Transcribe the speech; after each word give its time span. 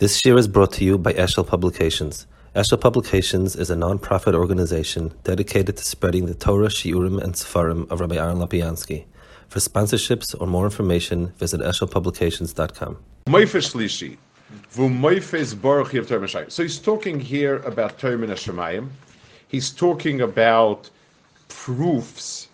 This 0.00 0.24
year 0.24 0.38
is 0.38 0.48
brought 0.48 0.72
to 0.72 0.84
you 0.86 0.96
by 0.96 1.12
Eshel 1.12 1.46
Publications. 1.46 2.26
Eshel 2.56 2.80
Publications 2.80 3.54
is 3.54 3.68
a 3.68 3.76
non-profit 3.76 4.34
organization 4.34 5.12
dedicated 5.24 5.76
to 5.76 5.84
spreading 5.84 6.24
the 6.24 6.32
Torah, 6.32 6.68
Shiurim, 6.68 7.22
and 7.22 7.34
Sefarim 7.34 7.86
of 7.90 8.00
Rabbi 8.00 8.16
Aaron 8.16 8.38
Lopiansky. 8.38 9.04
For 9.48 9.58
sponsorships 9.58 10.34
or 10.40 10.46
more 10.46 10.64
information, 10.64 11.34
visit 11.36 11.60
eshelpublications.com. 11.60 12.96
So 16.50 16.62
he's 16.62 16.78
talking 16.78 17.20
here 17.20 17.56
about 17.56 17.98
Torah 17.98 18.16
Shemayim. 18.16 18.88
He's 19.48 19.68
talking 19.68 20.22
about 20.22 20.88
proofs. 21.48 22.48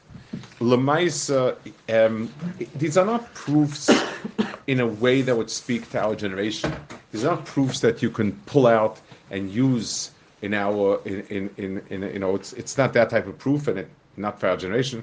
Lemaisa, 0.58 1.56
um, 1.88 2.28
these 2.74 2.96
are 2.96 3.06
not 3.06 3.32
proofs 3.34 3.88
in 4.66 4.80
a 4.80 4.86
way 4.88 5.22
that 5.22 5.36
would 5.36 5.48
speak 5.48 5.88
to 5.90 6.02
our 6.02 6.16
generation. 6.16 6.74
These 7.16 7.24
are 7.24 7.36
not 7.36 7.46
proofs 7.46 7.80
that 7.80 8.02
you 8.02 8.10
can 8.10 8.32
pull 8.44 8.66
out 8.66 9.00
and 9.30 9.50
use 9.50 10.10
in 10.42 10.52
our 10.52 11.00
in 11.06 11.22
in, 11.30 11.50
in, 11.56 11.82
in 11.88 12.02
you 12.12 12.18
know 12.18 12.34
it's 12.34 12.52
it's 12.52 12.76
not 12.76 12.92
that 12.92 13.08
type 13.08 13.26
of 13.26 13.38
proof 13.38 13.68
and 13.68 13.78
it 13.78 13.88
not 14.18 14.38
for 14.38 14.48
our 14.48 14.56
generation, 14.58 15.02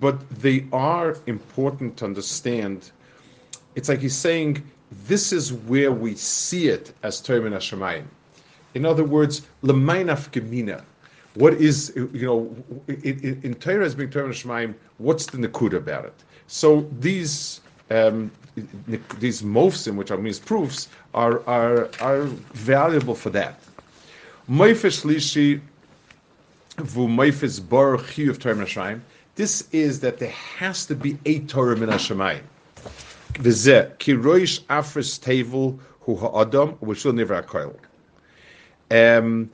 but 0.00 0.16
they 0.30 0.64
are 0.72 1.14
important 1.26 1.98
to 1.98 2.06
understand. 2.06 2.90
It's 3.74 3.90
like 3.90 3.98
he's 3.98 4.16
saying 4.16 4.62
this 5.04 5.30
is 5.30 5.52
where 5.52 5.92
we 5.92 6.14
see 6.14 6.68
it 6.68 6.94
as 7.02 7.20
Torah 7.20 7.50
Shemayim. 7.50 8.06
In 8.72 8.86
other 8.86 9.04
words, 9.04 9.42
lemainaf 9.62 10.30
gemina. 10.30 10.82
What 11.34 11.52
is 11.52 11.92
you 11.94 12.26
know 12.30 12.56
in, 12.88 13.40
in 13.42 13.54
Torah 13.56 13.84
as 13.84 13.94
being 13.94 14.08
Torah 14.08 14.30
Shemayim? 14.30 14.74
What's 14.96 15.26
the 15.26 15.36
nakuda 15.36 15.74
about 15.74 16.06
it? 16.06 16.14
So 16.46 16.88
these 16.98 17.60
um, 17.92 18.30
these 19.18 19.42
mofsim, 19.42 19.96
which 19.96 20.10
are 20.10 20.16
means 20.18 20.38
proofs, 20.38 20.88
are 21.14 21.42
are 21.46 21.90
are 22.00 22.24
valuable 22.54 23.14
for 23.14 23.30
that. 23.30 23.60
Moifes 24.50 25.04
lishi 25.04 25.60
vu 26.76 27.06
moifes 27.06 27.66
bar 27.66 27.96
chiyuv 27.96 28.38
Torah 28.38 29.00
This 29.34 29.68
is 29.72 30.00
that 30.00 30.18
there 30.18 30.30
has 30.30 30.86
to 30.86 30.94
be 30.94 31.18
a 31.26 31.40
Torah 31.40 31.76
min 31.76 31.88
Hashemayim. 31.88 32.42
V'zeh 33.34 33.98
ki 33.98 34.14
roish 34.14 34.60
afres 34.64 35.18
tevel 35.18 35.78
hu 36.00 36.16
ha'adam 36.16 36.74
v'shul 36.82 37.14
nivra 37.14 37.44
koil. 37.44 37.74
Um, 38.90 39.50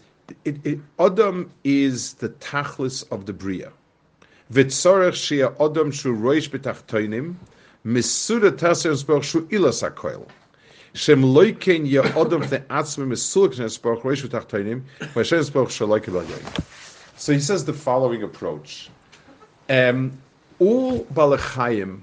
Adam 0.99 1.51
is 1.65 2.15
the 2.15 2.29
tachlis 2.29 3.05
of 3.13 3.27
the 3.27 3.33
bria. 3.33 3.73
V'tzorech 4.53 5.13
shia 5.13 5.55
Adam 5.61 5.93
shu 5.93 6.15
roish 6.15 6.51
b'tachtoinim 6.51 7.37
Ilas. 9.49 9.83
Shem 10.95 11.23
loiken 11.23 11.87
ye 11.87 11.99
odom 11.99 12.49
the. 12.49 12.63
So 17.17 17.33
he 17.33 17.41
says 17.41 17.65
the 17.65 17.73
following 17.73 18.23
approach. 18.23 18.91
Um, 19.69 20.19
all 20.59 21.05
balachayim 21.07 22.01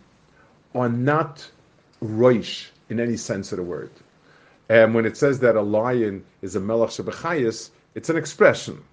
are 0.74 0.90
not 0.90 1.50
roish 2.04 2.68
in 2.90 3.00
any 3.00 3.18
sense 3.18 3.52
of 3.52 3.58
the 3.58 3.64
word. 3.64 3.90
And 4.70 4.86
um, 4.86 4.94
when 4.94 5.06
it 5.06 5.18
says 5.18 5.40
that 5.40 5.56
a 5.56 5.62
lion 5.62 6.24
is 6.42 6.56
a 6.56 6.60
melech 6.60 6.90
shebechayis, 6.90 7.70
it's 7.94 8.10
an 8.10 8.18
expression. 8.18 8.84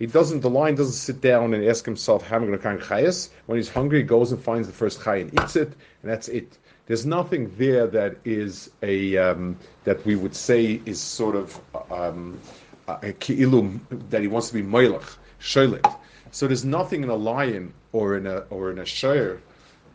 He 0.00 0.06
doesn't. 0.06 0.40
The 0.40 0.48
lion 0.48 0.76
doesn't 0.76 0.94
sit 0.94 1.20
down 1.20 1.52
and 1.52 1.62
ask 1.62 1.84
himself, 1.84 2.26
"How 2.26 2.36
am 2.36 2.44
I 2.44 2.46
going 2.46 2.58
to 2.58 2.64
find 2.64 2.80
chayas?" 2.80 3.28
When 3.44 3.58
he's 3.58 3.68
hungry, 3.68 3.98
he 3.98 4.04
goes 4.04 4.32
and 4.32 4.42
finds 4.42 4.66
the 4.66 4.72
first 4.72 5.04
chay 5.04 5.20
and 5.20 5.34
eats 5.40 5.56
it, 5.56 5.68
and 6.02 6.10
that's 6.10 6.28
it. 6.28 6.56
There's 6.86 7.04
nothing 7.04 7.52
there 7.58 7.86
that 7.86 8.16
is 8.24 8.70
a 8.82 9.18
um, 9.18 9.58
that 9.84 10.04
we 10.06 10.16
would 10.16 10.34
say 10.34 10.80
is 10.86 10.98
sort 10.98 11.36
of 11.36 11.60
um, 11.92 12.40
a 12.88 13.12
ki'ilum 13.12 13.80
that 14.08 14.22
he 14.22 14.26
wants 14.26 14.48
to 14.48 14.54
be 14.54 14.62
moilach 14.62 15.16
sholit. 15.38 15.84
So 16.30 16.46
there's 16.46 16.64
nothing 16.64 17.02
in 17.02 17.10
a 17.10 17.14
lion 17.14 17.74
or 17.92 18.16
in 18.16 18.26
a 18.26 18.38
or 18.48 18.70
in 18.70 18.78
a 18.78 18.84
shayr 18.84 19.38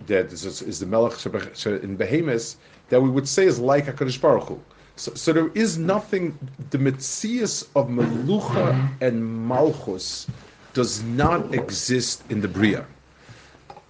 that 0.05 0.31
is, 0.31 0.45
is 0.61 0.79
the 0.79 0.85
melech 0.85 1.25
in 1.65 1.95
behemoths 1.95 2.57
that 2.89 3.01
we 3.01 3.09
would 3.09 3.27
say 3.27 3.45
is 3.45 3.59
like 3.59 3.87
a 3.87 3.93
Kadosh 3.93 4.21
Baruch 4.21 4.49
Hu. 4.49 4.61
So, 4.97 5.13
so 5.13 5.33
there 5.33 5.49
is 5.49 5.77
nothing, 5.77 6.37
the 6.69 6.77
Metzias 6.77 7.67
of 7.75 7.89
Melucha 7.89 8.89
and 9.01 9.47
Malchus 9.47 10.27
does 10.73 11.03
not 11.03 11.53
exist 11.53 12.23
in 12.29 12.39
the 12.39 12.47
Bria. 12.47 12.85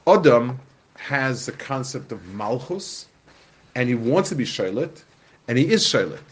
Adam 0.07 0.59
has 0.95 1.45
the 1.45 1.51
concept 1.51 2.11
of 2.11 2.25
Malchus, 2.33 3.07
and 3.75 3.87
he 3.87 3.93
wants 3.93 4.29
to 4.29 4.35
be 4.35 4.45
Shailit, 4.45 5.03
and 5.47 5.57
he 5.57 5.71
is 5.71 5.83
Shailit. 5.83 6.23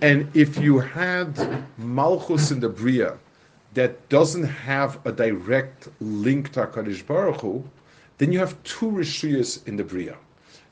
And 0.00 0.34
if 0.34 0.56
you 0.56 0.78
had 0.78 1.66
Malchus 1.76 2.50
in 2.50 2.60
the 2.60 2.68
Bria 2.68 3.18
that 3.74 4.08
doesn't 4.08 4.44
have 4.44 5.04
a 5.06 5.12
direct 5.12 5.88
link 6.00 6.52
to 6.52 6.66
HaKadosh 6.66 7.06
Baruch 7.06 7.40
Hu, 7.40 7.62
then 8.18 8.32
you 8.32 8.38
have 8.38 8.62
two 8.62 8.90
Rishiyas 8.90 9.66
in 9.66 9.76
the 9.76 9.84
Bria 9.84 10.16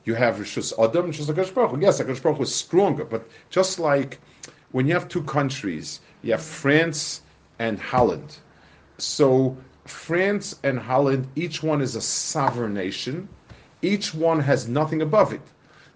you 0.05 0.15
have 0.15 0.37
Rishus 0.37 0.73
Adam, 0.83 1.11
Rishus 1.11 1.27
HaKadosh 1.27 1.53
Baruch 1.53 1.71
Hu. 1.71 1.79
Yes, 1.79 2.01
HaKadosh 2.01 2.23
Baruch 2.23 2.37
Hu 2.37 2.43
is 2.43 2.53
stronger, 2.55 3.05
but 3.05 3.27
just 3.49 3.79
like 3.79 4.19
when 4.71 4.87
you 4.87 4.93
have 4.93 5.07
two 5.07 5.23
countries, 5.23 5.99
you 6.23 6.31
have 6.31 6.41
France 6.41 7.21
and 7.59 7.79
Holland. 7.79 8.37
So 8.97 9.55
France 9.85 10.59
and 10.63 10.79
Holland, 10.79 11.27
each 11.35 11.61
one 11.61 11.81
is 11.81 11.95
a 11.95 12.01
sovereign 12.01 12.73
nation. 12.73 13.29
Each 13.81 14.13
one 14.13 14.39
has 14.39 14.67
nothing 14.67 15.01
above 15.01 15.33
it. 15.33 15.41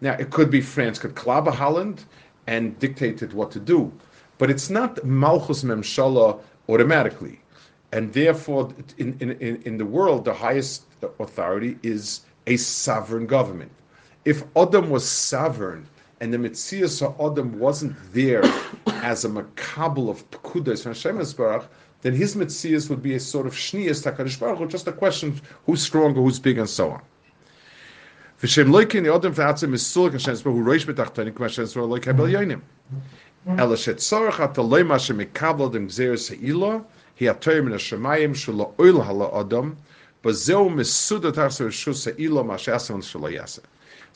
Now, 0.02 0.14
it 0.14 0.30
could 0.30 0.52
be 0.52 0.62
France 0.62 1.00
could 1.00 1.18
a 1.26 1.52
Holland 1.52 2.06
and 2.48 2.78
dictated 2.80 3.34
what 3.34 3.50
to 3.52 3.60
do, 3.60 3.92
but 4.38 4.52
it's 4.52 4.70
not 4.70 5.04
Malchus 5.04 5.64
Memshala 5.64 6.40
automatically. 6.70 7.40
And 7.92 8.14
therefore, 8.14 8.72
in, 8.98 9.18
in, 9.20 9.32
in 9.64 9.78
the 9.78 9.86
world, 9.86 10.26
the 10.26 10.34
highest 10.34 10.84
authority 11.20 11.78
is 11.82 12.22
a 12.46 12.58
sovereign 12.58 13.26
government 13.26 13.72
if 14.25 14.44
Adam 14.58 14.90
was 14.90 15.08
sovereign 15.08 15.88
and 16.19 16.34
the 16.34 16.38
Metzias 16.38 17.02
of 17.06 17.16
Adam 17.22 17.59
wasn't 17.59 17.96
there 18.12 18.44
as 18.88 19.24
a 19.24 19.30
makabel 19.30 20.09
of 20.09 20.30
Pekudas 20.31 20.81
from 20.81 20.94
Hashem 20.94 21.68
then 22.02 22.13
his 22.13 22.35
Metzias 22.35 22.90
would 22.90 23.02
be 23.02 23.14
a 23.14 23.19
sort 23.19 23.47
of 23.47 23.53
Shnias 23.53 24.03
Takarish 24.03 24.40
Baruch, 24.40 24.69
just 24.69 24.88
a 24.88 24.91
question 24.91 25.40
who's 25.66 25.81
stronger, 25.81 26.22
who's 26.22 26.40
big, 26.40 26.58
and 26.58 26.69
so 26.69 26.91
on. 26.91 27.02
V'shem 28.41 28.69
loikin 28.69 29.03
the 29.03 29.14
Adam 29.14 29.34
v'atzim 29.34 29.74
is 29.74 29.84
sulak 29.84 30.14
Hashem 30.14 30.35
Baruch, 30.38 30.58
who 30.58 30.64
reish 30.64 30.85
v'Hashem 30.85 31.74
Baruch 31.74 32.03
loik 32.03 32.06
yoinim. 32.30 32.62
Ela 33.47 33.78
Hashem 33.78 35.18
mekabel 35.18 35.72
gzeres 35.88 36.30
ha'ila, 36.30 36.84
hi 37.19 37.62
min 37.62 37.74
oil 38.80 39.02
Adam, 39.40 39.78
ha'ila 42.06 42.44
ma 42.44 42.56
yaseh. 42.56 43.59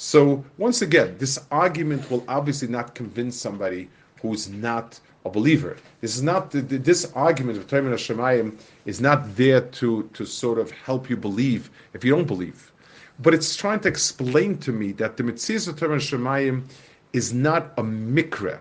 So 0.01 0.45
once 0.57 0.81
again, 0.81 1.17
this 1.17 1.37
argument 1.51 2.09
will 2.09 2.23
obviously 2.29 2.69
not 2.69 2.95
convince 2.95 3.35
somebody 3.35 3.89
who's 4.21 4.47
not 4.47 4.97
a 5.25 5.29
believer. 5.29 5.75
This 5.99 6.15
is 6.15 6.23
not 6.23 6.51
this 6.51 7.11
argument 7.15 7.57
of 7.57 7.67
Torah 7.67 7.97
Shemayim 7.97 8.57
is 8.85 9.01
not 9.01 9.35
there 9.35 9.59
to 9.59 10.09
to 10.13 10.25
sort 10.25 10.57
of 10.57 10.71
help 10.71 11.09
you 11.09 11.17
believe 11.17 11.69
if 11.93 12.05
you 12.05 12.15
don't 12.15 12.27
believe, 12.27 12.71
but 13.19 13.33
it's 13.33 13.57
trying 13.57 13.81
to 13.81 13.89
explain 13.89 14.57
to 14.59 14.71
me 14.71 14.93
that 14.93 15.17
the 15.17 15.23
mitzvah 15.23 15.71
of 15.71 15.77
Torah 15.77 15.97
Shemayim 15.97 16.63
is 17.11 17.33
not 17.33 17.73
a 17.77 17.83
mikra. 17.83 18.59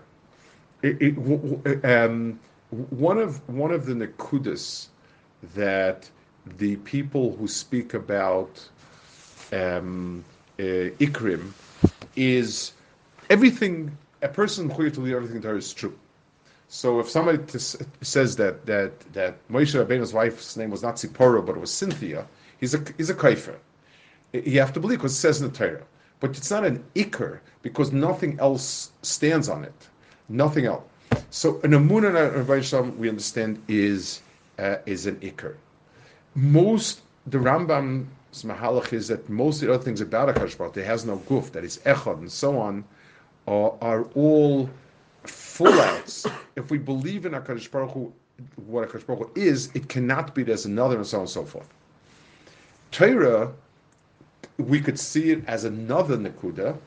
It, 0.81 0.97
it, 0.99 1.85
um, 1.85 2.37
one 2.89 3.17
of 3.17 3.47
one 3.47 3.71
of 3.71 3.85
the 3.85 3.93
nekudas 3.93 4.87
that 5.55 6.09
the 6.57 6.75
people 6.93 7.37
who 7.37 7.47
speak 7.47 7.93
about 7.93 8.67
um, 9.53 10.25
ikrim 10.59 11.51
is 12.15 12.73
everything 13.29 13.97
a 14.21 14.27
person 14.27 14.69
who 14.69 14.89
to 14.89 14.99
leave 14.99 15.15
everything 15.15 15.41
to 15.41 15.47
her 15.47 15.57
is 15.57 15.73
true. 15.73 15.97
So 16.67 16.99
if 16.99 17.09
somebody 17.09 17.39
t- 17.39 17.57
says 18.01 18.35
that 18.35 18.65
that 18.65 18.99
that 19.13 19.47
Moshe 19.49 19.73
Rabbeinu's 19.73 20.13
wife's 20.13 20.55
name 20.57 20.69
was 20.69 20.83
not 20.83 20.99
Zipporah 20.99 21.41
but 21.41 21.55
it 21.55 21.59
was 21.59 21.71
Cynthia, 21.71 22.27
he's 22.59 22.73
a 22.73 22.83
he's 22.97 23.09
a 23.09 23.15
kaifer. 23.15 23.55
You 24.33 24.59
have 24.59 24.73
to 24.73 24.79
believe 24.79 24.99
because 24.99 25.13
it 25.13 25.21
says 25.21 25.41
in 25.41 25.51
the 25.51 25.57
Torah, 25.57 25.83
but 26.19 26.37
it's 26.37 26.51
not 26.51 26.65
an 26.65 26.83
ikr 26.93 27.39
because 27.63 27.91
nothing 27.91 28.39
else 28.39 28.91
stands 29.01 29.49
on 29.49 29.63
it, 29.63 29.87
nothing 30.27 30.65
else. 30.65 30.83
So 31.31 31.59
an 31.63 31.73
amun 31.73 32.05
and 32.05 32.99
we 32.99 33.09
understand 33.09 33.63
is 33.67 34.21
uh, 34.59 34.77
is 34.85 35.07
an 35.07 35.15
ikr. 35.17 35.55
Most 36.35 37.01
the 37.25 37.37
Rambam 37.39 38.05
mahalach 38.33 38.93
is 38.93 39.07
that 39.07 39.27
most 39.29 39.61
of 39.61 39.67
the 39.67 39.73
other 39.73 39.83
things 39.83 40.01
about 40.01 40.29
a 40.29 40.33
Baruch 40.33 40.73
there 40.73 40.85
has 40.85 41.05
no 41.05 41.17
guf, 41.29 41.51
that 41.51 41.63
is 41.63 41.79
echad 41.85 42.19
and 42.19 42.31
so 42.31 42.57
on, 42.57 42.83
are, 43.47 43.73
are 43.81 44.03
all 44.15 44.69
full 45.23 45.79
outs. 45.81 46.27
if 46.55 46.69
we 46.69 46.77
believe 46.77 47.25
in 47.25 47.33
HaKadosh 47.33 47.69
Baruch 47.71 47.91
Hu, 47.91 48.13
what 48.67 48.89
HaKadosh 48.89 49.05
Baruch 49.05 49.35
Hu 49.35 49.41
is, 49.41 49.69
it 49.73 49.89
cannot 49.89 50.35
be 50.35 50.43
there's 50.43 50.65
another 50.65 50.97
and 50.97 51.07
so 51.07 51.17
on 51.17 51.21
and 51.21 51.29
so 51.29 51.43
forth. 51.43 51.67
Torah, 52.91 53.51
we 54.57 54.79
could 54.79 54.99
see 54.99 55.31
it 55.31 55.43
as 55.47 55.63
another 55.63 56.17
Nakuda, 56.17 56.77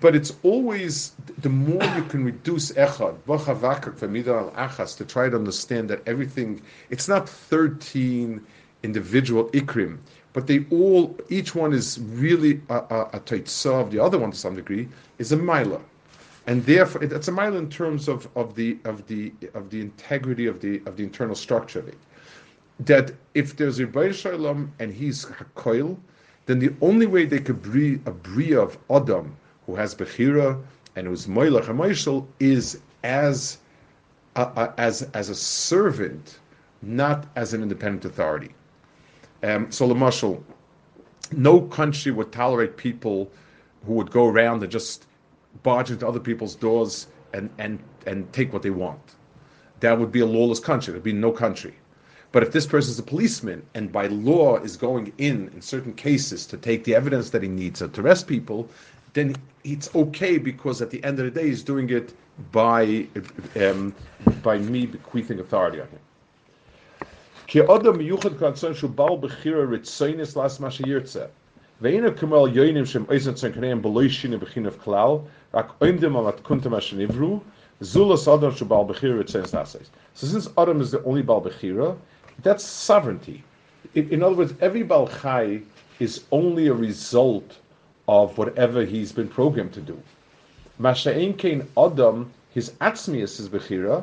but 0.00 0.16
it's 0.16 0.34
always 0.42 1.12
the 1.38 1.48
more 1.48 1.82
you 1.96 2.02
can 2.04 2.24
reduce 2.24 2.72
echad 2.72 3.16
to 4.96 5.04
try 5.04 5.28
to 5.28 5.36
understand 5.36 5.90
that 5.90 6.02
everything 6.06 6.62
it's 6.90 7.08
not 7.08 7.28
13 7.28 8.40
individual 8.82 9.50
ikrim 9.50 9.98
but 10.32 10.46
they 10.46 10.64
all 10.70 11.16
each 11.28 11.54
one 11.54 11.72
is 11.72 11.98
really 12.00 12.60
a, 12.68 12.76
a, 12.76 13.10
a 13.14 13.20
the 13.90 13.98
other 14.00 14.18
one 14.18 14.30
to 14.30 14.36
some 14.36 14.56
degree 14.56 14.88
is 15.18 15.32
a 15.32 15.36
mila 15.36 15.80
and 16.46 16.64
therefore 16.66 17.02
it's 17.02 17.28
a 17.28 17.32
mile 17.32 17.56
in 17.56 17.68
terms 17.68 18.08
of, 18.08 18.28
of 18.34 18.54
the 18.54 18.76
of 18.84 19.06
the 19.06 19.32
of 19.54 19.70
the 19.70 19.80
integrity 19.80 20.46
of 20.46 20.60
the 20.60 20.82
of 20.86 20.96
the 20.96 21.02
internal 21.04 21.36
structure 21.36 21.78
of 21.78 21.88
it. 21.88 21.98
That 22.80 23.12
if 23.34 23.56
there's 23.56 23.78
a 23.78 24.12
Shalom 24.12 24.72
and 24.80 24.92
he's 24.92 25.24
hakoil, 25.26 25.96
then 26.46 26.58
the 26.58 26.74
only 26.80 27.06
way 27.06 27.26
they 27.26 27.38
could 27.38 27.62
bring 27.62 28.02
a 28.06 28.10
bria 28.10 28.60
of 28.60 28.76
Adam 28.90 29.36
who 29.66 29.76
has 29.76 29.94
Bechira 29.94 30.60
and 30.96 31.06
who's 31.06 31.26
Moilach 31.26 31.68
and 31.68 32.26
is 32.40 32.80
as 33.04 33.58
a, 34.34 34.42
a, 34.42 34.74
as 34.78 35.02
as 35.14 35.28
a 35.28 35.34
servant, 35.34 36.40
not 36.82 37.26
as 37.36 37.54
an 37.54 37.62
independent 37.62 38.04
authority. 38.04 38.52
Um, 39.42 39.70
so, 39.70 39.88
Lamashal, 39.88 40.42
no 41.32 41.60
country 41.60 42.12
would 42.12 42.32
tolerate 42.32 42.76
people 42.76 43.30
who 43.86 43.94
would 43.94 44.10
go 44.10 44.28
around 44.28 44.62
and 44.62 44.70
just 44.70 45.06
barge 45.62 45.90
into 45.90 46.06
other 46.06 46.20
people's 46.20 46.54
doors 46.54 47.08
and, 47.32 47.50
and, 47.58 47.78
and 48.06 48.32
take 48.32 48.52
what 48.52 48.62
they 48.62 48.70
want. 48.70 49.00
That 49.80 49.98
would 49.98 50.12
be 50.12 50.20
a 50.20 50.26
lawless 50.26 50.60
country. 50.60 50.92
There'd 50.92 51.02
be 51.02 51.12
no 51.12 51.32
country. 51.32 51.74
But 52.30 52.42
if 52.42 52.52
this 52.52 52.66
person 52.66 52.90
is 52.92 52.98
a 52.98 53.02
policeman 53.02 53.62
and 53.74 53.92
by 53.92 54.06
law 54.06 54.56
is 54.56 54.76
going 54.76 55.12
in 55.18 55.50
in 55.54 55.60
certain 55.60 55.92
cases 55.92 56.46
to 56.46 56.56
take 56.56 56.84
the 56.84 56.94
evidence 56.94 57.30
that 57.30 57.42
he 57.42 57.48
needs 57.48 57.80
to 57.80 58.00
arrest 58.00 58.26
people, 58.26 58.68
then 59.12 59.36
it's 59.64 59.94
okay 59.94 60.38
because 60.38 60.80
at 60.80 60.90
the 60.90 61.02
end 61.04 61.18
of 61.18 61.26
the 61.26 61.30
day 61.30 61.48
he's 61.48 61.62
doing 61.62 61.90
it 61.90 62.14
by 62.50 63.06
um, 63.60 63.94
by 64.42 64.56
me 64.56 64.86
bequeathing 64.86 65.40
authority 65.40 65.80
on 65.80 65.88
him. 65.88 65.98
So 67.52 67.66
since 67.66 67.76
Adam 80.56 80.80
is 80.80 80.90
the 80.90 81.02
only 81.04 81.22
Balbechira, 81.22 81.96
that's 82.42 82.64
sovereignty. 82.64 83.44
In, 83.94 84.22
other 84.22 84.34
words, 84.34 84.54
every 84.62 84.82
Balchai 84.82 85.62
is 85.98 86.24
only 86.32 86.68
a 86.68 86.74
result 86.74 87.58
of 88.08 88.38
whatever 88.38 88.86
he's 88.86 89.12
been 89.12 89.28
programmed 89.28 89.74
to 89.74 89.82
do. 89.82 90.00
Masha'in 90.80 91.36
Kain 91.36 91.68
Adam, 91.76 92.32
his 92.54 92.70
Atzmias 92.80 93.38
is 93.38 93.50
Bechira, 93.50 94.02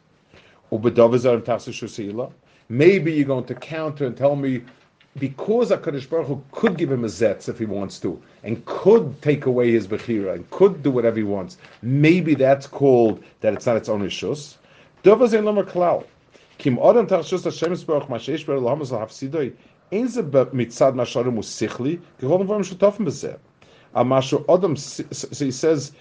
Maybe 2.69 3.11
you're 3.11 3.25
going 3.25 3.45
to 3.45 3.55
counter 3.55 4.05
and 4.05 4.15
tell 4.15 4.35
me 4.37 4.61
because 5.19 5.71
HaKadosh 5.71 6.09
Baruch 6.09 6.27
Hu 6.27 6.41
could 6.51 6.77
give 6.77 6.89
him 6.89 7.03
a 7.03 7.07
zetz 7.07 7.49
if 7.49 7.59
he 7.59 7.65
wants 7.65 7.99
to, 7.99 8.21
and 8.43 8.65
could 8.65 9.21
take 9.21 9.45
away 9.45 9.71
his 9.71 9.85
bechira, 9.85 10.33
and 10.33 10.49
could 10.51 10.81
do 10.81 10.89
whatever 10.89 11.17
he 11.17 11.23
wants, 11.23 11.57
maybe 11.81 12.33
that's 12.33 12.65
called 12.65 13.21
that 13.41 13.53
it's 13.53 13.65
not 13.65 13.75
its 13.75 13.89
own 13.89 14.01
ishus. 14.01 14.55
Dovaz 15.03 15.37
ein 15.37 15.43
lomer 15.43 15.65
klal. 15.65 16.05
Kim 16.57 16.77
odem 16.77 17.07
tach 17.07 17.29
Hashem 17.29 17.75
Baruch 17.85 18.09
ma 18.09 18.17
ber 18.17 18.59
lahamas 18.59 18.91
hafsidoi, 18.91 19.51
ein 19.91 20.07
ze 20.07 20.21
mitzad 20.21 20.95
masharim 20.95 21.37
usichli, 21.37 21.99
geholden 22.21 22.47
vorm 22.47 22.63
shutofim 22.63 23.05
bezeh. 23.05 23.37
A 23.93 24.05
odem, 24.05 24.77
so 24.77 25.45
he 25.45 25.51
says, 25.51 25.91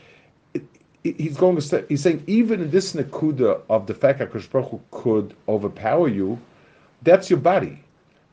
he's 1.02 1.37
going 1.37 1.56
to 1.56 1.62
say, 1.62 1.85
he's 1.88 2.02
saying 2.02 2.23
even 2.26 2.61
in 2.61 2.70
this 2.70 2.93
nakuda 2.94 3.61
of 3.69 3.87
the 3.87 3.94
fact 3.94 4.19
that 4.19 4.32
Baruch 4.52 4.81
could 4.91 5.35
overpower 5.49 6.08
you, 6.08 6.38
that's 7.02 7.31
your 7.31 7.38
body. 7.38 7.82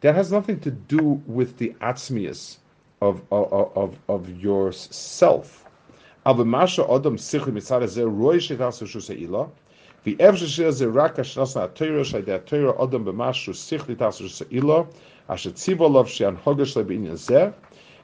That 0.01 0.15
has 0.15 0.31
nothing 0.31 0.59
to 0.61 0.71
do 0.71 1.21
with 1.25 1.57
the 1.57 1.69
atzmius 1.81 2.57
of, 3.01 3.21
of, 3.31 3.71
of, 3.75 3.97
of 4.09 4.29
yourself. 4.41 5.65
masha 6.25 6.83
adam 6.89 7.17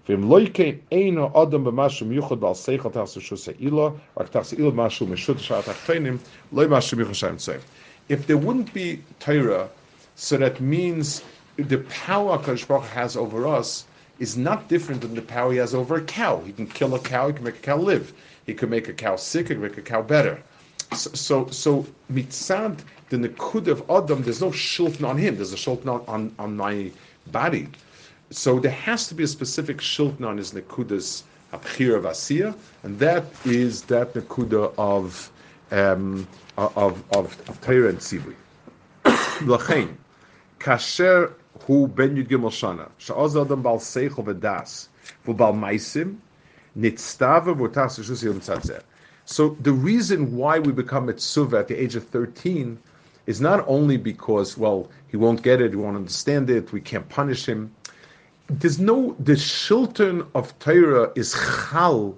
V'im 0.08 0.26
eino 0.92 1.32
b'mashu 1.32 2.06
b'al 2.38 2.56
seichel 2.56 3.62
ilo, 3.62 4.00
rak 4.18 4.36
ilo 4.36 4.72
mishut 4.72 6.30
loy 6.52 6.68
mashu. 6.68 7.62
If 8.10 8.28
there 8.28 8.38
wouldn't 8.38 8.74
be 8.74 9.02
Torah, 9.22 9.70
so 10.16 10.36
that 10.38 10.60
means 10.60 11.24
the 11.56 11.78
power 11.90 12.38
HaKadosh 12.38 12.68
Baruch 12.68 12.86
has 12.88 13.16
over 13.16 13.48
us 13.48 13.86
is 14.20 14.36
not 14.36 14.68
different 14.68 15.02
than 15.02 15.16
the 15.16 15.22
power 15.22 15.54
he 15.54 15.58
has 15.60 15.74
over 15.74 15.96
a 15.96 16.04
cow. 16.04 16.42
He 16.42 16.52
can 16.52 16.68
kill 16.68 16.96
a 16.96 17.00
cow, 17.00 17.28
he 17.28 17.34
can 17.34 17.46
make 17.46 17.56
a 17.56 17.62
cow 17.62 17.78
live. 17.78 18.12
He 18.46 18.54
can 18.54 18.70
make 18.70 18.90
a 18.90 18.94
cow 18.94 19.16
sick, 19.16 19.48
he 19.48 19.54
can 19.54 19.62
make 19.62 19.78
a 19.78 19.82
cow 19.82 20.02
better. 20.02 20.44
So, 20.94 21.12
so, 21.14 21.48
so 21.48 21.86
mitzad, 22.12 22.80
the 23.10 23.18
nekud 23.18 23.68
of 23.68 23.90
Adam, 23.90 24.22
there's 24.24 24.42
no 24.42 24.50
shulton 24.50 25.08
on 25.08 25.18
him, 25.18 25.38
there's 25.38 25.54
a 25.54 25.56
shulton 25.56 25.88
on, 25.88 26.04
on, 26.08 26.36
on 26.40 26.58
my 26.58 26.92
body. 27.32 27.70
So 28.30 28.60
there 28.60 28.72
has 28.72 29.08
to 29.10 29.16
be 29.16 29.24
a 29.24 29.28
specific 29.28 29.78
shilton 29.78 30.26
on 30.26 30.38
his 30.38 30.54
nekudas 30.54 31.24
abchir 31.52 31.96
of 31.96 32.04
asiyah, 32.04 32.56
and 32.84 32.98
that 33.00 33.26
is 33.46 33.84
that 33.84 34.14
nekuda 34.14 34.74
of 34.78 35.32
um, 35.72 36.28
of 36.58 37.04
of 37.12 37.50
of 37.50 37.62
Torah 37.62 37.90
and 37.90 38.00
Tzivui. 38.00 38.36
Lachain, 39.46 39.96
kasher 40.60 41.34
hu 41.66 41.88
ben 41.88 42.16
yud 42.16 42.28
gimel 42.28 42.52
shana. 42.52 42.90
Sha'oz 42.98 43.36
adam 43.36 43.62
bal 43.62 43.78
seichel 43.78 44.26
v'das 44.26 44.88
vu 45.26 45.34
bal 45.34 45.54
maisim 45.54 46.18
nitztava 46.78 47.56
v'tas 47.56 48.00
rishus 48.00 48.24
yom. 48.24 48.42
So 49.26 49.56
the 49.62 49.72
reason 49.72 50.36
why 50.36 50.60
we 50.60 50.72
become 50.72 51.06
mitzvah 51.06 51.60
at 51.60 51.68
the 51.68 51.82
age 51.82 51.96
of 51.96 52.06
13 52.08 52.78
is 53.26 53.40
not 53.40 53.64
only 53.68 53.96
because, 53.96 54.58
well, 54.58 54.90
he 55.08 55.16
won't 55.16 55.42
get 55.42 55.62
it, 55.62 55.72
he 55.72 55.78
won't 55.78 55.96
understand 55.96 56.50
it, 56.50 56.74
we 56.74 56.82
can't 56.82 57.08
punish 57.08 57.46
him. 57.46 57.74
There's 58.60 58.80
no, 58.80 59.16
the 59.20 59.34
shilton 59.34 60.28
of 60.36 60.58
Torah 60.60 61.12
is 61.16 61.34
chal 61.34 62.16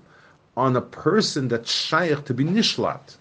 on 0.57 0.75
a 0.75 0.81
person 0.81 1.47
that's 1.47 1.71
shaykh 1.71 2.25
to 2.25 2.33
be 2.33 2.43
nishlat. 2.43 3.15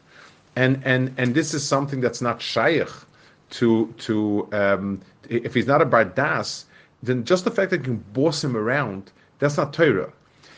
And, 0.56 0.82
and, 0.84 1.14
and 1.16 1.34
this 1.34 1.54
is 1.54 1.66
something 1.66 2.00
that's 2.00 2.20
not 2.20 2.42
shaykh 2.42 2.88
to, 3.50 3.92
to 3.98 4.48
um, 4.52 5.00
if 5.28 5.54
he's 5.54 5.66
not 5.66 5.80
a 5.80 5.86
bardas, 5.86 6.64
then 7.02 7.24
just 7.24 7.44
the 7.44 7.50
fact 7.50 7.70
that 7.70 7.78
you 7.78 7.84
can 7.84 8.04
boss 8.12 8.42
him 8.42 8.56
around, 8.56 9.12
that's 9.38 9.56
not 9.56 9.72
Torah. 9.72 10.12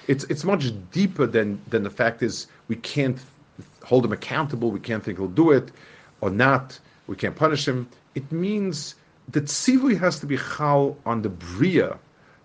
It's 0.08 0.24
it's 0.24 0.44
much 0.44 0.72
deeper 0.92 1.26
than 1.26 1.60
than 1.68 1.82
the 1.82 1.90
fact 1.90 2.22
is 2.22 2.46
we 2.68 2.76
can't 2.76 3.18
hold 3.82 4.04
him 4.04 4.12
accountable, 4.12 4.70
we 4.70 4.80
can't 4.80 5.02
think 5.02 5.18
he'll 5.18 5.28
do 5.28 5.50
it 5.50 5.72
or 6.20 6.30
not, 6.30 6.78
we 7.06 7.16
can't 7.16 7.34
punish 7.34 7.66
him. 7.66 7.88
It 8.14 8.30
means 8.30 8.94
that 9.32 9.46
tzivui 9.46 9.98
has 9.98 10.20
to 10.20 10.26
be 10.26 10.38
chal 10.38 10.96
on 11.04 11.22
the 11.22 11.28
bria 11.28 11.98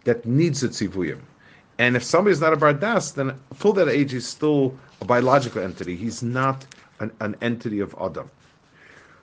that 0.03 0.25
needs 0.25 0.63
a 0.63 0.69
tzivuyim. 0.69 1.19
And 1.77 1.95
if 1.95 2.03
somebody 2.03 2.33
is 2.33 2.41
not 2.41 2.53
a 2.53 2.57
bar 2.57 2.73
dast, 2.73 3.15
then 3.15 3.33
till 3.59 3.73
that 3.73 3.87
age 3.87 4.13
is 4.13 4.27
still 4.27 4.75
a 5.01 5.05
biological 5.05 5.61
entity. 5.61 5.95
He's 5.95 6.21
not 6.21 6.65
an, 6.99 7.11
an 7.19 7.35
entity 7.41 7.79
of 7.79 7.95
Adam. 7.99 8.29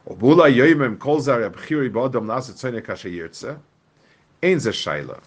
Obula 0.09 0.51
yoimim 0.53 0.99
kol 0.99 1.21
zar 1.21 1.41
abchiri 1.41 1.91
ba'adam 1.91 2.25
nasa 2.25 2.53
tzoyne 2.53 2.83
kasha 2.83 3.09
yirtze. 3.09 3.59
Ein 4.43 4.59
ze 4.59 4.71
shayla. 4.71 5.21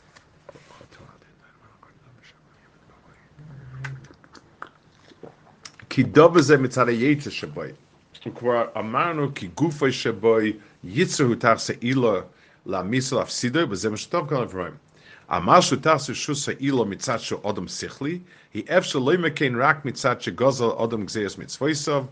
Ki 5.87 6.03
dove 6.03 6.41
ze 6.41 6.55
mitzare 6.57 6.97
yetze 6.97 7.29
sheboy. 7.29 7.75
Ukvar 8.25 8.71
amarnu 8.73 9.33
ki 9.35 9.49
gufoy 9.49 9.91
sheboy 9.91 10.59
yitzru 10.85 11.39
tar 11.39 11.59
se 11.59 11.77
ila 11.83 12.23
la 12.65 12.81
misel 12.83 13.19
afsidoy, 13.19 13.65
bezem 13.67 13.93
shtov 13.93 14.27
kalan 14.29 14.47
vroim. 14.47 14.73
Amashu 15.31 15.77
tasu 15.77 16.13
shusa 16.13 16.57
ilo 16.59 16.83
mitzachu 16.83 17.41
odom 17.43 17.65
sichli. 17.65 18.21
He 18.49 18.63
efshe 18.63 18.99
loimekein 18.99 19.55
rak 19.55 19.83
mitzachu 19.85 20.35
gozel 20.35 20.77
odom 20.77 21.05
gzeus 21.05 21.37
mitzvoisav. 21.37 22.07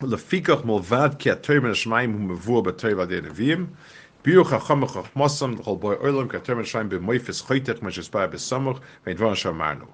Lefikach 0.00 0.64
molvad 0.64 1.18
ki 1.18 1.28
atoyim 1.28 1.68
shmaim 1.74 2.12
hu 2.12 2.34
mevur 2.34 2.64
b'toyva 2.64 3.06
de 3.06 3.20
nevim. 3.20 3.68
Biu 4.22 4.42
chacham 4.42 4.86
chachmosam 4.86 5.62
chol 5.62 5.78
boy 5.78 5.96
oilam 5.96 6.30
ki 6.30 6.38
atoyim 6.38 6.64
shmaim 6.64 6.88
b'moifes 6.88 7.44
choytech 7.44 7.82
mashes 7.82 8.10
ba 8.10 8.26
b'samuch 8.26 8.80
vein 9.04 9.14
dvan 9.14 9.36
shamarnu. 9.36 9.86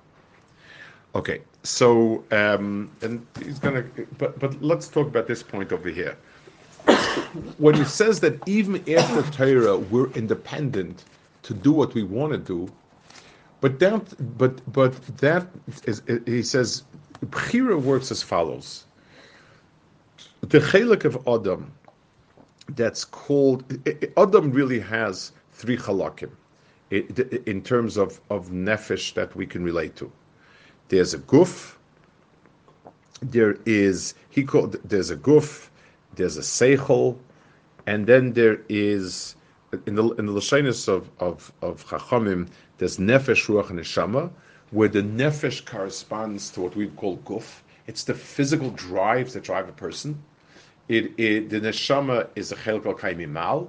Okay, 1.16 1.40
so 1.64 2.22
um, 2.30 2.92
and 3.02 3.26
he's 3.42 3.58
gonna, 3.58 3.84
but 4.18 4.38
but 4.38 4.62
let's 4.62 4.86
talk 4.86 5.08
about 5.08 5.26
this 5.26 5.42
point 5.42 5.72
over 5.72 5.88
here. 5.88 6.16
when 7.58 7.74
he 7.74 7.84
says 7.84 8.20
that 8.20 8.38
even 8.46 8.76
after 8.88 9.22
Torah 9.32 9.78
we're 9.78 10.10
independent 10.12 11.04
to 11.44 11.54
do 11.54 11.72
what 11.72 11.94
we 11.94 12.02
want 12.02 12.32
to 12.32 12.38
do, 12.38 12.72
but 13.60 13.78
that 13.78 14.02
but 14.38 14.60
but 14.72 14.92
that 15.18 15.46
is 15.86 16.02
he 16.26 16.42
says 16.42 16.82
Bechira 17.26 17.80
works 17.80 18.10
as 18.10 18.22
follows. 18.22 18.84
The 20.40 20.58
chelik 20.58 21.04
of 21.04 21.16
Adam 21.26 21.72
that's 22.70 23.04
called 23.04 23.64
Adam 24.16 24.50
really 24.50 24.80
has 24.80 25.32
three 25.52 25.76
chalakim 25.76 26.30
in 26.90 27.62
terms 27.62 27.96
of 27.96 28.20
of 28.30 28.48
nefesh 28.50 29.14
that 29.14 29.34
we 29.36 29.46
can 29.46 29.64
relate 29.64 29.96
to. 29.96 30.10
There's 30.88 31.14
a 31.14 31.18
guf. 31.18 31.74
There 33.20 33.56
is 33.64 34.14
he 34.30 34.44
called. 34.44 34.76
There's 34.84 35.10
a 35.10 35.16
guf. 35.16 35.68
There's 36.14 36.36
a 36.36 36.42
seichel, 36.42 37.18
and 37.86 38.06
then 38.06 38.32
there 38.32 38.60
is 38.68 39.36
in 39.86 39.94
the 39.94 40.08
in 40.14 40.26
the 40.26 40.32
lashonis 40.32 40.88
of 40.88 41.10
of 41.20 41.52
of 41.62 41.84
chachamim. 41.86 42.48
There's 42.78 42.98
nefesh 42.98 43.46
ruach 43.46 43.70
and 43.70 43.78
neshama, 43.78 44.30
where 44.70 44.88
the 44.88 45.02
nefesh 45.02 45.64
corresponds 45.64 46.50
to 46.50 46.60
what 46.60 46.76
we 46.76 46.88
call 46.88 47.18
guf. 47.18 47.60
It's 47.86 48.04
the 48.04 48.14
physical 48.14 48.70
drives 48.70 49.34
that 49.34 49.44
drive 49.44 49.68
a 49.68 49.72
person. 49.72 50.22
It, 50.88 51.12
it 51.18 51.50
the 51.50 51.60
neshama 51.60 52.28
is 52.34 52.52
a 52.52 52.56
chelkal 52.56 52.98
kaimimal, 52.98 53.68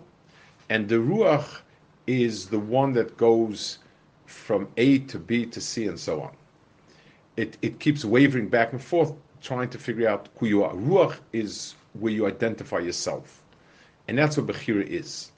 and 0.70 0.88
the 0.88 0.96
ruach 0.96 1.62
is 2.08 2.48
the 2.48 2.60
one 2.60 2.94
that 2.94 3.18
goes 3.18 3.80
from 4.26 4.68
A 4.78 5.00
to 5.00 5.20
B 5.20 5.46
to 5.46 5.62
C 5.62 5.88
and 5.88 6.00
so 6.00 6.22
on 6.22 6.32
it, 7.38 7.58
it 7.62 7.80
keeps 7.80 8.06
wavering 8.06 8.48
back 8.48 8.72
and 8.72 8.82
forth, 8.82 9.14
trying 9.42 9.70
to 9.70 9.78
figure 9.78 10.08
out 10.08 10.30
who 10.38 10.48
you 10.48 10.64
are. 10.64 10.74
Ruach 10.74 11.18
is 11.34 11.76
where 11.94 12.12
you 12.12 12.28
identify 12.28 12.80
yourself. 12.80 13.42
And 14.08 14.18
that's 14.18 14.38
what 14.38 14.48
Bechira 14.48 14.86
is. 14.86 15.32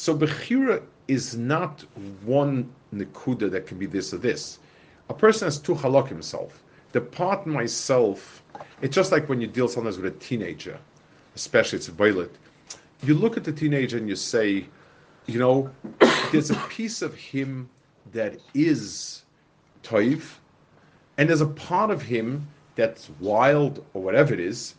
So 0.00 0.16
Bechira 0.16 0.80
is 1.08 1.36
not 1.36 1.84
one 2.24 2.70
Nikuda 2.94 3.50
that 3.50 3.66
can 3.66 3.80
be 3.80 3.86
this 3.86 4.14
or 4.14 4.18
this. 4.18 4.60
A 5.08 5.12
person 5.12 5.46
has 5.46 5.58
two 5.58 5.74
halak 5.74 6.06
himself. 6.06 6.62
The 6.92 7.00
part 7.00 7.48
myself, 7.48 8.44
it's 8.80 8.94
just 8.94 9.10
like 9.10 9.28
when 9.28 9.40
you 9.40 9.48
deal 9.48 9.66
sometimes 9.66 9.96
with 9.98 10.14
a 10.14 10.16
teenager, 10.18 10.78
especially 11.34 11.78
it's 11.78 11.88
a 11.88 11.92
violet. 11.92 12.30
You 13.02 13.14
look 13.14 13.36
at 13.36 13.42
the 13.42 13.50
teenager 13.50 13.98
and 13.98 14.08
you 14.08 14.14
say, 14.14 14.66
you 15.26 15.40
know, 15.40 15.68
there's 16.30 16.50
a 16.50 16.66
piece 16.68 17.02
of 17.02 17.16
him 17.16 17.68
that 18.12 18.38
is 18.54 19.24
toiv, 19.82 20.22
and 21.16 21.28
there's 21.28 21.40
a 21.40 21.54
part 21.68 21.90
of 21.90 22.02
him 22.02 22.46
that's 22.76 23.10
wild 23.18 23.84
or 23.94 24.02
whatever 24.02 24.32
it 24.32 24.40
is, 24.40 24.76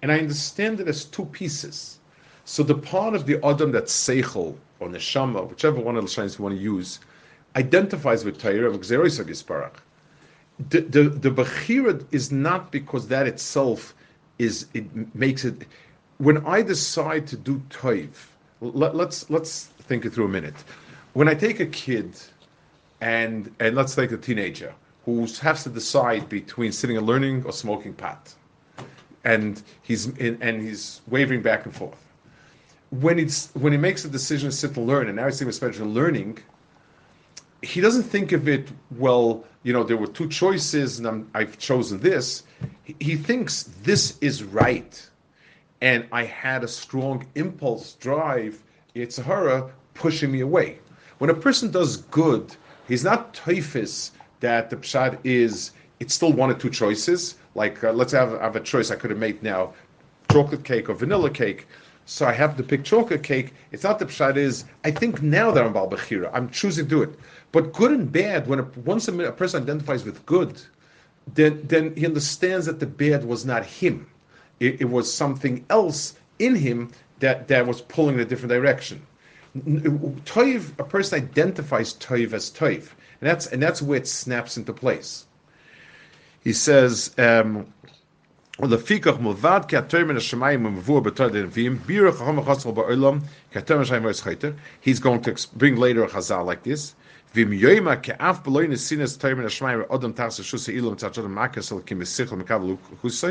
and 0.00 0.10
I 0.10 0.18
understand 0.18 0.80
it 0.80 0.88
as 0.88 1.04
two 1.04 1.26
pieces. 1.26 1.98
So 2.44 2.62
the 2.62 2.74
part 2.74 3.14
of 3.14 3.26
the 3.26 3.44
Adam 3.44 3.70
that's 3.70 3.92
Seichel 3.92 4.56
or 4.80 4.88
Neshama, 4.88 5.48
whichever 5.48 5.80
one 5.80 5.96
of 5.96 6.04
the 6.04 6.10
shines 6.10 6.38
you 6.38 6.44
want 6.44 6.56
to 6.56 6.60
use, 6.60 6.98
identifies 7.54 8.24
with 8.24 8.40
Torah 8.40 8.70
of 8.70 8.80
Xeroisa 8.80 9.24
Gisparach. 9.24 9.76
The 10.70 10.80
the 10.80 11.02
the 11.04 11.30
Bechira 11.30 12.04
is 12.10 12.32
not 12.32 12.72
because 12.72 13.08
that 13.08 13.26
itself 13.26 13.94
is 14.38 14.66
it 14.74 15.14
makes 15.14 15.44
it. 15.44 15.66
When 16.18 16.44
I 16.46 16.62
decide 16.62 17.26
to 17.28 17.36
do 17.36 17.62
Toiv, 17.70 18.10
let, 18.60 18.94
let's 18.96 19.30
let's 19.30 19.66
think 19.88 20.04
it 20.04 20.10
through 20.10 20.26
a 20.26 20.28
minute. 20.28 20.54
When 21.12 21.28
I 21.28 21.34
take 21.34 21.60
a 21.60 21.66
kid, 21.66 22.20
and 23.00 23.54
and 23.60 23.76
let's 23.76 23.94
take 23.94 24.12
a 24.12 24.16
teenager, 24.16 24.74
who 25.04 25.26
has 25.40 25.62
to 25.64 25.70
decide 25.70 26.28
between 26.28 26.72
sitting 26.72 26.96
and 26.96 27.06
learning 27.06 27.44
or 27.44 27.52
smoking 27.52 27.94
pot, 27.94 28.34
and 29.24 29.62
he's 29.82 30.06
in, 30.18 30.38
and 30.40 30.60
he's 30.60 31.02
wavering 31.08 31.42
back 31.42 31.66
and 31.66 31.74
forth. 31.74 31.98
When 33.00 33.18
it's 33.18 33.48
when 33.54 33.72
he 33.72 33.78
makes 33.78 34.04
a 34.04 34.08
decision 34.08 34.50
to 34.50 34.56
sit 34.56 34.76
and 34.76 34.86
learn, 34.86 35.08
and 35.08 35.16
now 35.16 35.24
he's 35.26 35.38
thinking 35.38 35.50
especially 35.50 35.86
learning, 35.86 36.38
he 37.62 37.80
doesn't 37.80 38.04
think 38.04 38.32
of 38.32 38.48
it 38.48 38.68
well. 38.98 39.44
You 39.64 39.72
know, 39.72 39.84
there 39.84 39.96
were 39.96 40.08
two 40.08 40.28
choices, 40.28 40.98
and 40.98 41.26
i 41.34 41.40
have 41.40 41.58
chosen 41.58 42.00
this. 42.00 42.42
He, 42.84 42.96
he 43.00 43.16
thinks 43.16 43.64
this 43.82 44.18
is 44.20 44.44
right, 44.44 45.08
and 45.80 46.06
I 46.12 46.24
had 46.24 46.64
a 46.64 46.68
strong 46.68 47.26
impulse 47.34 47.94
drive. 47.94 48.62
It's 48.94 49.18
a 49.18 49.22
horror 49.22 49.72
pushing 49.94 50.30
me 50.30 50.40
away. 50.40 50.78
When 51.18 51.30
a 51.30 51.34
person 51.34 51.70
does 51.70 51.96
good, 51.96 52.54
he's 52.88 53.04
not 53.04 53.32
typhus 53.32 54.12
that 54.40 54.70
the 54.70 54.76
pshat 54.76 55.18
is 55.24 55.70
it's 56.00 56.12
still 56.14 56.32
one 56.32 56.50
or 56.50 56.54
two 56.54 56.68
choices. 56.68 57.36
Like 57.54 57.82
uh, 57.84 57.92
let's 57.92 58.12
have, 58.12 58.38
have 58.40 58.56
a 58.56 58.60
choice 58.60 58.90
I 58.90 58.96
could 58.96 59.10
have 59.10 59.18
made 59.18 59.42
now, 59.42 59.72
chocolate 60.30 60.64
cake 60.64 60.88
or 60.90 60.94
vanilla 60.94 61.30
cake. 61.30 61.66
So 62.04 62.26
I 62.26 62.32
have 62.32 62.66
pick 62.66 62.84
chocolate 62.84 63.22
cake. 63.22 63.54
It's 63.70 63.84
not 63.84 63.98
the 63.98 64.06
pshat 64.06 64.36
is 64.36 64.64
I 64.84 64.90
think 64.90 65.22
now 65.22 65.50
that 65.50 65.64
I'm 65.64 65.72
bal 65.72 65.88
bechira, 65.88 66.30
I'm 66.32 66.50
choosing 66.50 66.84
to 66.84 66.90
do 66.90 67.02
it. 67.02 67.10
But 67.52 67.72
good 67.72 67.92
and 67.92 68.10
bad, 68.10 68.48
when 68.48 68.60
a, 68.60 68.62
once 68.84 69.08
a, 69.08 69.18
a 69.20 69.32
person 69.32 69.62
identifies 69.62 70.04
with 70.04 70.24
good, 70.26 70.60
then 71.34 71.62
then 71.64 71.94
he 71.96 72.06
understands 72.06 72.66
that 72.66 72.80
the 72.80 72.86
bad 72.86 73.24
was 73.24 73.44
not 73.44 73.64
him. 73.64 74.08
It, 74.60 74.80
it 74.80 74.90
was 74.90 75.12
something 75.12 75.64
else 75.70 76.14
in 76.38 76.56
him 76.56 76.90
that 77.20 77.48
that 77.48 77.66
was 77.66 77.80
pulling 77.82 78.16
in 78.16 78.20
a 78.20 78.24
different 78.24 78.50
direction. 78.50 79.06
Toiv, 79.56 80.78
a 80.78 80.84
person 80.84 81.22
identifies 81.22 81.94
toiv 81.94 82.32
as 82.32 82.50
toiv. 82.50 82.88
And 83.20 83.30
that's 83.30 83.46
and 83.46 83.62
that's 83.62 83.80
where 83.80 83.98
it 83.98 84.08
snaps 84.08 84.56
into 84.56 84.72
place. 84.72 85.26
He 86.42 86.52
says, 86.52 87.14
um, 87.18 87.72
ולפיכך 88.59 89.19
מלבד 89.19 89.61
כי 89.67 89.77
התואר 89.77 90.05
מן 90.05 90.17
השמיים 90.17 90.65
ומבוא 90.65 90.99
בתור 91.01 91.27
דנביאים, 91.27 91.77
בירך 91.85 92.21
החום 92.21 92.39
החוסר 92.39 92.71
בעולם, 92.71 93.19
כי 93.51 93.59
התואר 93.59 93.77
מן 93.77 93.83
השמיים 93.83 94.05
וסחייתר, 94.05 94.51
he's 94.85 94.99
going 94.99 95.25
to 95.25 95.31
bring 95.57 95.75
later 95.75 96.03
a 96.03 96.15
chazal 96.15 96.45
like 96.45 96.63
this, 96.63 96.93
ואם 97.35 97.53
יוימה 97.53 97.95
כאף 97.95 98.39
בלוי 98.45 98.67
נסינס 98.67 99.17
תואר 99.17 99.35
מן 99.35 99.45
השמיים 99.45 99.79
ואודם 99.79 100.11
תחס 100.11 100.41
שוסי 100.41 100.71
אילו 100.71 100.91
מצד 100.91 101.13
שדם 101.13 101.35
מקס 101.35 101.71
על 101.71 101.77
כי 101.85 101.93
מסיכל 101.93 102.35
מקבל 102.35 102.75
חוסי, 103.01 103.27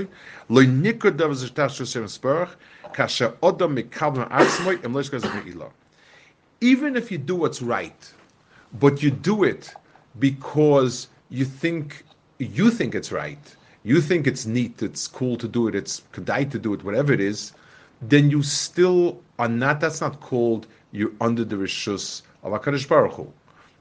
לא 0.51 0.63
ניקו 0.63 1.11
דבר 1.11 1.35
זה 1.35 1.49
תחס 1.49 1.73
שוסי 1.73 2.01
מספרך, 2.01 2.55
כאשר 2.93 3.31
אודם 3.43 3.75
מקבל 3.75 4.19
מעצמו, 4.19 4.71
אם 4.87 4.95
לא 4.95 5.01
ישכז 5.01 5.25
מאילו. 5.25 5.71
Even 6.65 6.97
if 6.97 7.11
you 7.11 7.19
do 7.19 7.35
what's 7.35 7.63
right, 7.63 8.13
but 8.81 9.03
you 9.03 9.11
do 9.11 9.45
it 9.45 9.75
because 10.19 11.09
you 11.31 11.45
think 11.45 12.05
you 12.39 12.71
think 12.71 12.95
it's 12.95 13.13
right, 13.13 13.57
you 13.84 14.02
think 14.02 14.28
it's 14.28 14.46
neat, 14.46 14.82
it's 14.82 15.08
cool 15.08 15.38
to 15.38 15.48
do 15.48 15.68
it, 15.68 15.76
it's 15.76 16.04
kedai 16.14 16.50
to 16.52 16.60
do 16.60 16.74
it, 16.74 16.84
whatever 16.84 17.14
it 17.14 17.20
is, 17.20 17.54
then 18.02 18.30
you 18.30 18.44
still 18.44 19.20
are 19.40 19.50
not. 19.50 19.80
That's 19.80 20.02
not 20.02 20.20
called 20.20 20.68
you're 20.92 21.12
under 21.22 21.44
the 21.44 21.56
rishus 21.56 22.22
of 22.44 22.54
Hakadosh 22.54 22.88
Baruch 22.88 23.14
Hu. 23.14 23.32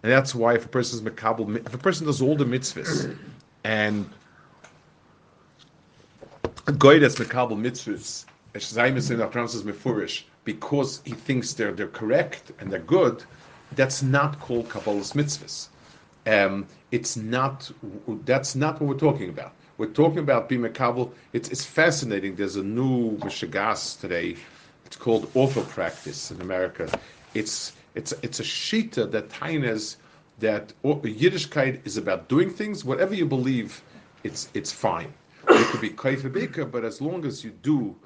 and 0.02 0.12
that's 0.12 0.34
why 0.34 0.54
if 0.54 0.64
a 0.64 0.68
person 0.68 0.98
is 0.98 1.12
mekabel, 1.12 1.56
if 1.66 1.74
a 1.74 1.78
person 1.78 2.06
does 2.06 2.22
all 2.22 2.36
the 2.36 2.44
mitzvahs 2.44 3.16
and 3.64 4.08
a 6.66 6.72
guy 6.72 6.98
that's 6.98 7.16
mekabel 7.16 7.58
mitzvahs, 7.58 8.24
because 10.44 11.02
he 11.04 11.12
thinks 11.12 11.52
they're 11.52 11.72
they're 11.72 11.88
correct 11.88 12.52
and 12.58 12.70
they're 12.70 12.80
good, 12.80 13.24
that's 13.76 14.02
not 14.02 14.38
called 14.40 14.68
kabbalah's 14.68 15.12
mitzvahs. 15.12 15.69
Um, 16.30 16.66
it's 16.92 17.16
not. 17.16 17.70
That's 18.24 18.54
not 18.54 18.80
what 18.80 18.88
we're 18.88 19.10
talking 19.10 19.28
about. 19.30 19.52
We're 19.78 19.86
talking 20.02 20.20
about 20.20 20.48
being 20.48 20.62
makabel. 20.62 21.12
It's 21.32 21.48
it's 21.48 21.64
fascinating. 21.64 22.36
There's 22.36 22.56
a 22.56 22.62
new 22.62 23.16
mishagas 23.18 24.00
today. 24.00 24.36
It's 24.86 24.96
called 24.96 25.32
orthopraxy 25.34 26.30
in 26.30 26.40
America. 26.40 26.88
It's 27.34 27.72
it's 27.94 28.12
it's 28.22 28.38
a 28.38 28.44
shita 28.44 29.10
that 29.10 29.28
tainas 29.30 29.96
that 30.38 30.72
Yiddishkeit 30.84 31.84
is 31.84 31.96
about 31.96 32.28
doing 32.28 32.50
things. 32.50 32.84
Whatever 32.84 33.14
you 33.14 33.26
believe, 33.26 33.82
it's 34.22 34.48
it's 34.54 34.72
fine. 34.72 35.12
It 35.48 35.66
could 35.68 35.80
be 35.80 35.90
kaifabika, 35.90 36.70
but 36.70 36.84
as 36.84 37.00
long 37.00 37.24
as 37.24 37.42
you 37.42 37.50
do 37.62 37.96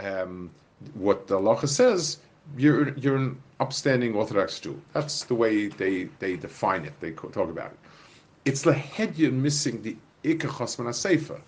um, 0.00 0.50
what 0.94 1.26
the 1.26 1.36
Allah 1.36 1.66
says, 1.66 2.18
you're 2.56 2.90
you're 2.98 3.16
an 3.16 3.40
upstanding 3.60 4.14
Orthodox 4.14 4.60
Jew. 4.60 4.80
That's 4.92 5.24
the 5.24 5.34
way 5.34 5.68
they 5.68 6.04
they 6.18 6.36
define 6.36 6.84
it. 6.84 6.94
They 7.00 7.12
talk 7.12 7.36
about 7.36 7.72
it. 7.72 7.78
It's 8.44 8.62
the 8.62 8.72
head 8.72 9.14
you're 9.16 9.32
missing 9.32 9.82
the 9.82 9.96
ikachas 10.24 10.94
sefer. 10.94 11.40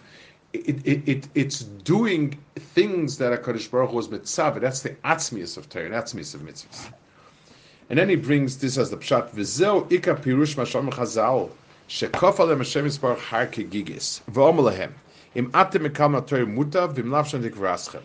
It, 0.55 0.87
it, 0.87 1.07
it, 1.07 1.29
it's 1.35 1.61
doing 1.61 2.39
things 2.57 3.19
that 3.19 3.35
a 3.35 3.39
Kaddish 3.39 3.69
Baruch 3.69 3.93
was 3.93 4.09
mitzvah. 4.11 4.59
That's 4.61 4.81
the 4.81 4.91
atzmius 5.05 5.59
of 5.59 5.69
Torah, 5.69 5.91
atzmius 5.91 6.35
of 6.35 6.41
mitzvahs. 6.41 6.91
And 7.91 7.99
then 7.99 8.09
he 8.09 8.17
brings 8.17 8.57
this 8.57 8.79
as 8.79 8.91
the 8.91 8.97
pshat. 8.97 9.31
V'zeu 9.33 9.91
ika 9.93 10.15
pirush 10.15 10.57
masham 10.57 10.91
chazal 10.91 11.51
shekof 11.89 12.39
alem 12.41 12.59
Hashem 12.59 12.87
yisbarach 12.87 13.19
har 13.19 13.47
kegigis 13.47 14.23
v'om 14.31 14.59
lehem 14.59 14.93
im 15.35 15.51
atem 15.53 15.87
mekam 15.87 16.21
atoy 16.21 16.47
muta 16.49 16.89
v'im 16.89 17.07
lavshan 17.07 17.43
dikvraschem 17.43 18.03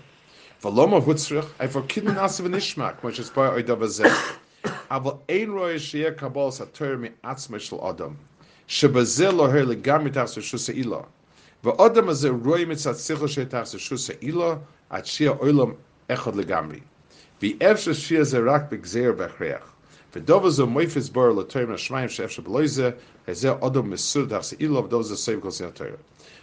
V'loma 0.64 1.04
hutzrich, 1.04 1.46
I 1.60 1.68
forkid 1.68 2.06
min 2.06 2.16
asav 2.16 2.48
nishmak, 2.48 3.04
which 3.04 3.20
is 3.20 3.30
by 3.30 3.50
oidav. 3.50 3.82
Aval 4.90 5.20
ein 5.30 5.52
roya 5.52 5.76
sheyeh 5.76 6.16
kabol 6.16 6.54
sator 6.54 6.98
mi 6.98 7.10
atzma 7.22 7.60
shel 7.60 7.86
adam. 7.86 8.18
Shebazeh 8.70 9.34
loher 9.34 9.66
legam 9.66 10.08
mitach 10.08 10.40
shusa 10.40 10.74
ila. 10.74 11.04
V'adam 11.66 12.08
azeh 12.08 12.32
roya 12.46 12.66
mitzat 12.66 12.96
sichel 12.96 13.28
shetach 13.28 13.76
shusa 13.76 14.16
ila, 14.24 14.62
at 14.90 15.04
sheyeh 15.04 15.38
oilam 15.40 15.76
echad 16.08 16.34
legamri. 16.34 16.82
V'efsh 17.42 17.92
sheyeh 17.92 18.22
zerak 18.22 18.70
b'gzeir 18.70 19.14
b'achreach. 19.18 19.68
V'dov 20.14 20.44
azeh 20.46 20.66
moifis 20.66 21.12
bar 21.12 21.32
lator 21.32 21.68
mi 21.68 21.76
shmayim 21.76 22.10
she'efsh 22.10 22.40
b'loizeh, 22.40 22.96
ezeh 23.28 23.60
adam 23.62 23.92
mesur 23.92 24.30
dach 24.30 24.46
se 24.46 24.56
ila, 24.62 24.84
v'dov 24.84 25.02
azeh 25.02 25.18
sev 25.18 25.42
kol 25.42 25.52
sinator. 25.52 25.98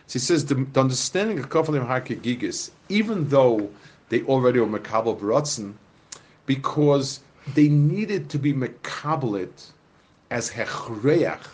So 0.09 0.13
he 0.13 0.19
says 0.19 0.45
the, 0.45 0.57
the 0.57 0.81
understanding 0.81 1.39
of 1.39 1.49
Kofalim 1.49 1.87
Harkigigis, 1.87 2.71
even 2.91 3.27
though 3.29 3.71
they 4.11 4.23
already 4.25 4.61
were 4.61 4.67
Makabal 4.67 5.19
Baratzen, 5.19 5.75
because 6.45 7.21
they 7.55 7.69
needed 7.69 8.29
to 8.31 8.39
be 8.39 8.53
mekabelit 8.53 9.71
as 10.31 10.51
hechreach 10.51 11.47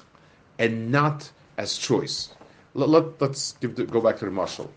and 0.58 0.90
not 0.90 1.30
as 1.58 1.76
choice. 1.78 2.30
Let, 2.74 2.88
let, 2.88 3.22
us 3.22 3.54
go 3.60 4.00
back 4.00 4.18
to 4.18 4.24
the 4.24 4.30
marshal. 4.30 4.70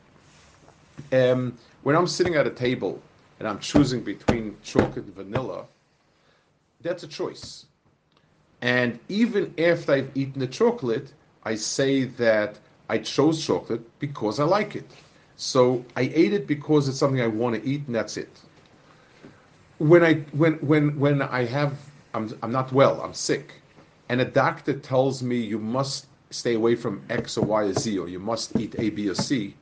Um, 1.11 1.57
when 1.83 1.95
I'm 1.95 2.07
sitting 2.07 2.35
at 2.35 2.45
a 2.45 2.51
table 2.51 3.01
and 3.39 3.47
I'm 3.47 3.59
choosing 3.59 4.01
between 4.01 4.55
chocolate 4.63 5.05
and 5.05 5.15
vanilla, 5.15 5.65
that's 6.81 7.03
a 7.03 7.07
choice. 7.07 7.65
And 8.61 8.99
even 9.07 9.53
after 9.57 9.93
I've 9.93 10.11
eaten 10.15 10.39
the 10.39 10.47
chocolate, 10.47 11.13
I 11.43 11.55
say 11.55 12.03
that 12.03 12.59
I 12.89 12.97
chose 12.97 13.45
chocolate 13.45 13.81
because 13.99 14.39
I 14.39 14.43
like 14.43 14.75
it. 14.75 14.89
So 15.39 15.85
I 15.95 16.01
ate 16.13 16.33
it 16.33 16.47
because 16.47 16.89
it's 16.89 16.99
something 16.99 17.21
I 17.21 17.27
want 17.27 17.55
to 17.55 17.67
eat, 17.67 17.87
and 17.87 17.95
that's 17.95 18.17
it 18.17 18.29
when 19.79 20.03
I 20.03 20.15
when 20.33 20.53
when 20.55 20.99
when 20.99 21.21
I 21.21 21.45
have 21.45 21.73
I'm 22.13 22.37
I'm 22.43 22.51
not 22.51 22.71
well, 22.71 23.01
I'm 23.01 23.13
sick, 23.13 23.53
and 24.09 24.21
a 24.21 24.25
doctor 24.25 24.73
tells 24.77 25.23
me 25.23 25.37
you 25.37 25.57
must 25.57 26.07
stay 26.29 26.53
away 26.53 26.75
from 26.75 27.01
X 27.09 27.37
or 27.37 27.45
Y 27.45 27.63
or 27.63 27.73
Z, 27.73 27.97
or 27.97 28.07
you 28.07 28.19
must 28.19 28.55
eat 28.59 28.75
A, 28.77 28.89
B, 28.89 29.09
or 29.09 29.15
C, 29.15 29.55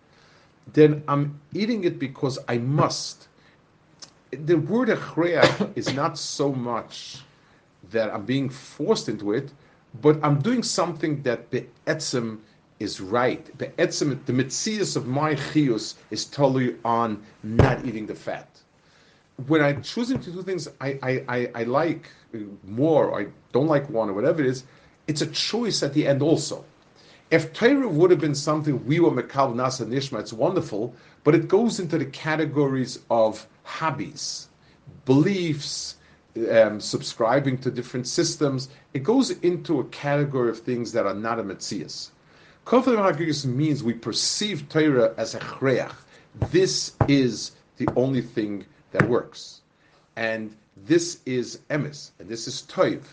then 0.73 1.03
I'm 1.07 1.39
eating 1.53 1.83
it 1.83 1.99
because 1.99 2.39
I 2.47 2.57
must. 2.57 3.27
The 4.31 4.55
word 4.55 4.89
is 5.75 5.93
not 5.93 6.17
so 6.17 6.51
much 6.51 7.21
that 7.91 8.13
I'm 8.13 8.25
being 8.25 8.49
forced 8.49 9.07
into 9.07 9.33
it, 9.33 9.51
but 10.01 10.19
I'm 10.23 10.41
doing 10.41 10.63
something 10.63 11.21
that 11.23 11.49
be'etzim 11.51 12.39
is 12.79 13.01
right. 13.01 13.57
Be'etzim, 13.57 14.23
the 14.25 14.33
mitzias 14.33 14.95
of 14.95 15.07
my 15.07 15.35
chius 15.35 15.95
is 16.11 16.25
totally 16.25 16.75
on 16.85 17.23
not 17.43 17.85
eating 17.85 18.05
the 18.05 18.15
fat 18.15 18.47
when 19.45 19.61
I'm 19.61 19.83
choosing 19.83 20.19
to 20.19 20.31
do 20.31 20.41
things 20.41 20.67
I, 20.81 20.99
I, 21.03 21.23
I, 21.27 21.51
I 21.53 21.63
like 21.63 22.09
more, 22.65 23.19
I 23.19 23.27
don't 23.51 23.67
like 23.67 23.89
one, 23.89 24.09
or 24.09 24.13
whatever 24.13 24.41
it 24.41 24.47
is, 24.47 24.63
it's 25.05 25.21
a 25.21 25.27
choice 25.27 25.83
at 25.83 25.93
the 25.93 26.07
end 26.07 26.21
also. 26.21 26.65
If 27.29 27.53
Torah 27.53 27.87
would 27.87 28.09
have 28.09 28.19
been 28.19 28.35
something 28.35 28.83
we 28.85 28.99
were 28.99 29.11
Mekal 29.11 29.53
Nasa 29.53 29.85
Nishma, 29.85 30.19
it's 30.19 30.33
wonderful, 30.33 30.95
but 31.23 31.35
it 31.35 31.47
goes 31.47 31.79
into 31.79 31.97
the 31.97 32.05
categories 32.05 32.99
of 33.11 33.45
hobbies, 33.63 34.47
beliefs, 35.05 35.97
um, 36.51 36.79
subscribing 36.79 37.57
to 37.59 37.69
different 37.69 38.07
systems. 38.07 38.69
It 38.93 39.03
goes 39.03 39.31
into 39.31 39.79
a 39.79 39.83
category 39.85 40.49
of 40.49 40.59
things 40.59 40.91
that 40.93 41.05
are 41.05 41.13
not 41.13 41.39
a 41.39 41.43
Metzias. 41.43 42.11
Kofel 42.67 43.45
means 43.45 43.81
we 43.81 43.93
perceive 43.93 44.67
Torah 44.67 45.13
as 45.15 45.35
a 45.35 45.39
chreach. 45.39 45.89
This 46.51 46.95
is 47.07 47.53
the 47.77 47.87
only 47.95 48.19
thing 48.19 48.65
that 48.91 49.07
works. 49.07 49.61
And 50.17 50.53
this 50.75 51.21
is 51.25 51.59
emes, 51.69 52.11
and 52.19 52.27
this 52.27 52.45
is 52.45 52.63
toiv. 52.63 53.03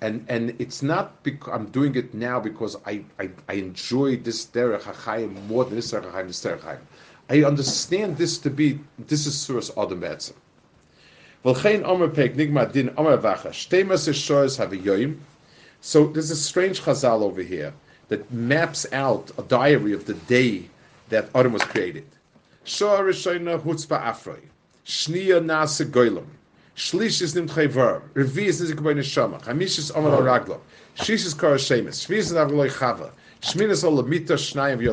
And, 0.00 0.26
and 0.28 0.56
it's 0.58 0.82
not 0.82 1.22
because 1.22 1.54
I'm 1.54 1.66
doing 1.66 1.94
it 1.94 2.14
now 2.14 2.40
because 2.40 2.74
I, 2.84 3.04
I, 3.20 3.30
I 3.48 3.52
enjoy 3.52 4.16
this 4.16 4.44
derech 4.46 4.80
hachayim 4.80 5.40
more 5.46 5.64
than 5.64 5.76
this 5.76 5.92
derech 5.92 6.10
hachayim, 6.10 6.26
this 6.26 6.44
derech 6.44 6.60
hachayim. 6.62 6.80
I 7.30 7.44
understand 7.44 8.18
this 8.18 8.38
to 8.38 8.50
be, 8.50 8.80
this 8.98 9.24
is 9.26 9.38
source 9.38 9.70
adam 9.78 10.00
be'etzim. 10.00 10.34
V'lchein 11.44 11.84
omer 11.84 12.08
pek 12.08 12.34
nigma 12.34 12.72
din 12.72 12.92
omer 12.96 13.18
vacha, 13.18 13.50
shtemas 13.50 14.08
eshoyes 14.08 14.58
have 14.58 14.72
a 14.72 14.76
yoim. 14.76 15.20
So 15.80 16.08
there's 16.08 16.32
a 16.32 16.36
strange 16.36 16.82
chazal 16.82 17.22
over 17.22 17.42
here 17.42 17.72
that 18.08 18.30
maps 18.32 18.86
out 18.92 19.30
a 19.38 19.42
diary 19.42 19.92
of 19.92 20.06
the 20.06 20.14
day 20.14 20.68
that 21.08 21.28
Adam 21.34 21.52
was 21.52 21.62
created. 21.62 22.04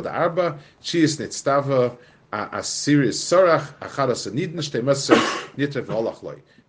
Arba. 0.09 0.57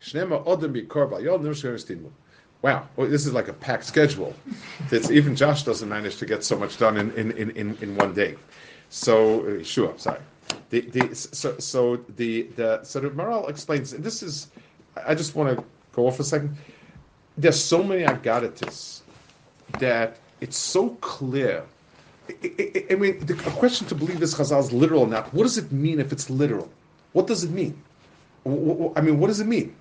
Shnema 0.00 0.44
Odem. 0.44 2.10
Wow, 2.64 2.88
well, 2.96 3.06
this 3.06 3.26
is 3.26 3.34
like 3.34 3.48
a 3.48 3.52
packed 3.52 3.84
schedule. 3.84 4.34
It's, 4.90 5.10
even 5.10 5.36
Josh 5.36 5.64
doesn't 5.64 5.86
manage 5.86 6.16
to 6.16 6.24
get 6.24 6.42
so 6.42 6.56
much 6.58 6.78
done 6.78 6.96
in, 6.96 7.10
in, 7.12 7.30
in, 7.32 7.76
in 7.82 7.94
one 7.94 8.14
day. 8.14 8.36
So, 8.88 9.46
uh, 9.46 9.62
sure, 9.62 9.92
sorry. 9.98 10.20
The, 10.70 10.80
the, 10.80 11.14
so, 11.14 11.58
so 11.58 11.96
the, 12.16 12.44
the 12.56 12.82
so 12.82 13.00
the 13.00 13.10
Maharal 13.10 13.50
explains, 13.50 13.92
and 13.92 14.02
this 14.02 14.22
is, 14.22 14.48
I 15.06 15.14
just 15.14 15.34
want 15.34 15.54
to 15.54 15.62
go 15.92 16.06
off 16.06 16.18
a 16.20 16.24
second. 16.24 16.56
There's 17.36 17.62
so 17.62 17.82
many 17.82 18.02
agaditis 18.02 19.02
that 19.78 20.16
it's 20.40 20.56
so 20.56 20.88
clear. 21.02 21.64
I, 22.30 22.34
I, 22.42 22.86
I 22.92 22.94
mean, 22.94 23.26
the 23.26 23.34
question 23.34 23.86
to 23.88 23.94
believe 23.94 24.20
this 24.20 24.34
Chazal 24.34 24.60
is 24.60 24.72
literal 24.72 25.02
or 25.02 25.06
not, 25.06 25.34
what 25.34 25.42
does 25.42 25.58
it 25.58 25.70
mean 25.70 26.00
if 26.00 26.12
it's 26.12 26.30
literal? 26.30 26.70
What 27.12 27.26
does 27.26 27.44
it 27.44 27.50
mean? 27.50 27.76
I 28.46 29.02
mean, 29.02 29.18
what 29.18 29.26
does 29.26 29.40
it 29.40 29.46
mean? 29.46 29.76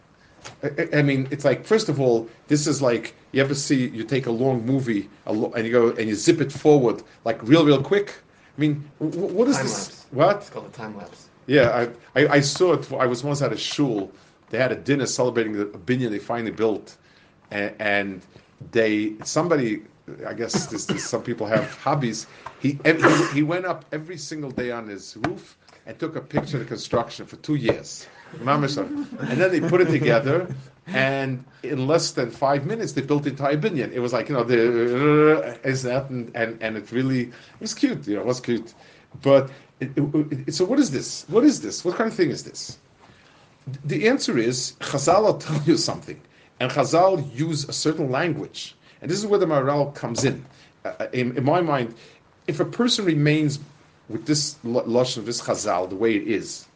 I, 0.94 1.02
mean, 1.02 1.28
it's 1.32 1.46
like 1.46 1.66
first 1.66 1.90
of 1.90 2.00
all, 2.00 2.30
this 2.48 2.68
is 2.68 2.82
like 2.82 3.16
you 3.32 3.42
ever 3.42 3.56
see 3.56 3.88
you 3.88 4.04
take 4.04 4.28
a 4.28 4.32
long 4.32 4.66
movie 4.66 5.10
and 5.26 5.66
you 5.66 5.72
go 5.72 5.90
and 5.92 6.08
you 6.08 6.16
zip 6.16 6.40
it 6.42 6.52
forward 6.52 7.04
like 7.26 7.42
real, 7.44 7.66
real 7.66 7.82
quick. 7.82 8.16
I 8.58 8.62
mean, 8.62 8.90
what 9.00 9.48
is 9.48 9.58
time 9.58 9.66
this? 9.66 9.88
Lapse. 9.88 10.06
What? 10.12 10.38
It's 10.38 10.50
called 10.50 10.68
a 10.68 10.70
time 10.70 10.96
lapse. 10.96 11.30
Yeah, 11.48 11.88
I, 12.16 12.22
I, 12.22 12.28
I, 12.36 12.40
saw 12.40 12.74
it. 12.74 12.90
I 12.94 13.06
was 13.06 13.24
once 13.24 13.42
at 13.42 13.52
a 13.52 13.58
shul. 13.58 14.12
They 14.50 14.58
had 14.58 14.72
a 14.72 14.76
dinner 14.76 15.06
celebrating 15.06 15.54
the 15.54 15.66
binyan 15.66 16.12
they 16.12 16.20
finally 16.20 16.52
built, 16.52 16.98
and, 17.52 17.76
and 17.80 18.22
they 18.72 19.14
somebody. 19.24 19.84
I 20.28 20.34
guess 20.34 20.68
this, 20.68 20.86
this, 20.86 21.06
some 21.06 21.24
people 21.24 21.48
have 21.48 21.74
hobbies. 21.76 22.28
He, 22.60 22.78
he 22.84 23.28
he 23.34 23.44
went 23.44 23.66
up 23.66 23.86
every 23.92 24.18
single 24.18 24.52
day 24.52 24.70
on 24.72 24.88
his 24.88 25.18
roof 25.28 25.58
and 25.86 25.98
took 25.98 26.16
a 26.16 26.22
picture 26.22 26.58
of 26.58 26.64
the 26.64 26.70
construction 26.70 27.26
for 27.26 27.38
two 27.38 27.56
years. 27.56 28.08
And 29.20 29.40
then 29.40 29.52
they 29.52 29.62
put 29.62 29.82
it 29.82 29.90
together, 29.90 30.48
and 30.88 31.44
in 31.64 31.88
less 31.88 32.12
than 32.12 32.30
five 32.32 32.66
minutes, 32.66 32.94
they 32.94 33.02
built 33.02 33.24
the 33.24 33.30
entire 33.30 33.58
binyan. 33.58 33.92
It 33.94 34.00
was 34.00 34.14
like 34.14 34.30
you 34.30 34.36
know 34.36 34.44
the 34.44 35.58
is 35.64 35.84
that 35.84 36.10
and, 36.10 36.32
and 36.36 36.62
and 36.62 36.78
it 36.78 36.92
really 36.92 37.22
it 37.22 37.60
was 37.60 37.74
cute. 37.74 38.08
You 38.08 38.16
know, 38.16 38.22
it 38.22 38.28
was 38.28 38.40
cute, 38.42 38.74
but 39.22 39.50
it, 39.80 39.92
it, 39.96 40.48
it, 40.48 40.54
so 40.54 40.66
what 40.66 40.80
is 40.80 40.92
this? 40.92 41.26
What 41.30 41.44
is 41.44 41.62
this? 41.62 41.86
What 41.86 41.96
kind 41.96 42.10
of 42.10 42.16
thing 42.16 42.30
is 42.30 42.44
this? 42.44 42.78
The 43.86 44.10
answer 44.10 44.38
is 44.38 44.74
Chazal 44.82 45.24
will 45.24 45.38
tell 45.38 45.62
you 45.64 45.78
something, 45.78 46.20
and 46.60 46.72
Chazal 46.72 47.34
use 47.34 47.68
a 47.70 47.74
certain 47.74 48.12
language, 48.12 48.76
and 49.02 49.10
this 49.10 49.18
is 49.18 49.26
where 49.26 49.40
the 49.40 49.46
Maharal 49.46 49.96
comes 49.96 50.26
in. 50.26 50.46
Uh, 50.84 51.08
in. 51.14 51.38
in. 51.38 51.46
my 51.46 51.62
mind, 51.62 51.96
if 52.48 52.60
a 52.60 52.66
person 52.66 53.06
remains 53.06 53.60
with 54.10 54.26
this 54.26 54.56
lashon 54.66 55.18
of 55.18 55.26
this 55.26 55.42
Chazal 55.42 55.90
the 55.90 55.96
way 55.96 56.16
it 56.16 56.28
is, 56.28 56.68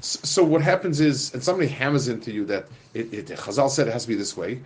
so 0.00 0.42
what 0.44 0.62
happens 0.62 1.00
is, 1.00 1.32
and 1.34 1.42
somebody 1.42 1.68
hammers 1.68 2.08
into 2.08 2.32
you 2.32 2.44
that 2.46 2.66
it, 2.94 3.12
it, 3.12 3.26
Chazal 3.26 3.70
said 3.70 3.86
it 3.88 3.92
has 3.92 4.02
to 4.02 4.08
be 4.08 4.14
this 4.14 4.36
way. 4.36 4.60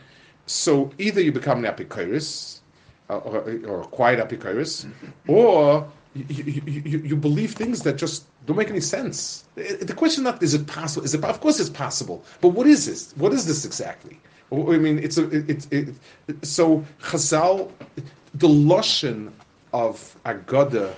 So 0.46 0.90
either 0.98 1.20
you 1.20 1.32
become 1.32 1.64
an 1.64 1.72
epikyrus, 1.72 2.60
uh, 3.10 3.18
or, 3.18 3.40
or, 3.66 3.80
a 3.82 3.86
quiet 3.86 4.18
epikyrus, 4.18 4.86
or 5.26 5.86
you, 6.14 6.62
you, 6.66 6.98
you, 6.98 7.16
believe 7.16 7.52
things 7.52 7.82
that 7.82 7.96
just 7.96 8.24
don't 8.46 8.56
make 8.56 8.70
any 8.70 8.80
sense. 8.80 9.44
The 9.56 9.94
question 9.96 10.24
not 10.24 10.42
is 10.42 10.54
it 10.54 10.66
possible? 10.66 11.04
Is 11.04 11.14
it 11.14 11.24
of 11.24 11.40
course 11.40 11.60
it's 11.60 11.70
possible, 11.70 12.24
but 12.40 12.48
what 12.48 12.66
is 12.66 12.86
this? 12.86 13.12
What 13.16 13.32
is 13.32 13.46
this 13.46 13.64
exactly? 13.64 14.18
I 14.52 14.78
mean, 14.78 14.98
it's 14.98 15.18
a 15.18 15.28
it, 15.30 15.72
it, 15.72 15.94
it 16.28 16.46
so 16.46 16.84
Chazal, 17.02 17.70
the 18.34 18.48
lashon 18.48 19.32
of 19.72 20.16
Agada 20.24 20.94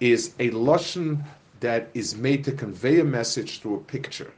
is 0.00 0.34
a 0.38 0.50
lashon 0.50 1.22
that 1.62 1.88
is 1.94 2.16
made 2.16 2.44
to 2.44 2.52
convey 2.52 3.00
a 3.00 3.04
message 3.04 3.60
through 3.60 3.76
a 3.76 3.80
picture. 3.80 4.30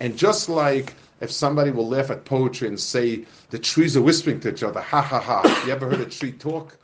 And 0.00 0.16
just 0.16 0.48
like 0.48 0.94
if 1.20 1.30
somebody 1.30 1.70
will 1.70 1.88
laugh 1.88 2.10
at 2.10 2.24
poetry 2.24 2.68
and 2.68 2.78
say 2.78 3.24
the 3.50 3.58
trees 3.58 3.96
are 3.96 4.02
whispering 4.02 4.40
to 4.40 4.50
each 4.50 4.62
other, 4.62 4.80
ha 4.80 5.00
ha 5.00 5.20
ha. 5.20 5.62
You 5.66 5.72
ever 5.72 5.88
heard 5.88 6.00
a 6.00 6.06
tree 6.06 6.32
talk? 6.32 6.76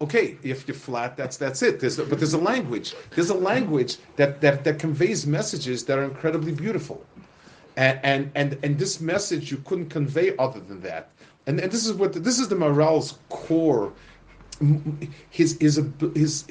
Okay, 0.00 0.36
if 0.42 0.68
you're 0.68 0.76
flat, 0.76 1.16
that's 1.16 1.36
that's 1.36 1.62
it. 1.62 1.80
There's 1.80 1.98
a, 1.98 2.04
but 2.04 2.18
there's 2.18 2.34
a 2.34 2.38
language. 2.38 2.94
There's 3.14 3.30
a 3.30 3.34
language 3.34 3.96
that, 4.16 4.40
that 4.42 4.62
that 4.64 4.78
conveys 4.78 5.26
messages 5.26 5.84
that 5.86 5.98
are 5.98 6.04
incredibly 6.04 6.52
beautiful, 6.52 7.04
and 7.76 7.98
and 8.04 8.30
and, 8.36 8.58
and 8.62 8.78
this 8.78 9.00
message 9.00 9.50
you 9.50 9.56
couldn't 9.64 9.88
convey 9.88 10.36
other 10.36 10.60
than 10.60 10.80
that. 10.82 11.10
And, 11.48 11.58
and 11.58 11.72
this 11.72 11.84
is 11.84 11.94
what 11.94 12.12
this 12.12 12.38
is 12.38 12.46
the 12.48 12.54
Maharal's 12.54 13.18
core. 13.28 13.92
His 15.30 15.56
his 15.60 15.80
his 16.14 16.44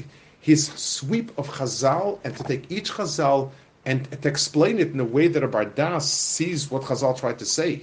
his 0.47 0.67
sweep 0.67 1.37
of 1.37 1.45
Chazal 1.49 2.19
and 2.23 2.33
to 2.37 2.41
take 2.45 2.71
each 2.71 2.89
Chazal 2.93 3.51
and 3.85 4.09
to 4.21 4.29
explain 4.29 4.79
it 4.79 4.93
in 4.93 4.99
a 5.01 5.03
way 5.03 5.27
that 5.27 5.43
a 5.43 5.47
Bardas 5.47 6.03
sees 6.03 6.71
what 6.71 6.83
Chazal 6.83 7.19
tried 7.19 7.37
to 7.39 7.45
say. 7.45 7.81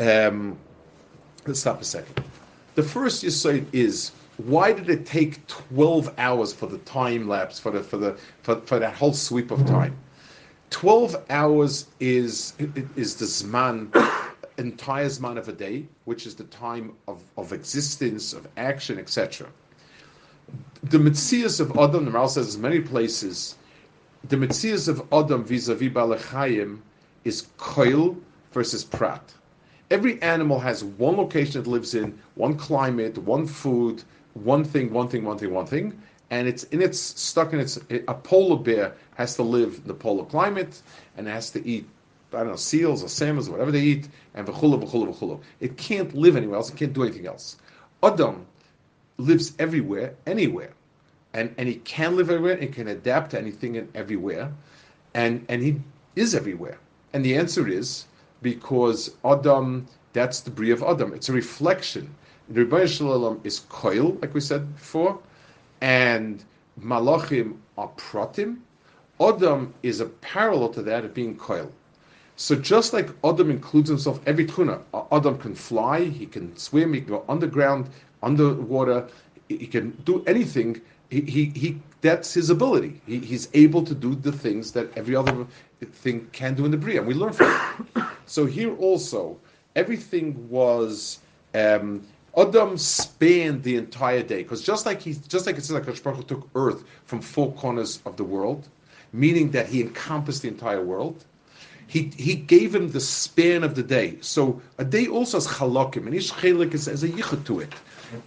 Um, 0.00 0.56
let's 1.46 1.60
stop 1.60 1.82
a 1.82 1.84
second. 1.84 2.24
The 2.78 2.84
first 2.84 3.24
Yisoid 3.24 3.66
is 3.72 4.12
why 4.36 4.72
did 4.72 4.88
it 4.88 5.04
take 5.04 5.44
12 5.48 6.14
hours 6.16 6.52
for 6.52 6.66
the 6.66 6.78
time 6.78 7.26
lapse 7.26 7.58
for 7.58 7.72
the 7.72 7.82
for 7.82 7.96
the 7.96 8.16
for, 8.44 8.60
for 8.60 8.78
that 8.78 8.94
whole 8.94 9.12
sweep 9.12 9.50
of 9.50 9.66
time? 9.66 9.96
12 10.70 11.24
hours 11.28 11.88
is 11.98 12.52
is 12.94 13.16
the 13.16 13.24
zman 13.24 13.90
entire 14.58 15.06
zman 15.06 15.36
of 15.38 15.48
a 15.48 15.52
day 15.52 15.86
which 16.04 16.24
is 16.24 16.36
the 16.36 16.44
time 16.44 16.92
of, 17.08 17.20
of 17.36 17.52
existence 17.52 18.32
of 18.32 18.46
action 18.56 18.96
etc 18.96 19.48
the 20.84 20.98
mitzias 20.98 21.58
of 21.58 21.76
adam 21.76 22.04
the 22.04 22.12
Maharal 22.12 22.28
says 22.28 22.54
in 22.54 22.60
many 22.60 22.78
places 22.78 23.56
the 24.28 24.36
mitzias 24.36 24.86
of 24.86 25.02
adam 25.12 25.42
vis-a-vis 25.42 25.88
balachayim 25.88 26.78
is 27.24 27.48
koil 27.58 28.16
versus 28.52 28.84
prat 28.84 29.34
every 29.90 30.20
animal 30.22 30.58
has 30.58 30.84
one 30.84 31.16
location 31.16 31.60
it 31.60 31.66
lives 31.66 31.94
in 31.94 32.18
one 32.34 32.56
climate 32.56 33.18
one 33.18 33.46
food 33.46 34.02
one 34.44 34.64
thing, 34.64 34.92
one 34.92 35.08
thing, 35.08 35.24
one 35.24 35.38
thing, 35.38 35.52
one 35.52 35.66
thing, 35.66 36.00
and 36.30 36.46
it's 36.46 36.64
in 36.64 36.82
its 36.82 36.98
stuck 36.98 37.52
in 37.52 37.60
its 37.60 37.78
a 37.90 38.14
polar 38.14 38.56
bear 38.56 38.94
has 39.14 39.34
to 39.36 39.42
live 39.42 39.80
in 39.82 39.88
the 39.88 39.94
polar 39.94 40.24
climate 40.24 40.82
and 41.16 41.26
has 41.26 41.50
to 41.50 41.66
eat 41.66 41.88
I 42.32 42.38
don't 42.38 42.48
know 42.48 42.56
seals 42.56 43.02
or 43.02 43.08
salmons 43.08 43.48
or 43.48 43.52
whatever 43.52 43.72
they 43.72 43.80
eat 43.80 44.08
and 44.34 44.46
v'chula 44.46 44.82
v'chula 44.82 45.14
v'chula. 45.14 45.40
It 45.60 45.78
can't 45.78 46.14
live 46.14 46.36
anywhere 46.36 46.56
else. 46.56 46.70
It 46.70 46.76
can't 46.76 46.92
do 46.92 47.02
anything 47.02 47.26
else. 47.26 47.56
Adam 48.02 48.46
lives 49.16 49.54
everywhere, 49.58 50.14
anywhere, 50.26 50.72
and 51.32 51.54
and 51.56 51.68
he 51.68 51.76
can 51.76 52.16
live 52.16 52.30
everywhere 52.30 52.58
and 52.58 52.72
can 52.72 52.88
adapt 52.88 53.30
to 53.30 53.38
anything 53.38 53.78
and 53.78 53.88
everywhere, 53.96 54.52
and 55.14 55.44
and 55.48 55.62
he 55.62 55.80
is 56.16 56.34
everywhere. 56.34 56.78
And 57.14 57.24
the 57.24 57.34
answer 57.34 57.66
is 57.66 58.04
because 58.42 59.16
Adam. 59.24 59.86
That's 60.14 60.40
the 60.40 60.50
bria 60.50 60.72
of 60.74 60.82
Adam. 60.82 61.12
It's 61.12 61.28
a 61.28 61.32
reflection 61.32 62.12
the 62.50 62.64
Rebbeinu 62.64 62.88
Shalom 62.88 63.40
is 63.44 63.60
koil, 63.68 64.20
like 64.22 64.32
we 64.32 64.40
said 64.40 64.74
before, 64.74 65.18
and 65.82 66.42
malachim 66.80 67.56
are 67.76 67.88
pratim. 67.96 68.58
Adam 69.20 69.74
is 69.82 70.00
a 70.00 70.06
parallel 70.06 70.70
to 70.70 70.82
that 70.82 71.04
of 71.04 71.12
being 71.12 71.36
koil. 71.36 71.70
So 72.36 72.54
just 72.54 72.92
like 72.94 73.10
Adam 73.22 73.50
includes 73.50 73.90
himself 73.90 74.20
every 74.26 74.46
tuna, 74.46 74.80
uh, 74.94 75.02
Adam 75.12 75.36
can 75.36 75.54
fly, 75.54 76.04
he 76.04 76.24
can 76.24 76.56
swim, 76.56 76.94
he 76.94 77.00
can 77.00 77.10
go 77.10 77.24
underground, 77.28 77.90
underwater, 78.22 79.08
he 79.48 79.66
can 79.66 79.90
do 80.04 80.24
anything. 80.26 80.80
He, 81.10 81.22
he, 81.22 81.44
he 81.46 81.78
that's 82.00 82.32
his 82.32 82.50
ability. 82.50 83.00
He, 83.06 83.18
he's 83.18 83.48
able 83.54 83.82
to 83.84 83.94
do 83.94 84.14
the 84.14 84.32
things 84.32 84.72
that 84.72 84.96
every 84.96 85.16
other 85.16 85.46
thing 85.80 86.28
can 86.32 86.54
do 86.54 86.64
in 86.64 86.70
the 86.70 86.76
Bria. 86.76 86.98
And 86.98 87.06
we 87.08 87.14
learn 87.14 87.32
from 87.32 87.50
it. 87.96 88.04
So 88.26 88.44
here 88.44 88.76
also, 88.76 89.38
everything 89.74 90.50
was 90.50 91.20
um, 91.54 92.06
Adam 92.36 92.76
spanned 92.76 93.62
the 93.62 93.76
entire 93.76 94.22
day 94.22 94.42
because 94.42 94.62
just 94.62 94.84
like 94.84 95.00
he, 95.00 95.14
just 95.28 95.46
like 95.46 95.56
it 95.56 95.64
says, 95.64 95.72
like 95.72 95.84
Hashbaruch 95.84 96.26
took 96.26 96.46
Earth 96.54 96.84
from 97.06 97.22
four 97.22 97.52
corners 97.52 98.00
of 98.04 98.18
the 98.18 98.24
world, 98.24 98.68
meaning 99.14 99.50
that 99.52 99.66
he 99.66 99.80
encompassed 99.80 100.42
the 100.42 100.48
entire 100.48 100.84
world. 100.84 101.24
He, 101.86 102.12
he 102.18 102.34
gave 102.34 102.74
him 102.74 102.92
the 102.92 103.00
span 103.00 103.64
of 103.64 103.74
the 103.74 103.82
day. 103.82 104.18
So 104.20 104.60
a 104.76 104.84
day 104.84 105.06
also 105.06 105.38
has 105.38 105.46
chalakim, 105.46 106.04
and 106.04 106.14
each 106.14 106.32
chalik 106.32 106.74
is, 106.74 106.84
has 106.84 107.02
a 107.02 107.08
yichud 107.08 107.46
to 107.46 107.60
it. 107.60 107.72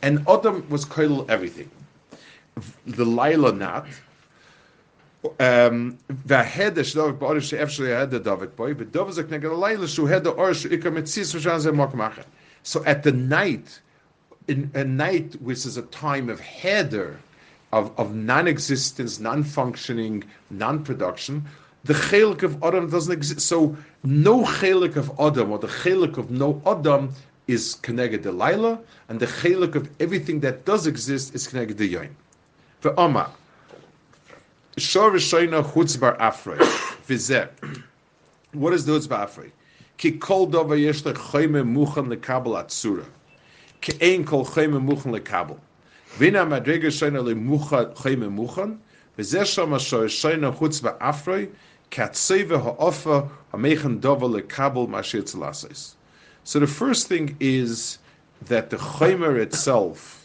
And 0.01 0.27
Adam 0.27 0.67
was 0.67 0.83
koil 0.83 1.29
everything 1.29 1.69
the 2.85 3.05
Laila 3.05 3.51
not. 3.53 3.87
Um, 5.39 5.99
the 6.25 6.41
head 6.41 6.77
is 6.77 6.93
David 6.93 7.19
Borish, 7.19 7.49
she 7.49 7.57
actually 7.57 7.91
had 7.91 8.09
the 8.09 8.19
David 8.19 8.55
boy, 8.55 8.73
but 8.73 8.91
David's 8.91 9.19
a 9.19 9.23
knegel 9.23 9.57
Laila, 9.57 9.85
who 9.85 10.07
had 10.07 10.23
the 10.23 10.33
Orish, 10.33 10.69
Ikametzis, 10.69 11.33
which 11.35 11.43
has 11.43 11.65
a 11.67 11.71
Mokmacher. 11.71 12.25
So 12.63 12.83
at 12.85 13.03
the 13.03 13.11
night, 13.11 13.79
in 14.47 14.71
a 14.73 14.83
night 14.83 15.39
which 15.41 15.65
is 15.65 15.77
a 15.77 15.83
time 15.83 16.29
of 16.29 16.39
header, 16.39 17.19
of, 17.71 17.97
of 17.99 18.15
non 18.15 18.47
existence, 18.47 19.19
non 19.19 19.43
functioning, 19.43 20.23
non 20.49 20.83
production, 20.83 21.45
the 21.83 21.93
chelik 21.93 22.43
of 22.43 22.61
Adam 22.63 22.89
doesn't 22.89 23.13
exist. 23.13 23.41
So 23.41 23.75
no 24.03 24.43
chelik 24.43 24.95
of 24.95 25.11
Adam 25.19 25.51
or 25.51 25.59
the 25.59 25.67
chelik 25.67 26.17
of 26.17 26.31
no 26.31 26.61
Adam 26.65 27.13
is 27.47 27.75
connected 27.75 28.23
to 28.23 28.31
the 28.31 28.37
Laila, 28.37 28.79
and 29.09 29.19
the 29.19 29.25
chelik 29.25 29.75
of 29.75 29.89
everything 29.99 30.39
that 30.41 30.65
does 30.65 30.87
exist 30.87 31.35
is 31.35 31.47
connected 31.47 31.77
to 31.77 31.87
Yoin. 31.87 32.09
The. 32.81 33.29
Shor 34.77 35.11
Rishoina 35.11 35.63
Chutz 35.63 35.99
Bar 35.99 36.17
Afrei. 36.17 36.57
Vizeh. 37.07 37.47
What 38.53 38.73
is 38.73 38.85
the 38.85 38.93
Chutz 38.93 39.07
Bar 39.07 39.27
Afrei? 39.27 39.51
Ki 39.97 40.13
kol 40.13 40.47
dova 40.47 40.79
yesh 40.81 41.03
lechayme 41.03 41.63
muchan 41.63 42.07
lekabel 42.07 42.57
atzura. 42.59 43.05
Ke'ein 43.81 44.25
kol 44.25 44.45
chayme 44.47 44.83
muchan 44.83 45.15
lekabel. 45.15 45.59
Vina 46.15 46.43
madrega 46.43 46.87
shayna 46.87 47.23
le 47.23 47.35
mucha 47.35 47.93
chayme 47.93 48.33
muchan, 48.33 48.79
v'zeh 49.15 49.45
shama 49.45 49.77
shoy 49.77 50.05
shayna 50.05 50.57
chutz 50.57 50.81
ba'afroi, 50.81 51.51
katseva 51.91 52.59
ha'ofa 52.63 53.29
ha'mechan 53.51 53.99
dova 53.99 54.41
lekabel 54.41 54.87
mashir 54.87 55.21
tzelasis. 55.21 55.93
So 56.45 56.59
the 56.59 56.65
first 56.65 57.07
thing 57.07 57.37
is 57.39 57.99
that 58.47 58.71
the 58.71 58.77
chaymer 58.77 59.39
itself 59.39 60.20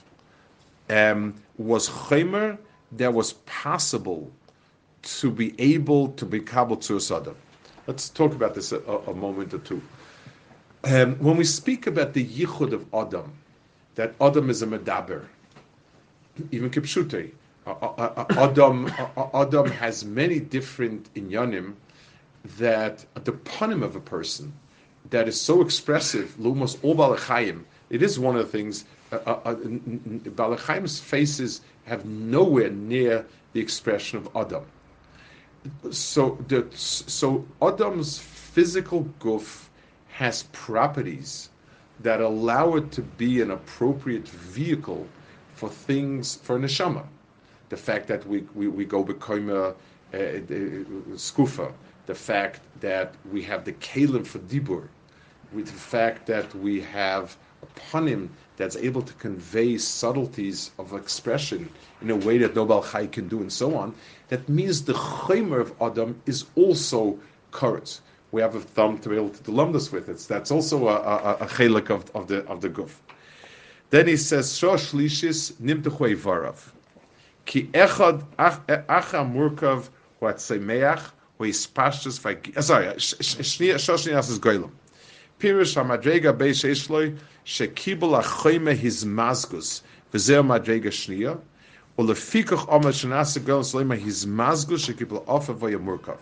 um, 0.90 1.34
was 1.58 1.88
chaymer 1.88 2.58
that 2.92 3.12
was 3.12 3.34
possible 3.44 4.30
to 5.02 5.30
be 5.30 5.54
able 5.58 6.08
to 6.08 6.24
be 6.24 6.40
kabel 6.40 6.76
to 6.76 6.96
a. 6.96 7.34
Let's 7.86 8.08
talk 8.08 8.32
about 8.32 8.54
this 8.54 8.72
a, 8.72 8.80
a 8.80 9.14
moment 9.14 9.54
or 9.54 9.58
two. 9.58 9.80
Um, 10.84 11.16
when 11.16 11.36
we 11.36 11.44
speak 11.44 11.86
about 11.86 12.12
the 12.12 12.24
yichud 12.24 12.72
of 12.72 12.86
Adam, 12.94 13.32
that 13.94 14.14
Adam 14.20 14.50
is 14.50 14.62
a 14.62 14.66
medaber, 14.66 15.24
even 16.50 16.70
kipshute, 16.70 17.32
Adam, 17.66 18.92
Adam 19.34 19.70
has 19.70 20.04
many 20.04 20.38
different 20.38 21.12
inyanim 21.14 21.74
that 22.58 23.04
the 23.24 23.32
panim 23.32 23.82
of 23.82 23.96
a 23.96 24.00
person 24.00 24.52
that 25.10 25.28
is 25.28 25.40
so 25.40 25.60
expressive, 25.60 26.36
lumos 26.38 26.78
all. 26.82 27.64
It 27.90 28.02
is 28.02 28.18
one 28.18 28.36
of 28.36 28.44
the 28.44 28.52
things. 28.52 28.84
Uh, 29.12 29.16
uh, 29.16 29.54
balachayim's 29.54 30.98
faces 30.98 31.60
have 31.84 32.04
nowhere 32.04 32.70
near 32.70 33.24
the 33.52 33.60
expression 33.60 34.18
of 34.18 34.28
Adam. 34.34 34.64
So 35.90 36.38
the 36.48 36.66
so 36.74 37.44
Adam's 37.62 38.18
physical 38.18 39.02
goof 39.20 39.70
has 40.08 40.44
properties 40.52 41.50
that 42.00 42.20
allow 42.20 42.74
it 42.74 42.90
to 42.92 43.02
be 43.02 43.40
an 43.40 43.50
appropriate 43.52 44.28
vehicle 44.28 45.06
for 45.54 45.68
things 45.68 46.36
for 46.36 46.58
neshama. 46.58 47.04
The 47.68 47.76
fact 47.76 48.08
that 48.08 48.26
we 48.26 48.40
we, 48.54 48.66
we 48.68 48.84
go 48.84 49.02
become 49.04 49.50
a, 49.50 49.74
a, 50.12 50.38
a, 50.38 50.40
skufa, 51.14 51.72
the 52.06 52.14
fact 52.14 52.60
that 52.80 53.14
we 53.32 53.42
have 53.42 53.64
the 53.64 53.72
kalim 53.74 54.26
for 54.26 54.38
dibur, 54.40 54.88
with 55.52 55.66
the 55.66 55.72
fact 55.96 56.26
that 56.26 56.52
we 56.56 56.80
have 56.80 57.36
a 57.62 57.66
panim 57.80 58.28
that's 58.56 58.76
able 58.76 59.02
to 59.02 59.12
convey 59.14 59.78
subtleties 59.78 60.70
of 60.78 60.92
expression 60.94 61.68
in 62.02 62.10
a 62.10 62.16
way 62.16 62.38
that 62.38 62.54
Nobel 62.54 62.82
Chai 62.82 63.06
can 63.06 63.28
do, 63.28 63.40
and 63.40 63.52
so 63.52 63.76
on. 63.76 63.94
That 64.28 64.48
means 64.48 64.82
the 64.82 64.94
chaymer 64.94 65.60
of 65.60 65.74
Adam 65.80 66.20
is 66.26 66.46
also 66.54 67.18
current. 67.52 68.00
We 68.32 68.40
have 68.42 68.54
a 68.54 68.60
thumb 68.60 68.98
to 68.98 69.08
be 69.08 69.16
able 69.16 69.30
to 69.30 69.50
lump 69.50 69.72
this 69.72 69.92
with. 69.92 70.08
It's 70.08 70.26
that's 70.26 70.50
also 70.50 70.88
a, 70.88 70.96
a, 70.96 71.32
a 71.40 71.46
chelik 71.46 71.90
of, 71.90 72.10
of 72.14 72.26
the 72.28 72.44
of 72.46 72.60
the 72.60 72.70
guf. 72.70 72.90
Then 73.90 74.08
he 74.08 74.16
says, 74.16 74.52
Shosh 74.52 74.92
lishis 74.92 75.52
nimtechui 75.54 76.16
varav. 76.16 76.72
Ki 77.44 77.68
echad 77.72 78.24
acha 78.36 79.22
murkav 79.24 79.88
Huatzemeach, 80.20 81.10
who 81.38 81.44
is 81.44 81.66
pastures, 81.66 82.18
sorry, 82.18 82.86
Shoshnias 82.86 84.30
is 84.30 84.38
Goylem. 84.38 84.70
HaMadrega 85.38 86.36
Beis 86.36 87.18
Shekibul 87.44 88.22
HaChoyme 88.22 88.74
His 88.74 89.04
Mazgus, 89.04 89.82
Madrega 90.12 90.92
Omer 91.98 92.92
Slema 92.92 93.98
His 93.98 94.24
Mazgus, 94.26 94.88
Shekibul 94.88 95.24
Murkav. 95.26 96.18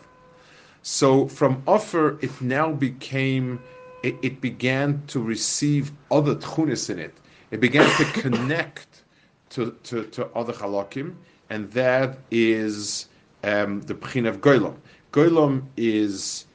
So 0.82 1.28
from 1.28 1.62
offer, 1.66 2.18
it 2.20 2.40
now 2.40 2.72
became, 2.72 3.60
it, 4.02 4.16
it 4.22 4.40
began 4.40 5.02
to 5.06 5.20
receive 5.20 5.92
other 6.10 6.34
tchunis 6.34 6.90
in 6.90 6.98
it. 6.98 7.14
It 7.50 7.60
began 7.60 7.88
to 7.96 8.04
connect 8.20 9.02
to, 9.50 9.70
to, 9.84 10.04
to 10.06 10.26
other 10.34 10.52
halakim, 10.52 11.14
and 11.50 11.70
that 11.70 12.18
is 12.30 13.08
um, 13.44 13.80
the 13.82 13.94
pchin 13.94 14.26
of 14.26 14.40
goylom. 14.40 14.76
Goylom 15.12 15.62
is 15.76 16.46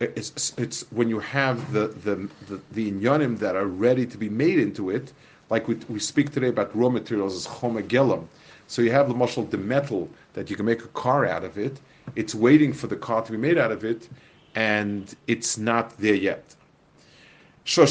it's, 0.00 0.52
it's 0.58 0.82
when 0.90 1.08
you 1.08 1.18
have 1.20 1.72
the 1.72 1.88
the 1.88 2.28
the, 2.48 2.60
the 2.72 2.90
inyanim 2.90 3.38
that 3.38 3.56
are 3.56 3.66
ready 3.66 4.06
to 4.06 4.18
be 4.18 4.28
made 4.28 4.58
into 4.58 4.90
it, 4.90 5.12
like 5.50 5.68
we, 5.68 5.74
we 5.88 5.98
speak 5.98 6.32
today 6.32 6.48
about 6.48 6.74
raw 6.76 6.88
materials 6.88 7.34
as 7.34 7.46
chomegelim. 7.46 8.26
So 8.66 8.82
you 8.82 8.90
have 8.92 9.08
the 9.08 9.14
muscle, 9.14 9.44
the 9.44 9.58
metal 9.58 10.08
that 10.32 10.50
you 10.50 10.56
can 10.56 10.66
make 10.66 10.82
a 10.82 10.88
car 10.88 11.26
out 11.26 11.44
of 11.44 11.58
it. 11.58 11.78
It's 12.16 12.34
waiting 12.34 12.72
for 12.72 12.86
the 12.86 12.96
car 12.96 13.22
to 13.22 13.32
be 13.32 13.38
made 13.38 13.58
out 13.58 13.70
of 13.70 13.84
it, 13.84 14.08
and 14.54 15.14
it's 15.26 15.58
not 15.58 15.96
there 15.98 16.14
yet. 16.14 16.54
So 17.66 17.82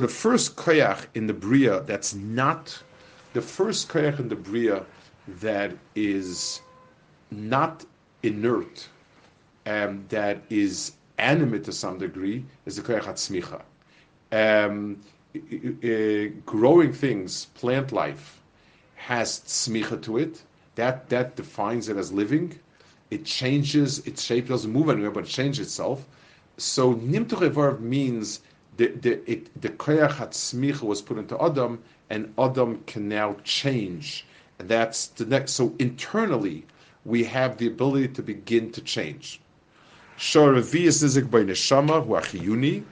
the 0.00 0.08
first 0.08 0.56
koyach 0.56 1.06
in 1.14 1.26
the 1.26 1.34
bria 1.34 1.80
that's 1.82 2.14
not, 2.14 2.82
the 3.34 3.42
first 3.42 3.88
koyach 3.88 4.18
in 4.18 4.28
the 4.28 4.36
bria 4.36 4.84
that 5.40 5.72
is 5.94 6.60
not 7.30 7.84
inert, 8.22 8.88
and 9.66 10.08
that 10.08 10.38
is 10.50 10.92
animate 11.18 11.64
to 11.64 11.72
some 11.72 11.98
degree, 11.98 12.44
is 12.64 12.76
the 12.76 12.82
koyach 12.82 13.04
atzmicha. 13.12 13.60
Um, 14.32 15.00
growing 16.46 16.92
things, 16.92 17.46
plant 17.54 17.92
life, 17.92 18.40
has 18.94 19.40
tzmicha 19.40 20.00
to 20.02 20.18
it 20.18 20.42
that 20.76 21.08
that 21.08 21.36
defines 21.36 21.88
it 21.88 21.96
as 21.96 22.12
living. 22.12 22.58
It 23.10 23.24
changes 23.24 24.00
its 24.06 24.22
shape, 24.22 24.48
doesn't 24.48 24.72
move 24.72 24.88
anywhere, 24.88 25.10
but 25.10 25.24
it 25.24 25.30
changes 25.30 25.66
itself. 25.66 26.06
So 26.56 26.94
nimtu 26.94 27.80
means 27.80 28.40
the 28.76 28.88
the 28.88 29.42
the 29.60 29.68
koyach 29.68 30.12
hatzmicha 30.12 30.82
was 30.82 31.02
put 31.02 31.18
into 31.18 31.40
Adam, 31.42 31.82
and 32.10 32.32
Adam 32.38 32.82
can 32.86 33.08
now 33.08 33.36
change. 33.44 34.26
And 34.58 34.68
that's 34.68 35.08
the 35.08 35.24
next. 35.26 35.52
So 35.52 35.74
internally, 35.78 36.64
we 37.04 37.24
have 37.24 37.58
the 37.58 37.66
ability 37.66 38.08
to 38.08 38.22
begin 38.22 38.70
to 38.72 38.80
change. 38.80 39.40
Shor 40.16 40.52
revius 40.52 41.02
nizik 41.02 41.30
by 41.30 41.40
neshama 41.40 42.04
hu 42.04 42.12
achiyuni, 42.12 42.84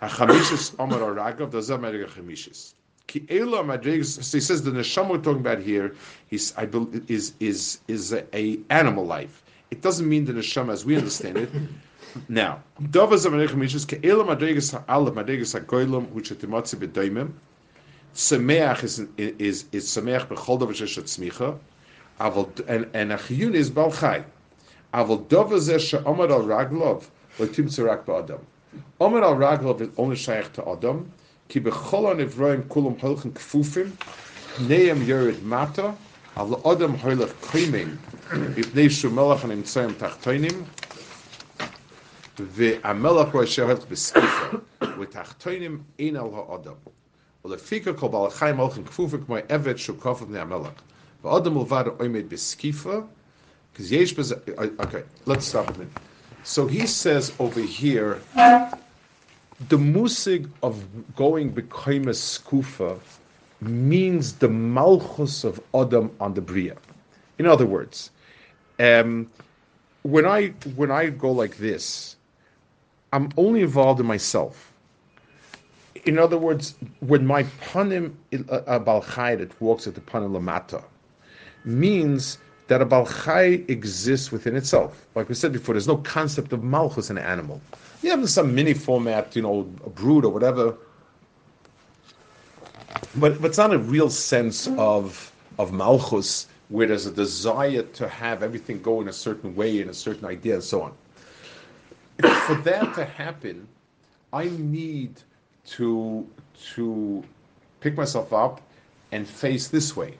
hachamishis 0.00 0.74
amar 0.78 1.00
aragav 1.00 1.50
dazam 1.50 1.82
chamishis. 2.08 2.74
So 3.06 3.20
he 3.20 4.40
says 4.40 4.62
the 4.62 4.70
neshama 4.70 5.10
we're 5.10 5.18
talking 5.18 5.40
about 5.40 5.60
here 5.60 5.94
is, 6.30 6.54
I 6.56 6.64
believe, 6.66 7.08
is 7.10 7.34
is 7.38 7.78
is 7.86 8.12
a, 8.12 8.24
a, 8.34 8.58
animal 8.70 9.04
life. 9.04 9.42
It 9.70 9.82
doesn't 9.82 10.08
mean 10.08 10.24
the 10.24 10.32
neshama 10.32 10.72
as 10.72 10.84
we 10.84 10.96
understand 10.96 11.36
it. 11.36 11.50
Now, 12.28 12.62
Dovas 12.80 13.26
of 13.26 13.34
Erech 13.34 13.50
Mishas, 13.50 13.86
Ke 13.86 14.04
Elam 14.04 14.28
Adregas 14.28 14.72
Ha'alav, 14.72 15.14
Adregas 15.14 15.58
Ha'goylam, 15.58 16.10
which 16.10 16.30
at 16.30 16.40
the 16.40 16.46
B'doimim, 16.46 17.32
Sameach 18.14 18.84
is, 18.84 19.04
is, 19.16 19.64
is 19.72 19.84
Sameach 19.86 20.28
B'chol 20.28 20.60
Dovas 20.60 20.80
Yesh 20.80 20.98
HaTzmicha, 20.98 21.58
Aval, 22.20 22.68
and, 22.94 23.10
Achiyun 23.10 23.54
is 23.54 23.70
Bal 23.70 23.90
Chai, 23.90 24.24
Aval 24.92 25.26
Dovas 25.26 25.68
Yesh 25.68 25.90
Ha'omad 25.92 26.30
Al 26.30 26.42
Raglov, 26.42 27.04
Lo 27.38 27.46
Tim 27.46 27.66
Tzirak 27.66 28.04
Ba'adam. 28.04 28.40
Omad 29.00 29.22
Al 29.22 29.34
Raglov 29.34 29.80
is 29.80 29.88
only 29.96 30.16
Shaykh 30.16 30.52
to 30.52 30.68
Adam, 30.68 31.10
Ki 31.48 31.60
B'chol 31.60 32.14
Ha'nevroim 32.14 32.62
Kulam 32.64 32.98
Ha'lchen 33.00 33.32
Kfufim, 33.32 33.90
Neem 34.68 35.04
Yerid 35.04 35.42
Mata, 35.42 35.96
Al 36.36 36.60
Adam 36.70 36.96
Ha'lach 36.96 37.32
Kremen, 37.40 37.96
Ibnei 38.30 38.86
Shumelach 38.86 39.40
Ha'nimtzayim 39.40 39.94
Tachtoinim, 39.94 40.64
והמלך 42.39 43.33
רואה 43.33 43.47
שהולך 43.47 43.79
בסקיפה, 43.89 44.57
ותחתונים 44.99 45.81
אין 45.99 46.15
על 46.15 46.27
האדם. 46.49 46.73
ולפיקה 47.45 47.93
כל 47.93 48.07
בעל 48.07 48.29
חיים 48.29 48.57
הולכים 48.57 48.83
כפופים 48.83 49.25
כמו 49.25 49.35
עבד 49.49 49.75
שהוא 49.75 49.97
כפוף 49.97 50.21
בני 50.21 50.39
המלך. 50.39 50.71
ואדם 51.23 51.53
מלבד 51.53 51.83
עומד 51.97 52.29
בסקיפה, 52.29 52.99
because 53.75 53.93
יש 53.93 54.13
בזה, 54.13 54.35
okay, 54.57 55.27
let's 55.27 55.45
stop 55.45 55.67
a 55.67 55.71
minute. 55.71 55.99
So 56.43 56.67
he 56.67 56.87
says 56.87 57.33
over 57.39 57.61
here, 57.61 58.19
the 59.67 59.77
musig 59.77 60.49
of 60.63 60.75
going 61.15 61.49
become 61.49 62.07
a 62.07 62.11
skufa 62.13 62.97
means 63.61 64.33
the 64.33 64.47
malchus 64.47 65.43
of 65.43 65.59
Adam 65.75 66.11
on 66.19 66.33
the 66.33 66.41
bria. 66.41 66.75
In 67.37 67.45
other 67.45 67.65
words, 67.65 68.11
um, 68.79 69.29
when 70.03 70.25
I 70.25 70.47
when 70.75 70.91
I 70.91 71.09
go 71.09 71.31
like 71.31 71.57
this, 71.57 72.15
I'm 73.14 73.28
only 73.36 73.60
involved 73.60 74.00
in 74.00 74.06
myself. 74.06 74.72
In 76.04 76.18
other 76.18 76.36
words, 76.36 76.74
when 76.98 77.24
my 77.24 77.44
panim 77.64 78.12
uh, 78.50 78.62
a 78.66 78.80
balchai 78.80 79.38
that 79.38 79.58
walks 79.60 79.86
at 79.86 79.94
the 79.94 80.00
panim 80.00 80.32
lamata 80.32 80.82
means 81.64 82.38
that 82.66 82.82
a 82.82 82.86
balchai 82.86 83.70
exists 83.70 84.32
within 84.32 84.56
itself. 84.56 85.06
Like 85.14 85.28
we 85.28 85.36
said 85.36 85.52
before, 85.52 85.74
there's 85.74 85.86
no 85.86 85.98
concept 85.98 86.52
of 86.52 86.64
malchus 86.64 87.08
in 87.08 87.16
an 87.16 87.24
animal. 87.24 87.60
You 88.02 88.10
have 88.10 88.28
some 88.28 88.52
mini 88.52 88.74
format, 88.74 89.36
you 89.36 89.42
know, 89.42 89.60
a 89.86 89.90
brood 89.90 90.24
or 90.24 90.32
whatever. 90.32 90.74
But, 93.14 93.40
but 93.40 93.46
it's 93.48 93.58
not 93.58 93.72
a 93.72 93.78
real 93.78 94.10
sense 94.10 94.66
of 94.76 95.30
of 95.60 95.72
malchus 95.72 96.48
where 96.68 96.88
there's 96.88 97.06
a 97.06 97.12
desire 97.12 97.82
to 97.82 98.08
have 98.08 98.42
everything 98.42 98.82
go 98.82 99.00
in 99.00 99.06
a 99.06 99.12
certain 99.12 99.54
way 99.54 99.80
in 99.80 99.88
a 99.88 99.94
certain 99.94 100.24
idea 100.24 100.54
and 100.54 100.64
so 100.64 100.82
on. 100.82 100.92
For 102.46 102.54
that 102.56 102.94
to 102.94 103.04
happen, 103.04 103.68
I 104.32 104.44
need 104.44 105.20
to 105.66 106.26
to 106.74 107.24
pick 107.80 107.96
myself 107.96 108.32
up 108.32 108.60
and 109.12 109.26
face 109.26 109.68
this 109.68 109.96
way. 109.96 110.18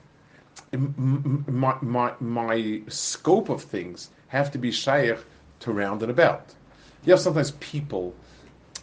My, 0.71 1.77
my, 1.81 2.13
my 2.19 2.81
scope 2.87 3.49
of 3.49 3.61
things 3.63 4.09
have 4.27 4.51
to 4.51 4.57
be 4.57 4.71
shaykh 4.71 5.19
to 5.61 5.71
round 5.71 6.01
and 6.01 6.11
about 6.11 6.53
you 7.05 7.11
have 7.11 7.19
sometimes 7.19 7.51
people, 7.51 8.13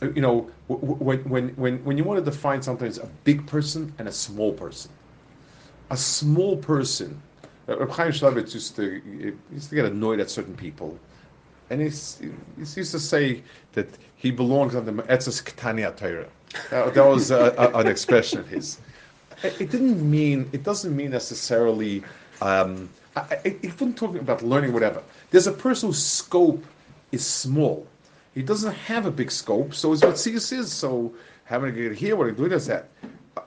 uh, 0.00 0.10
you 0.10 0.20
know, 0.22 0.50
when, 0.68 1.18
when, 1.28 1.48
when, 1.50 1.84
when 1.84 1.98
you 1.98 2.04
want 2.04 2.24
to 2.24 2.24
define 2.24 2.62
sometimes 2.62 2.98
a 2.98 3.06
big 3.24 3.46
person 3.46 3.92
and 3.98 4.08
a 4.08 4.12
small 4.12 4.52
person. 4.52 4.90
A 5.90 5.96
small 5.96 6.56
person, 6.56 7.20
uh, 7.68 7.78
Reb 7.78 7.90
Chaim 7.90 8.12
used 8.38 8.76
to, 8.76 9.02
used 9.52 9.68
to 9.70 9.74
get 9.74 9.84
annoyed 9.84 10.20
at 10.20 10.30
certain 10.30 10.56
people. 10.56 10.98
And 11.72 11.80
he, 11.80 11.88
he 11.88 12.30
used 12.58 12.92
to 12.92 13.00
say 13.00 13.42
that 13.72 13.88
he 14.16 14.30
belongs 14.30 14.74
on 14.74 14.84
the 14.84 14.92
Etzes 14.92 15.42
Ketania 15.42 15.96
Torah. 15.96 16.28
That, 16.68 16.92
that 16.92 17.06
was 17.06 17.30
a, 17.30 17.54
a, 17.56 17.78
an 17.78 17.86
expression 17.86 18.40
of 18.40 18.46
his. 18.46 18.78
It 19.42 19.70
didn't 19.70 19.98
mean, 20.08 20.50
it 20.52 20.64
doesn't 20.64 20.94
mean 20.94 21.10
necessarily, 21.10 22.04
um, 22.42 22.90
I, 23.16 23.20
I, 23.20 23.40
it 23.44 23.72
wasn't 23.72 23.96
talking 23.96 24.18
about 24.18 24.42
learning 24.42 24.74
whatever. 24.74 25.02
There's 25.30 25.46
a 25.46 25.52
person 25.52 25.88
whose 25.88 26.04
scope 26.04 26.62
is 27.10 27.24
small. 27.24 27.86
He 28.34 28.42
doesn't 28.42 28.74
have 28.74 29.06
a 29.06 29.10
big 29.10 29.30
scope, 29.30 29.72
so 29.72 29.94
it's 29.94 30.02
what 30.02 30.16
Sigus 30.16 30.52
is. 30.52 30.70
So 30.70 31.14
having 31.44 31.74
to 31.74 31.88
get 31.88 31.96
here, 31.96 32.16
what 32.16 32.28
I 32.28 32.32
do 32.32 32.44
is 32.44 32.66
that 32.66 32.88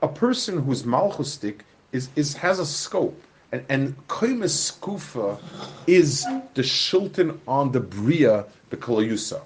a 0.02 0.08
person 0.08 0.64
whose 0.64 0.82
malchustic 0.82 1.60
is, 1.92 2.10
is 2.16 2.34
has 2.34 2.58
a 2.58 2.66
scope. 2.66 3.22
And 3.52 3.66
and 3.70 4.08
Koimes 4.08 4.72
Skufa 4.72 5.40
is 5.88 6.26
the 6.54 6.62
shilton 6.62 7.40
on 7.48 7.72
the 7.72 7.80
Bria, 7.80 8.46
the 8.70 8.78
Kalayusa. 8.78 9.42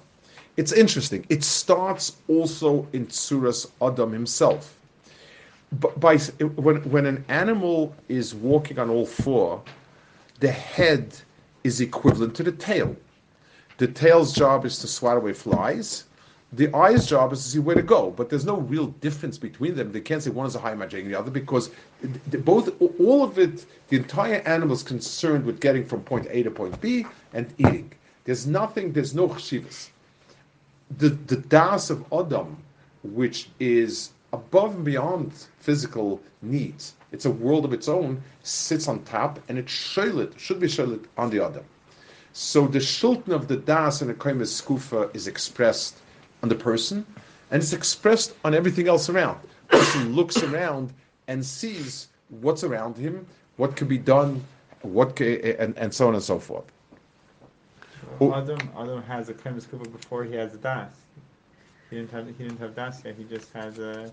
It's 0.56 0.72
interesting. 0.72 1.24
It 1.28 1.44
starts 1.44 2.16
also 2.28 2.86
in 2.92 3.06
Tsuras 3.06 3.70
Adam 3.80 4.12
himself. 4.12 4.76
But 5.72 6.00
by 6.00 6.18
when 6.18 6.76
when 6.90 7.06
an 7.06 7.24
animal 7.28 7.94
is 8.08 8.34
walking 8.34 8.78
on 8.78 8.90
all 8.90 9.06
four, 9.06 9.62
the 10.40 10.50
head 10.50 11.14
is 11.62 11.80
equivalent 11.80 12.34
to 12.36 12.42
the 12.42 12.52
tail. 12.52 12.96
The 13.78 13.86
tail's 13.86 14.32
job 14.34 14.66
is 14.66 14.78
to 14.80 14.86
swat 14.86 15.16
away 15.16 15.32
flies. 15.32 16.04
The 16.52 16.74
eye's 16.74 17.06
job 17.06 17.32
is 17.32 17.44
to 17.44 17.48
see 17.48 17.58
where 17.60 17.76
to 17.76 17.82
go, 17.82 18.10
but 18.10 18.28
there's 18.28 18.44
no 18.44 18.56
real 18.56 18.86
difference 18.86 19.38
between 19.38 19.76
them. 19.76 19.92
They 19.92 20.00
can't 20.00 20.20
say 20.20 20.30
one 20.30 20.46
is 20.46 20.56
a 20.56 20.58
high 20.58 20.74
magic 20.74 21.04
and 21.04 21.12
the 21.12 21.18
other 21.18 21.30
because 21.30 21.70
both, 22.44 22.70
all 23.00 23.22
of 23.22 23.38
it, 23.38 23.66
the 23.88 23.98
entire 23.98 24.42
animal 24.46 24.74
is 24.74 24.82
concerned 24.82 25.44
with 25.44 25.60
getting 25.60 25.84
from 25.84 26.02
point 26.02 26.26
A 26.28 26.42
to 26.42 26.50
point 26.50 26.80
B 26.80 27.06
and 27.32 27.54
eating. 27.58 27.92
There's 28.24 28.48
nothing, 28.48 28.92
there's 28.92 29.14
no 29.14 29.28
chshivas. 29.28 29.90
The, 30.98 31.10
the 31.10 31.36
das 31.36 31.88
of 31.88 32.04
Adam, 32.12 32.56
which 33.04 33.48
is 33.60 34.10
above 34.32 34.74
and 34.74 34.84
beyond 34.84 35.32
physical 35.60 36.20
needs. 36.42 36.94
It's 37.12 37.26
a 37.26 37.30
world 37.30 37.64
of 37.64 37.72
its 37.72 37.86
own, 37.86 38.22
sits 38.42 38.88
on 38.88 39.04
top, 39.04 39.38
and 39.48 39.56
it's 39.56 39.72
sholit, 39.72 40.36
should 40.36 40.58
be 40.58 40.66
sholit 40.66 41.04
on 41.16 41.30
the 41.30 41.38
other. 41.38 41.62
So 42.32 42.66
the 42.66 42.78
shulton 42.78 43.32
of 43.32 43.46
the 43.46 43.56
das 43.56 44.00
and 44.00 44.10
the 44.10 44.14
kaimis 44.14 44.62
skufa 44.62 45.14
is 45.14 45.28
expressed 45.28 46.00
on 46.42 46.48
the 46.48 46.54
person, 46.54 47.06
and 47.50 47.62
it's 47.62 47.72
expressed 47.72 48.34
on 48.44 48.54
everything 48.54 48.88
else 48.88 49.08
around. 49.08 49.38
The 49.70 49.78
person 49.78 50.14
looks 50.14 50.42
around 50.42 50.92
and 51.28 51.44
sees 51.44 52.08
what's 52.28 52.64
around 52.64 52.96
him, 52.96 53.26
what 53.56 53.76
could 53.76 53.88
be 53.88 53.98
done, 53.98 54.42
what 54.82 55.16
can, 55.16 55.40
and, 55.58 55.76
and 55.76 55.92
so 55.92 56.08
on 56.08 56.14
and 56.14 56.22
so 56.22 56.38
forth. 56.38 56.64
Well, 58.18 58.34
Adam, 58.34 58.58
Adam 58.76 59.02
has 59.02 59.28
a 59.28 59.34
skufa 59.34 59.90
before 59.92 60.24
he 60.24 60.34
has 60.34 60.54
a 60.54 60.58
das. 60.58 60.92
He 61.90 61.96
didn't 61.96 62.10
have 62.10 62.26
he 62.26 62.32
didn't 62.32 62.58
have 62.58 62.74
das 62.74 63.04
yet. 63.04 63.16
He 63.16 63.24
just 63.24 63.52
has 63.52 63.78
a. 63.78 64.10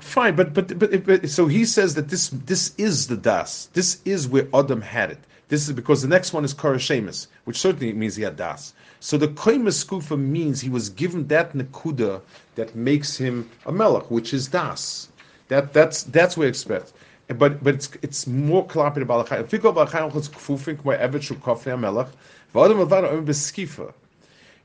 Fine, 0.00 0.34
but, 0.36 0.52
but 0.52 0.78
but 0.78 1.04
but 1.06 1.28
so 1.28 1.46
he 1.46 1.64
says 1.64 1.94
that 1.94 2.08
this 2.08 2.30
this 2.46 2.74
is 2.78 3.06
the 3.06 3.16
das. 3.16 3.68
This 3.72 4.00
is 4.04 4.26
where 4.26 4.48
Adam 4.52 4.80
had 4.80 5.10
it. 5.12 5.18
This 5.48 5.68
is 5.68 5.72
because 5.72 6.02
the 6.02 6.08
next 6.08 6.32
one 6.32 6.44
is 6.44 6.54
Korashemus, 6.54 7.26
which 7.44 7.58
certainly 7.58 7.92
means 7.92 8.16
he 8.16 8.22
had 8.22 8.36
das. 8.36 8.72
So 9.00 9.16
the 9.16 9.28
Koimus 9.28 9.84
Skufa 9.84 10.18
means 10.18 10.60
he 10.60 10.68
was 10.68 10.90
given 10.90 11.26
that 11.28 11.54
Nakuda 11.54 12.20
that 12.54 12.74
makes 12.76 13.16
him 13.16 13.48
a 13.66 13.72
Melech, 13.72 14.10
which 14.10 14.34
is 14.34 14.48
das. 14.48 15.08
That 15.48 15.72
that's 15.72 16.04
that's 16.04 16.36
what 16.36 16.46
expect. 16.48 16.92
But 17.28 17.62
but 17.62 17.74
it's 17.74 17.90
it's 18.02 18.26
more 18.26 18.66
klapid 18.66 19.02
about 19.02 19.30
If 19.32 19.52
you 19.52 19.58
go 19.58 19.70
about 19.70 19.90
Evet 19.90 21.22
Shu 21.22 21.34
Kofni 21.34 21.72
HaMelech, 21.72 22.08
V'adam 22.54 22.86
Avada 22.86 23.24
Beskifa. 23.24 23.92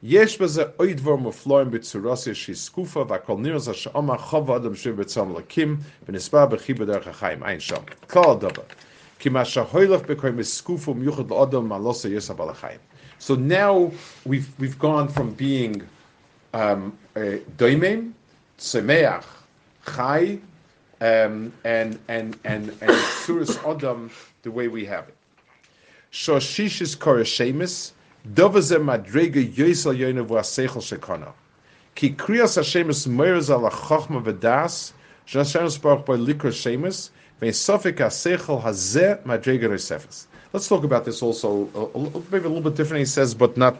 יש 0.04 0.40
בזה 0.40 0.62
אוי 0.78 0.94
דבר 0.94 1.16
מופלואים 1.16 1.70
בצורוסיה 1.70 2.34
שהיא 2.34 2.56
סקופה 2.56 3.04
והכל 3.08 3.36
נראה 3.38 3.58
זה 3.58 3.74
שאומר 3.74 4.18
חוב 4.18 4.50
אדם 4.50 4.74
שוב 4.74 4.96
בצום 4.96 5.36
לקים 5.38 5.76
ונסבר 6.08 6.46
בכי 6.46 6.74
בדרך 6.74 7.06
החיים, 7.06 7.44
אין 7.44 7.60
שם. 7.60 7.82
כלל 8.10 8.30
הדבר. 8.30 8.62
כי 9.18 9.28
מה 9.28 9.44
שהוילך 9.44 10.00
בקוי 10.02 10.30
מסקופה 10.30 10.90
ומיוחד 10.90 11.30
לאדם 11.30 11.68
מעלוסה 11.68 12.08
יש 12.08 12.30
הבא 12.30 12.50
לחיים. 12.50 12.78
So 13.20 13.34
now 13.36 13.92
we've, 14.26 14.48
we've 14.58 14.78
gone 14.78 15.08
from 15.08 15.34
being 15.34 15.82
um, 16.54 16.96
uh, 17.16 17.20
doimim, 17.58 18.12
semeach, 18.58 19.24
chai, 19.86 20.38
um, 21.02 21.52
and, 21.64 21.98
and, 22.08 22.38
and, 22.44 22.72
and 22.80 22.90
surus 23.24 23.58
adam 23.64 24.10
the 24.42 24.50
way 24.50 24.68
we 24.68 24.86
have 24.86 25.08
it. 25.08 25.16
Shoshish 26.12 26.80
is 26.80 26.96
korashemis, 26.96 27.92
Madrega 28.27 29.53
yoisal 29.53 29.95
shekana. 30.81 31.33
Ki 31.93 32.11
kriyas 32.11 32.57
meirez 33.07 33.49
ala 33.49 33.69
chochma 33.69 34.23
v'das, 34.23 34.93
Hashem 35.25 36.05
by 36.05 36.15
likra 36.15 36.51
aseichel 38.07 38.61
hazeh 38.61 39.21
madrega. 39.23 40.25
Let's 40.53 40.67
talk 40.67 40.83
about 40.83 41.05
this 41.05 41.21
also, 41.21 41.65
maybe 42.31 42.45
a 42.45 42.49
little 42.49 42.61
bit 42.61 42.75
different, 42.75 42.99
he 42.99 43.05
says, 43.05 43.33
but 43.33 43.57
not 43.57 43.77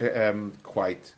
um, 0.00 0.52
quite. 0.62 1.14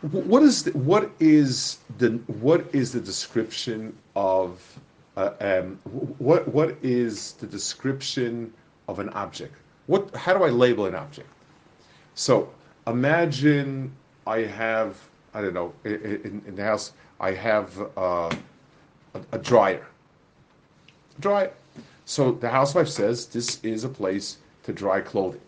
What 0.00 0.42
is 0.42 0.64
the, 0.64 0.72
what 0.72 1.10
is 1.18 1.78
the 1.98 2.10
what 2.26 2.66
is 2.74 2.92
the 2.92 3.00
description 3.00 3.96
of 4.14 4.60
uh, 5.16 5.30
um, 5.40 5.78
what 6.18 6.46
what 6.48 6.76
is 6.82 7.32
the 7.32 7.46
description 7.46 8.52
of 8.86 8.98
an 8.98 9.08
object? 9.10 9.54
What 9.86 10.14
how 10.16 10.36
do 10.36 10.44
I 10.44 10.50
label 10.50 10.86
an 10.86 10.94
object? 10.94 11.28
So 12.14 12.50
imagine 12.86 13.92
I 14.26 14.40
have 14.40 14.96
I 15.34 15.42
don't 15.42 15.54
know 15.54 15.72
in, 15.84 16.42
in 16.46 16.56
the 16.56 16.62
house 16.62 16.92
I 17.20 17.32
have 17.32 17.80
uh, 17.96 18.34
a, 19.14 19.20
a, 19.32 19.38
dryer. 19.38 19.86
Dryer. 21.20 21.52
So 22.04 22.32
the 22.32 22.48
housewife 22.48 22.88
says 22.88 23.26
this 23.26 23.60
is 23.62 23.84
a 23.84 23.88
place 23.88 24.38
to 24.64 24.72
dry 24.72 25.00
clothing. 25.00 25.40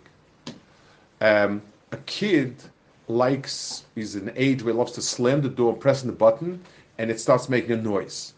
Um, 1.20 1.62
a 1.92 1.96
kid 1.98 2.56
likes 3.08 3.84
is 3.94 4.14
an 4.14 4.32
age 4.36 4.62
where 4.62 4.72
he 4.72 4.78
loves 4.78 4.92
to 4.92 5.02
slam 5.02 5.42
the 5.42 5.48
door, 5.48 5.74
pressing 5.74 6.08
the 6.08 6.16
button, 6.16 6.60
and 6.98 7.10
it 7.10 7.20
starts 7.20 7.48
making 7.48 7.72
a 7.72 7.76
noise. 7.76 8.34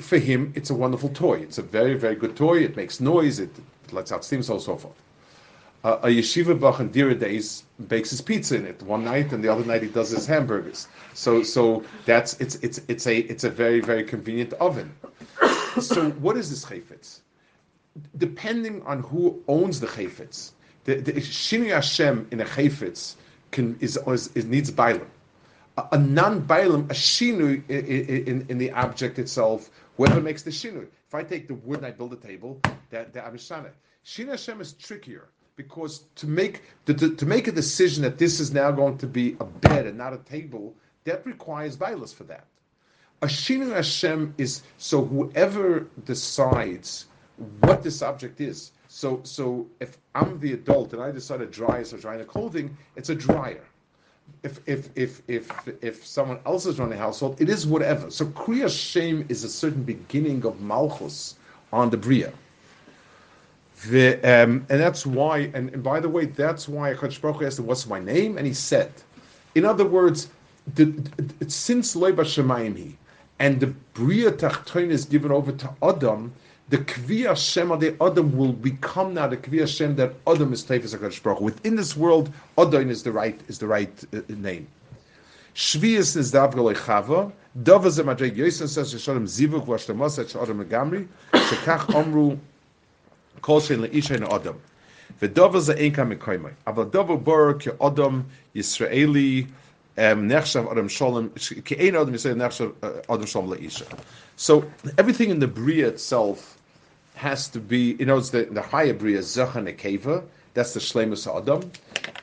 For 0.00 0.18
him, 0.18 0.52
it's 0.54 0.70
a 0.70 0.74
wonderful 0.74 1.08
toy. 1.08 1.38
It's 1.38 1.58
a 1.58 1.62
very, 1.62 1.94
very 1.94 2.14
good 2.14 2.36
toy. 2.36 2.58
It 2.62 2.76
makes 2.76 3.00
noise. 3.00 3.40
It 3.40 3.50
lets 3.90 4.12
out 4.12 4.24
steam, 4.24 4.42
so 4.42 4.58
so 4.58 4.76
forth 4.76 4.96
uh, 5.84 5.98
a 6.02 6.08
yeshiva 6.08 6.58
bach 6.58 6.80
in 6.80 6.90
Dira 6.90 7.14
days 7.14 7.64
bakes 7.88 8.10
his 8.10 8.20
pizza 8.20 8.56
in 8.56 8.66
it 8.66 8.80
one 8.82 9.04
night, 9.04 9.32
and 9.32 9.42
the 9.42 9.48
other 9.48 9.64
night 9.64 9.82
he 9.82 9.88
does 9.88 10.10
his 10.10 10.26
hamburgers. 10.26 10.86
So, 11.14 11.42
so 11.42 11.82
that's 12.06 12.40
it's 12.40 12.56
it's 12.56 12.80
it's 12.88 13.06
a 13.06 13.18
it's 13.18 13.44
a 13.44 13.50
very 13.50 13.80
very 13.80 14.04
convenient 14.04 14.52
oven. 14.54 14.92
so, 15.80 16.10
what 16.10 16.36
is 16.36 16.50
this 16.50 16.64
chayfetz? 16.64 17.20
Depending 18.16 18.82
on 18.82 19.00
who 19.02 19.42
owns 19.48 19.80
the 19.80 19.86
chayfetz, 19.86 20.52
the, 20.84 20.96
the 20.96 21.12
shini 21.14 21.68
Hashem 21.70 22.28
in 22.30 22.40
a 22.40 22.44
chayfetz 22.44 23.16
can 23.50 23.76
is, 23.80 23.98
is, 24.06 24.30
is 24.34 24.44
needs 24.44 24.70
bailam. 24.70 25.06
A, 25.78 25.88
a 25.92 25.98
non-bailam, 25.98 26.84
a 26.90 26.94
shinu 26.94 27.62
in, 27.68 28.26
in, 28.26 28.46
in, 28.48 28.58
the 28.58 28.70
object 28.72 29.18
itself, 29.18 29.70
whoever 29.96 30.20
makes 30.20 30.42
the 30.42 30.50
shinu. 30.50 30.86
If 31.08 31.14
I 31.14 31.22
take 31.22 31.48
the 31.48 31.54
wood 31.54 31.78
and 31.78 31.86
I 31.86 31.90
build 31.90 32.12
a 32.12 32.16
table, 32.16 32.60
that 32.90 33.12
the 33.12 33.20
Abishana. 33.20 33.70
Shini 34.04 34.28
Hashem 34.28 34.60
is 34.60 34.72
trickier 34.72 35.28
because 35.56 36.04
to 36.16 36.26
make 36.26 36.62
to, 36.86 36.94
to, 36.94 37.14
to, 37.14 37.26
make 37.26 37.46
a 37.46 37.52
decision 37.52 38.02
that 38.02 38.18
this 38.18 38.40
is 38.40 38.52
now 38.52 38.70
going 38.70 38.98
to 38.98 39.06
be 39.06 39.36
a 39.38 39.44
bed 39.44 39.86
and 39.86 39.98
not 39.98 40.12
a 40.12 40.18
table, 40.18 40.74
that 41.04 41.24
requires 41.26 41.76
violence 41.76 42.12
for 42.12 42.24
that. 42.24 42.46
A 43.20 43.26
shinu 43.26 43.72
Hashem 43.72 44.34
is 44.38 44.62
so 44.78 45.04
whoever 45.04 45.86
decides 46.04 47.06
what 47.60 47.82
this 47.82 48.02
object 48.02 48.40
is. 48.40 48.72
So 48.88 49.20
so 49.22 49.66
if 49.80 49.98
I'm 50.14 50.40
the 50.40 50.54
adult 50.54 50.92
and 50.92 51.02
I 51.02 51.10
decide 51.12 51.40
to 51.40 51.46
dry 51.46 51.78
or 51.78 51.98
dry 51.98 52.16
the 52.16 52.24
clothing, 52.24 52.76
it's 52.96 53.10
a 53.10 53.14
dryer. 53.14 53.64
If 54.42 54.60
if 54.66 54.88
if 54.96 55.22
if 55.28 55.50
if 55.80 56.06
someone 56.06 56.40
else 56.46 56.66
is 56.66 56.78
running 56.78 56.98
a 56.98 57.00
household, 57.00 57.40
it 57.40 57.48
is 57.48 57.66
whatever. 57.66 58.10
So 58.10 58.26
Kriya 58.26 58.68
shame 58.68 59.24
is 59.28 59.44
a 59.44 59.48
certain 59.48 59.84
beginning 59.84 60.44
of 60.44 60.60
Malchus 60.60 61.36
on 61.72 61.90
the 61.90 61.96
Bria. 61.96 62.32
The, 63.88 64.14
um, 64.18 64.64
and 64.68 64.80
that's 64.80 65.04
why, 65.04 65.50
and, 65.54 65.70
and, 65.70 65.82
by 65.82 65.98
the 65.98 66.08
way, 66.08 66.26
that's 66.26 66.68
why 66.68 66.94
Akash 66.94 67.20
Baruch 67.20 67.42
asked 67.42 67.58
him, 67.58 67.66
what's 67.66 67.86
my 67.88 67.98
name? 67.98 68.38
And 68.38 68.46
he 68.46 68.54
said, 68.54 68.92
in 69.56 69.64
other 69.64 69.84
words, 69.84 70.28
the, 70.76 70.84
the, 70.84 71.50
since 71.50 71.96
Loiba 71.96 72.20
Shemayim 72.20 72.76
he, 72.76 72.96
and 73.40 73.58
the 73.58 73.68
Bria 73.94 74.30
Tachtoin 74.30 74.90
is 74.90 75.04
given 75.04 75.32
over 75.32 75.50
to 75.50 75.70
Adam, 75.82 76.32
the 76.68 76.78
Kvi 76.78 77.36
Shem 77.36 77.68
the 77.78 77.96
Adam 78.02 78.36
will 78.36 78.52
become 78.52 79.14
now 79.14 79.26
the 79.26 79.36
Kvi 79.36 79.66
Shem 79.66 79.96
that 79.96 80.14
Adam 80.26 80.52
is 80.52 80.62
Tefes 80.62 80.94
HaKadosh 80.94 81.22
Baruch 81.22 81.40
Within 81.40 81.76
this 81.76 81.96
world, 81.96 82.32
Adam 82.58 82.90
is 82.90 83.02
the 83.02 83.12
right, 83.12 83.38
is 83.48 83.58
the 83.58 83.66
right 83.66 84.04
uh, 84.14 84.20
name. 84.28 84.66
Shvius 85.54 86.16
is 86.16 86.32
Davgol 86.32 86.74
Chava, 86.74 87.30
Dava 87.62 87.88
Zemadreg 87.88 88.36
Yosen 88.36 88.68
says 88.68 88.94
Yeshodem 88.94 89.24
Zivuk 89.24 89.66
Vashtamos 89.66 90.18
Et 90.18 90.34
Adam 90.34 90.64
Megamri, 90.64 91.06
Shekach 91.32 91.86
Omru 91.88 92.38
kol 93.42 93.60
shein 93.60 93.86
leisha 93.86 94.16
in 94.16 94.24
adam. 94.24 94.58
V'dover 95.20 95.60
ze 95.60 95.74
ein 95.74 95.92
kam 95.92 96.10
mekoymai. 96.10 96.52
Aval 96.66 96.90
dover 96.90 97.16
bor 97.16 97.54
ke 97.54 97.76
adam 97.80 98.24
Yisraeli 98.54 99.48
uh. 99.98 100.14
So 104.36 104.64
everything 104.98 105.30
in 105.30 105.38
the 105.38 105.46
bria 105.46 105.88
itself 105.88 106.58
has 107.14 107.48
to 107.48 107.60
be, 107.60 107.96
you 107.98 108.06
know, 108.06 108.16
it's 108.18 108.30
the, 108.30 108.44
the 108.44 108.62
higher 108.62 108.94
bria 108.94 109.18
zachan 109.20 109.74
ekeva. 109.74 110.24
That's 110.54 110.74
the 110.74 110.80
shlemus 110.80 111.26
adam. 111.26 111.70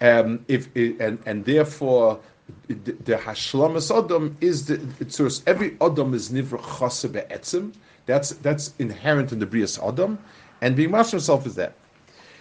Um, 0.01 0.45
if 0.47 0.67
and 0.75 1.19
and 1.25 1.45
therefore 1.45 2.19
the, 2.67 2.75
the 2.75 3.15
hashlomas 3.15 3.91
adam 3.95 4.37
is 4.41 4.67
the 4.67 4.79
it's 4.99 5.43
every 5.47 5.77
adam 5.81 6.13
is 6.13 6.29
nivra 6.29 6.59
chasa 6.59 7.11
be'etzim. 7.11 7.73
That's 8.05 8.31
that's 8.31 8.73
inherent 8.79 9.31
in 9.31 9.39
the 9.39 9.45
brias 9.45 9.77
adam, 9.87 10.17
and 10.61 10.75
being 10.75 10.91
master 10.91 11.17
himself 11.17 11.45
is 11.45 11.55
that. 11.55 11.73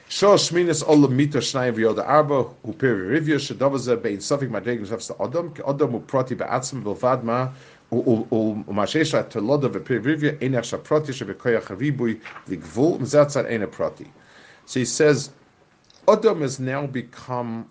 Shosh 0.10 0.52
minas 0.52 0.84
olam 0.84 1.12
mita 1.12 1.40
shnayim 1.40 1.76
v'yoda 1.76 2.08
arba 2.08 2.44
hu 2.44 2.74
peri 2.74 3.20
rivya 3.20 3.38
shadavaza 3.40 4.02
bein 4.02 4.18
safik 4.18 4.50
madregim 4.50 4.86
zefs 4.86 5.12
adam 5.20 5.54
ke 5.54 5.62
adam 5.68 5.92
hu 5.92 6.00
prati 6.00 6.36
be'atzim 6.36 6.84
v'lvad 6.84 7.24
ma 7.24 7.50
ומאשש 7.94 9.16
התולדה 9.16 9.68
בפריבריביה 9.68 10.32
אין 10.42 10.56
עכשיו 10.56 10.84
פרוטי 10.84 11.14
שבכוח 11.14 11.72
הריבוי 11.72 12.18
לגבול, 12.48 13.02
וזה 13.02 13.22
הצד 13.22 13.46
אין 13.46 13.62
הפרוטי. 13.62 14.06
So 14.66 14.80
he 14.80 14.86
says, 14.86 15.30
Adam 16.08 16.42
has 16.42 16.60
now 16.60 16.88
become 16.88 17.66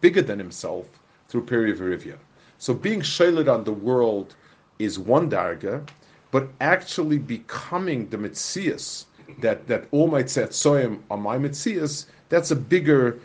bigger 0.00 0.22
than 0.22 0.38
himself 0.38 0.86
through 1.28 1.46
perivirivia. 1.46 2.16
So 2.58 2.74
being 2.74 3.00
shaylit 3.00 3.52
on 3.52 3.64
the 3.64 3.72
world 3.72 4.34
is 4.78 4.98
one 4.98 5.30
darga, 5.30 5.86
but 6.30 6.48
actually 6.60 7.18
becoming 7.18 8.08
the 8.08 8.18
Metzias, 8.18 9.06
that 9.39 9.67
that 9.67 9.87
all 9.91 10.07
my 10.07 10.23
tzatzoyim 10.23 10.99
on 11.09 11.21
my 11.21 11.37
mitzias, 11.37 12.05
that's 12.29 12.51
a 12.51 12.55
bigger 12.55 13.19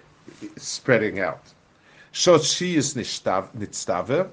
spreading 0.57 1.20
out. 1.20 1.42
So 2.12 2.38
she 2.38 2.76
is 2.76 2.94
nitztave, 2.94 4.28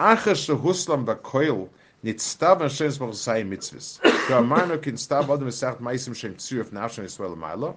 acher 0.00 0.34
she 0.36 0.52
huslam 0.52 1.04
v'koil, 1.04 1.68
nitztave 2.04 2.70
shem 2.70 2.90
smoch 2.90 3.10
zayim 3.10 3.50
mitzvis. 3.50 4.00
So 4.28 4.38
a 4.38 4.42
man 4.42 4.70
who 4.70 4.78
stav 4.78 5.26
odem 5.26 5.52
sagt 5.52 5.80
sacht 5.80 6.16
shem 6.16 6.34
tzuyof 6.34 6.70
nashon 6.70 7.04
yisrael 7.04 7.36
mailo, 7.36 7.76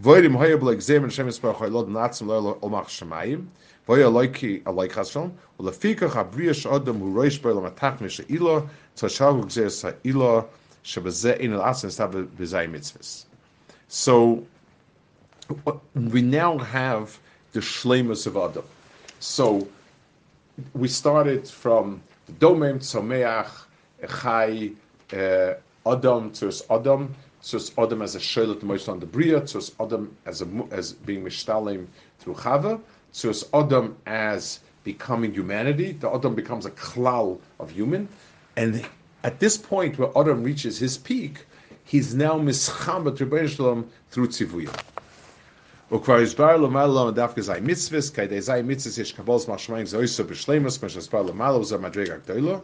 voirim 0.00 0.34
er 0.34 0.38
hoya 0.38 0.58
bula 0.58 0.72
examen 0.72 1.04
en 1.04 1.10
shem 1.10 1.28
yisrael 1.28 1.54
amayla, 1.54 1.72
lod 1.72 1.88
natzim 1.88 2.26
loyal 2.26 2.58
omach 2.60 3.02
um 3.02 3.08
shemayim, 3.08 3.46
voya 3.88 4.06
er 4.06 4.10
loyki 4.10 4.60
er 4.60 4.72
aloy 4.72 4.88
chasvon, 4.90 5.32
ulafikach 5.58 6.12
abriyash 6.12 6.66
odem 6.70 6.98
hu 6.98 7.14
roish 7.14 7.40
boi 7.42 7.52
lamatach 7.52 7.98
mishe 7.98 8.24
ilo, 8.30 8.68
tzashavu 8.96 9.44
gzeir 9.44 9.70
sa 9.70 9.92
ilo, 10.04 10.04
ilo, 10.04 10.48
So 10.86 11.00
we 15.94 16.22
now 16.22 16.58
have 16.58 17.18
the 17.52 17.60
shlemus 17.60 18.26
of 18.26 18.36
Adam. 18.36 18.64
So 19.18 19.66
we 20.74 20.88
started 20.88 21.48
from 21.48 22.02
the 22.26 22.32
Domem, 22.32 22.80
Tzomeach, 22.80 23.50
Echai, 24.02 24.74
uh, 25.12 25.54
Adam, 25.90 26.30
Tzus 26.32 26.62
Adam, 26.70 27.14
Tzus 27.42 27.72
Adam 27.82 28.02
as 28.02 28.14
a 28.14 28.20
Shelet 28.20 28.62
Moist 28.62 28.88
on 28.88 29.00
the 29.00 29.06
Bria, 29.06 29.40
Tzus 29.40 29.72
Adam 29.80 30.14
as 30.26 30.42
a, 30.42 30.48
as 30.70 30.92
being 30.92 31.24
Mishtalim 31.24 31.86
through 32.18 32.34
Chava, 32.34 32.78
Tzus 33.12 33.44
Adam 33.54 33.96
as 34.04 34.60
becoming 34.82 35.32
humanity. 35.32 35.92
The 35.92 36.10
Adam 36.10 36.34
becomes 36.34 36.66
a 36.66 36.70
klal 36.72 37.38
of 37.58 37.70
human, 37.70 38.06
and 38.56 38.86
at 39.23 39.39
this 39.39 39.57
point 39.57 39.97
where 39.97 40.09
Adam 40.17 40.43
reaches 40.43 40.79
his 40.79 40.97
peak, 40.97 41.45
he's 41.83 42.13
now 42.15 42.33
mischabat 42.39 43.17
Rebbeinu 43.17 43.49
Shalom 43.49 43.89
through 44.11 44.27
Tzivuya. 44.27 44.71
וכבר 45.91 46.15
הסבר 46.15 46.57
למעלה 46.57 47.11
דווקא 47.11 47.41
זי 47.41 47.51
מצווס, 47.61 48.09
כדי 48.09 48.41
זי 48.41 48.51
מצווס 48.63 48.97
יש 48.97 49.13
קבול 49.13 49.39
זמן 49.39 49.57
שמיים 49.57 49.85
זה 49.85 49.97
אויסו 49.97 50.23
בשלימוס, 50.23 50.77
כמו 50.77 50.89
שהסבר 50.89 51.21
למעלה 51.21 51.57
וזה 51.57 51.77
מדרג 51.77 52.09
הגדולו, 52.09 52.61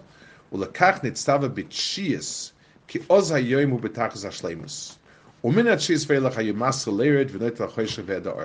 ולקח 0.53 0.99
נצטווה 1.03 1.47
בתשיעס, 1.47 2.51
כי 2.87 2.99
עוז 3.07 3.31
היום 3.31 3.71
הוא 3.71 3.81
בתחז 3.81 4.25
השלימוס. 4.25 4.97
ומן 5.43 5.67
התשיעס 5.67 6.05
ואילך 6.07 6.37
היו 6.37 6.53
מסר 6.53 6.91
לירד 6.91 7.27
ונית 7.31 7.59
לחוישה 7.59 8.01
ועד 8.05 8.27
האור. 8.27 8.41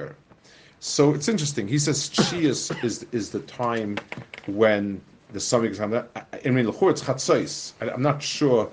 So 0.81 1.13
it's 1.15 1.29
interesting. 1.29 1.69
He 1.69 1.79
says 1.79 2.09
Chias 2.09 2.73
is 2.83 3.05
is 3.13 3.31
the 3.31 3.41
time 3.41 3.99
when 4.47 5.03
the 5.32 5.40
sun 5.40 5.66
is. 5.66 5.80
I 5.80 5.88
mean, 5.88 6.68
it's 6.68 7.02
Chatzos. 7.02 7.74
I'm 7.82 8.02
not 8.02 8.22
sure. 8.22 8.70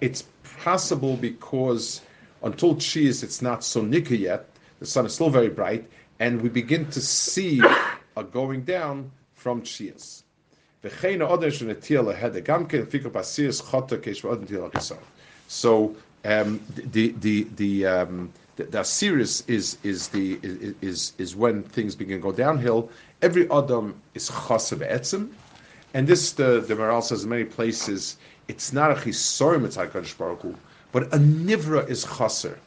It's 0.00 0.24
possible 0.60 1.16
because 1.16 2.00
until 2.42 2.74
Chias 2.76 3.22
it's 3.22 3.42
not 3.42 3.64
so 3.64 3.82
nika 3.82 4.16
yet. 4.16 4.48
The 4.80 4.86
sun 4.86 5.06
is 5.06 5.14
still 5.14 5.30
very 5.30 5.48
bright, 5.48 5.88
and 6.18 6.40
we 6.40 6.48
begin 6.48 6.90
to 6.90 7.00
see 7.00 7.60
a 8.16 8.24
going 8.24 8.62
down 8.62 9.10
from 9.34 9.62
Chias. 9.62 10.22
So 10.84 10.88
um, 16.24 16.60
the 16.74 17.14
the 17.20 17.46
the 17.56 17.86
um, 17.86 18.32
the, 18.56 18.64
the 18.64 18.82
series 18.82 19.44
is 19.46 19.78
is 19.82 20.08
the 20.08 20.74
is 20.80 21.12
is 21.18 21.36
when 21.36 21.62
things 21.62 21.94
begin 21.94 22.18
to 22.18 22.22
go 22.22 22.32
downhill. 22.32 22.90
Every 23.22 23.48
Adam 23.50 23.94
is 24.14 24.28
chasav 24.28 24.88
etzim, 24.90 25.30
and 25.94 26.06
this 26.06 26.32
the 26.32 26.60
the 26.60 26.74
Maharal 26.74 27.02
says 27.02 27.24
in 27.24 27.30
many 27.30 27.44
places 27.44 28.16
it's 28.48 28.72
not 28.72 28.90
a 28.90 28.94
chisorim 28.94 29.64
it's 29.64 30.14
Baruch 30.14 30.42
Hu, 30.42 30.54
but 30.92 31.04
a 31.04 31.18
nivra 31.18 31.88
is 31.88 32.04
chaser. 32.04 32.58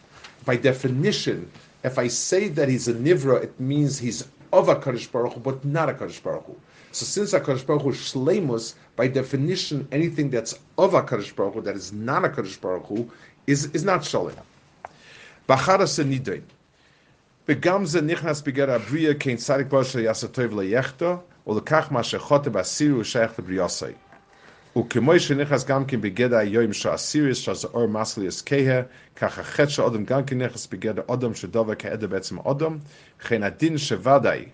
By 0.46 0.56
definition, 0.56 1.50
if 1.84 1.98
I 1.98 2.08
say 2.08 2.48
that 2.50 2.70
he's 2.70 2.88
a 2.88 2.94
nivra, 2.94 3.44
it 3.44 3.60
means 3.60 3.98
he's 4.00 4.28
of 4.54 4.70
a 4.70 4.76
Kaddish 4.76 5.08
Baruch 5.08 5.34
Hu, 5.34 5.40
but 5.40 5.64
not 5.66 5.90
a 5.90 5.94
Kaddish 5.94 6.20
Baruch 6.20 6.46
Hu. 6.46 6.56
So 6.92 7.06
since 7.06 7.34
a 7.34 7.40
Kaddish 7.40 7.64
Baruch 7.64 7.82
Hu 7.82 7.90
is 7.90 7.98
shleimus, 7.98 8.76
by 8.96 9.08
definition, 9.08 9.88
anything 9.92 10.30
that's 10.30 10.58
of 10.78 10.94
a 10.94 11.04
Kaddish 11.04 11.34
Baruch 11.34 11.56
Hu, 11.56 11.62
that 11.62 11.76
is 11.76 11.92
not 11.92 12.24
a 12.24 12.30
Kaddish 12.30 12.58
Baruch 12.58 12.86
Hu, 12.86 13.12
is, 13.48 13.66
is 13.74 13.84
not 13.84 14.04
shalem. 14.06 14.36
Bachara 15.48 15.86
senidain. 15.86 16.42
Begamze 17.49 18.01
nichnas 18.01 18.43
beger 18.43 18.69
abriya 18.69 19.15
kein 19.19 19.37
tzadik 19.37 19.69
bar 19.69 19.85
shel 19.85 20.03
yasatov 20.03 20.53
leyechta, 20.53 21.19
או 21.47 21.59
לכך 21.59 21.89
מה 21.91 22.03
שחוטא 22.03 22.51
באסיר 22.51 22.93
הוא 22.93 23.05
שייך 23.05 23.39
לבריאוסי. 23.39 23.85
וכמו 24.79 25.21
שנכנס 25.21 25.65
גם 25.65 25.85
כן 25.85 26.01
בגדר 26.01 26.37
היום 26.37 26.73
שהאסיריס 26.73 27.39
שזה 27.39 27.69
אור 27.69 27.87
מסליאס 27.89 28.43
כהה, 28.47 28.83
כך 29.17 29.39
החטא 29.39 29.69
של 29.69 29.83
אדם 29.83 30.05
גם 30.05 30.25
כן 30.25 30.43
נכנס 30.43 30.67
בגדר 30.67 31.03
אדם 31.13 31.35
שדובר 31.35 31.75
כעדר 31.79 32.07
בעצם 32.07 32.39
אדם, 32.39 32.79
וכן 33.21 33.43
הדין 33.43 33.79
שוודאי 33.79 34.45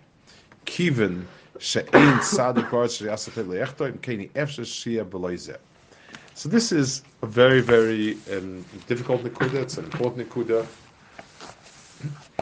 כיוון 0.67 1.25
שאין 1.59 2.19
צדיק 2.21 2.65
בר 2.73 2.89
שיעשה 2.89 3.31
תל 3.31 3.45
ליחתו, 3.51 3.87
אם 3.87 3.99
כן 4.03 4.17
אפשר 4.43 4.65
שיהיה 4.65 5.05
בלוי 5.05 5.37
זה. 5.37 5.53
So 6.37 6.49
this 6.49 6.73
is 6.73 7.03
a 7.23 7.27
very, 7.27 7.63
very 7.63 8.17
um, 8.31 8.65
difficult 8.89 9.25
nikuda. 9.25 9.55
It's 9.55 9.79
an 9.79 9.85
important 9.85 10.29
nikuda. 10.29 10.67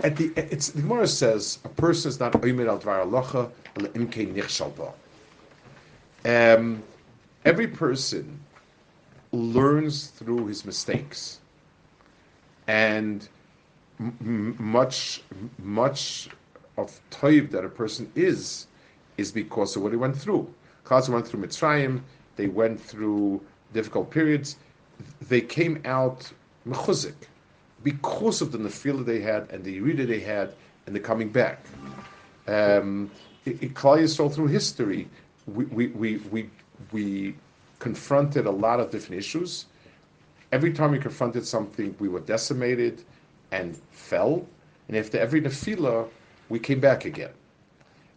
at 0.03 0.15
the, 0.15 0.31
it's, 0.35 0.69
the 0.69 0.81
Gemara 0.81 1.07
says 1.07 1.59
a 1.65 1.69
person 1.69 2.09
is 2.09 2.19
not 2.19 2.33
oimed 2.33 2.67
al 2.69 2.79
dvar 2.79 3.05
alocha 3.05 3.51
imke 3.75 4.33
nichshal 4.33 4.93
Um 6.25 6.83
Every 7.45 7.67
person 7.67 8.39
learns 9.31 10.07
through 10.07 10.47
his 10.47 10.65
mistakes, 10.65 11.39
and 12.67 13.27
m- 13.99 14.55
much 14.59 15.21
much 15.63 16.29
of 16.77 16.99
toiv 17.11 17.49
that 17.51 17.63
a 17.65 17.69
person 17.69 18.11
is 18.15 18.67
is 19.17 19.31
because 19.31 19.75
of 19.75 19.83
what 19.83 19.91
he 19.91 19.97
went 19.97 20.17
through. 20.17 20.53
Chazal 20.85 21.09
went 21.09 21.27
through 21.27 21.41
Mitzrayim. 21.45 22.01
They 22.35 22.47
went 22.47 22.79
through 22.79 23.41
difficult 23.73 24.11
periods. 24.11 24.57
They 25.21 25.41
came 25.41 25.81
out 25.85 26.31
mechuzik 26.67 27.15
because 27.83 28.41
of 28.41 28.51
the 28.51 28.57
nefila 28.57 29.05
they 29.05 29.19
had 29.19 29.49
and 29.51 29.63
the 29.63 29.79
yirida 29.79 30.07
they 30.07 30.19
had 30.19 30.53
and 30.85 30.95
the 30.95 30.99
coming 30.99 31.29
back. 31.29 31.65
Um, 32.47 33.11
it, 33.45 33.61
it, 33.63 33.73
Yisrael 33.73 34.33
through 34.33 34.47
history, 34.47 35.07
we, 35.47 35.65
we, 35.65 35.87
we, 35.87 36.17
we 36.31 36.49
we 36.91 37.35
confronted 37.79 38.45
a 38.45 38.51
lot 38.51 38.79
of 38.79 38.91
different 38.91 39.19
issues. 39.19 39.65
Every 40.51 40.73
time 40.73 40.91
we 40.91 40.99
confronted 40.99 41.45
something, 41.45 41.95
we 41.99 42.09
were 42.09 42.21
decimated 42.21 43.03
and 43.51 43.75
fell. 43.91 44.45
And 44.87 44.97
after 44.97 45.19
every 45.19 45.41
nefila, 45.41 46.09
we 46.49 46.59
came 46.59 46.79
back 46.79 47.05
again. 47.05 47.31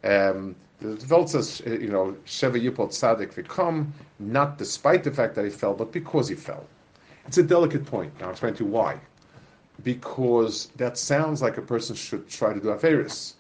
Um, 0.05 0.57
the 0.81 1.05
Welt 1.09 1.31
says, 1.31 1.63
uh, 1.67 1.71
you 1.71 1.91
know, 1.91 2.17
Sheva 2.27 2.61
Yipol 2.61 2.89
Tzadik 2.89 3.35
Vikom, 3.35 3.89
not 4.19 4.59
despite 4.59 5.05
the 5.05 5.13
fact 5.13 5.35
that 5.37 5.45
he 5.45 5.51
fell, 5.51 5.75
but 5.75 5.93
because 5.93 6.29
he 6.29 6.35
fell. 6.35 6.67
It's 7.27 7.39
a 7.39 7.43
delicate 7.43 7.87
point. 7.87 8.13
Now, 8.19 8.27
I'll 8.27 8.31
explain 8.33 8.55
to 8.55 8.65
you 8.65 8.71
why. 8.71 8.99
Because 9.83 10.67
that 10.77 10.99
sounds 10.99 11.43
like 11.43 11.57
a 11.59 11.63
person 11.63 11.97
should 11.97 12.29
try 12.29 12.53
to 12.53 12.61
do 12.61 12.69
Averis. 12.69 13.35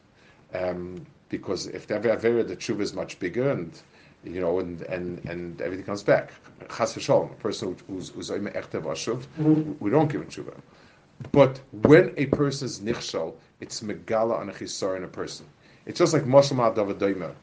Um, 0.55 1.07
because 1.29 1.67
if 1.67 1.87
the 1.87 1.95
Avera, 1.95 2.47
the 2.47 2.57
tshuva 2.57 2.81
is 2.81 2.93
much 2.93 3.19
bigger 3.19 3.51
and 3.51 3.81
you 4.25 4.41
know, 4.41 4.61
and 4.61 4.83
and 4.83 5.25
and 5.25 5.61
everything 5.61 5.85
comes 5.85 6.03
back. 6.03 6.33
Chas 6.69 6.95
v'shalom, 6.95 7.33
a 7.33 7.35
person 7.35 7.77
who's 7.89 8.11
who's 8.11 8.31
echte 8.31 8.81
vashuv, 8.81 9.25
we 9.81 9.91
don't 9.91 10.11
give 10.11 10.21
him 10.21 10.29
tshuva. 10.29 10.55
But 11.31 11.61
when 11.83 12.13
a 12.17 12.27
person 12.27 12.67
is 12.67 12.81
nichshal, 12.81 13.35
it's 13.61 13.81
megala 13.81 14.41
and 14.41 14.51
a 14.51 14.53
chisar 14.53 14.97
in 14.97 15.05
a 15.05 15.09
person. 15.09 15.47
It's 15.87 15.99
just 15.99 16.13
like 16.13 16.25
Moshe 16.25 16.53
Ma'adav 16.53 17.35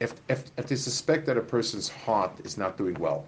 If, 0.00 0.14
if, 0.28 0.44
if 0.56 0.66
they 0.66 0.76
suspect 0.76 1.26
that 1.26 1.36
a 1.36 1.40
person's 1.40 1.88
heart 1.88 2.32
is 2.44 2.56
not 2.56 2.76
doing 2.76 2.94
well, 2.94 3.26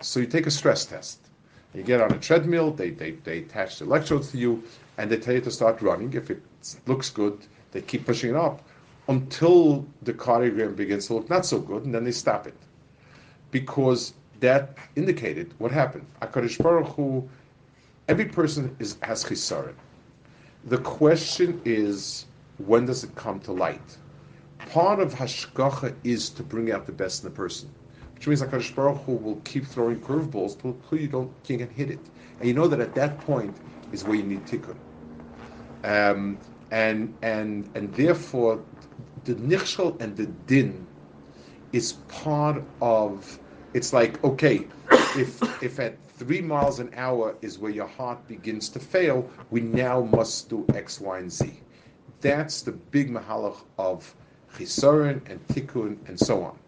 so 0.00 0.20
you 0.20 0.26
take 0.26 0.46
a 0.46 0.50
stress 0.50 0.84
test. 0.84 1.29
You 1.74 1.82
get 1.84 2.00
on 2.00 2.12
a 2.12 2.18
treadmill, 2.18 2.72
they, 2.72 2.90
they, 2.90 3.12
they 3.12 3.38
attach 3.38 3.78
the 3.78 3.84
electrodes 3.84 4.32
to 4.32 4.38
you, 4.38 4.62
and 4.98 5.10
they 5.10 5.16
tell 5.16 5.34
you 5.34 5.40
to 5.42 5.50
start 5.50 5.80
running. 5.82 6.12
If 6.12 6.30
it 6.30 6.42
looks 6.86 7.10
good, 7.10 7.46
they 7.70 7.80
keep 7.80 8.06
pushing 8.06 8.30
it 8.30 8.36
up 8.36 8.62
until 9.08 9.86
the 10.02 10.12
cardiogram 10.12 10.76
begins 10.76 11.06
to 11.06 11.14
look 11.14 11.30
not 11.30 11.46
so 11.46 11.60
good, 11.60 11.84
and 11.84 11.94
then 11.94 12.04
they 12.04 12.12
stop 12.12 12.46
it. 12.46 12.56
Because 13.50 14.14
that 14.40 14.76
indicated 14.96 15.54
what 15.58 15.70
happened. 15.70 16.06
HaKadosh 16.22 16.62
Baruch 16.62 16.88
Hu, 16.94 17.28
every 18.08 18.24
person 18.24 18.74
is, 18.78 18.96
has 19.02 19.24
chisaron. 19.24 19.74
The 20.64 20.78
question 20.78 21.60
is, 21.64 22.26
when 22.66 22.84
does 22.86 23.04
it 23.04 23.14
come 23.14 23.40
to 23.40 23.52
light? 23.52 23.96
Part 24.70 25.00
of 25.00 25.14
hashgacha 25.14 25.94
is 26.04 26.30
to 26.30 26.42
bring 26.42 26.70
out 26.70 26.86
the 26.86 26.92
best 26.92 27.22
in 27.22 27.30
the 27.30 27.34
person, 27.34 27.70
which 28.20 28.26
means 28.26 28.42
HaKadosh 28.42 28.74
Baruch 28.74 28.98
Hu 29.04 29.12
will 29.12 29.40
keep 29.44 29.64
throwing 29.64 29.98
curveballs 29.98 30.62
until 30.62 30.98
you 30.98 31.08
don't 31.08 31.32
can't 31.42 31.72
hit 31.72 31.90
it, 31.90 31.98
and 32.38 32.46
you 32.46 32.52
know 32.52 32.68
that 32.68 32.78
at 32.78 32.94
that 32.94 33.18
point 33.20 33.56
is 33.92 34.04
where 34.04 34.14
you 34.14 34.22
need 34.22 34.44
tikkun. 34.44 34.76
Um, 35.84 36.38
and 36.70 37.14
and 37.22 37.66
and 37.74 37.94
therefore 37.94 38.62
the 39.24 39.36
nichshel 39.36 39.98
and 40.02 40.14
the 40.18 40.26
din 40.26 40.86
is 41.72 41.94
part 42.08 42.62
of. 42.82 43.38
It's 43.72 43.94
like 43.94 44.22
okay, 44.22 44.66
if 45.16 45.40
if 45.62 45.80
at 45.80 45.96
three 46.18 46.42
miles 46.42 46.78
an 46.78 46.90
hour 46.96 47.34
is 47.40 47.58
where 47.58 47.72
your 47.72 47.86
heart 47.86 48.28
begins 48.28 48.68
to 48.70 48.78
fail, 48.78 49.30
we 49.50 49.62
now 49.62 50.02
must 50.02 50.50
do 50.50 50.66
X, 50.74 51.00
Y, 51.00 51.20
and 51.20 51.32
Z. 51.32 51.54
That's 52.20 52.60
the 52.60 52.72
big 52.72 53.10
mahalach 53.10 53.62
of 53.78 54.14
chisaron 54.52 55.22
and 55.30 55.40
tikkun 55.48 55.96
and 56.06 56.20
so 56.20 56.42
on. 56.44 56.58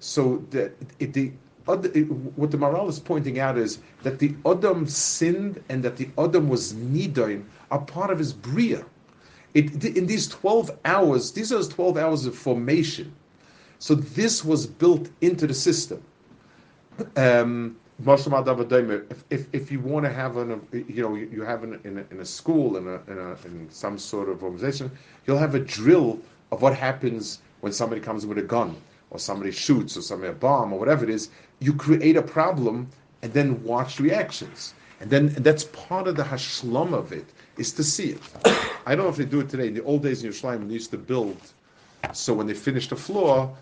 So 0.00 0.42
the, 0.50 0.72
it, 0.98 1.12
the 1.12 1.32
what 1.66 1.82
the 1.82 2.56
Maharal 2.56 2.88
is 2.88 2.98
pointing 2.98 3.38
out 3.38 3.56
is 3.56 3.78
that 4.02 4.18
the 4.18 4.34
Adam 4.46 4.86
sinned 4.88 5.62
and 5.68 5.84
that 5.84 5.96
the 5.96 6.08
Adam 6.18 6.48
was 6.48 6.72
nidain 6.72 7.44
are 7.70 7.80
part 7.80 8.10
of 8.10 8.18
his 8.18 8.32
bria. 8.32 8.84
It, 9.54 9.84
in 9.84 10.06
these 10.06 10.26
12 10.28 10.70
hours, 10.84 11.32
these 11.32 11.52
are 11.52 11.62
12 11.62 11.96
hours 11.98 12.26
of 12.26 12.34
formation. 12.34 13.12
So 13.78 13.94
this 13.94 14.44
was 14.44 14.66
built 14.66 15.10
into 15.20 15.46
the 15.46 15.54
system. 15.54 16.02
Um, 17.16 17.76
if, 18.06 19.24
if, 19.30 19.46
if 19.52 19.70
you 19.70 19.80
want 19.80 20.06
to 20.06 20.12
have 20.12 20.38
an, 20.38 20.66
you 20.72 21.02
know, 21.02 21.14
you 21.14 21.42
have 21.42 21.62
in, 21.62 21.78
in, 21.84 21.98
a, 21.98 22.04
in 22.10 22.20
a 22.20 22.24
school, 22.24 22.78
in, 22.78 22.86
a, 22.86 23.00
in, 23.10 23.18
a, 23.18 23.32
in 23.44 23.68
some 23.70 23.98
sort 23.98 24.28
of 24.28 24.42
organization, 24.42 24.90
you'll 25.26 25.38
have 25.38 25.54
a 25.54 25.60
drill 25.60 26.18
of 26.52 26.62
what 26.62 26.74
happens 26.74 27.40
when 27.60 27.72
somebody 27.72 28.00
comes 28.00 28.24
with 28.24 28.38
a 28.38 28.42
gun 28.42 28.74
or 29.10 29.18
somebody 29.18 29.50
shoots 29.50 29.96
or 29.96 30.02
somebody 30.02 30.30
a 30.30 30.34
bomb 30.34 30.72
or 30.72 30.78
whatever 30.78 31.04
it 31.04 31.10
is. 31.10 31.30
You 31.58 31.74
create 31.74 32.16
a 32.16 32.22
problem 32.22 32.88
and 33.22 33.32
then 33.32 33.62
watch 33.64 34.00
reactions. 34.00 34.74
And 35.00 35.10
then 35.10 35.32
and 35.36 35.44
that's 35.44 35.64
part 35.64 36.06
of 36.08 36.16
the 36.16 36.22
hashlam 36.22 36.92
of 36.92 37.12
it 37.12 37.26
is 37.56 37.72
to 37.72 37.84
see 37.84 38.10
it. 38.10 38.22
I 38.86 38.94
don't 38.94 39.04
know 39.04 39.10
if 39.10 39.16
they 39.16 39.24
do 39.24 39.40
it 39.40 39.48
today. 39.48 39.68
In 39.68 39.74
the 39.74 39.84
old 39.84 40.02
days 40.02 40.22
in 40.22 40.30
Yerushalayim, 40.30 40.66
they 40.68 40.74
used 40.74 40.90
to 40.90 40.98
build. 40.98 41.40
So 42.12 42.34
when 42.34 42.46
they 42.46 42.54
finished 42.54 42.90
the 42.90 42.96
floor, 42.96 43.54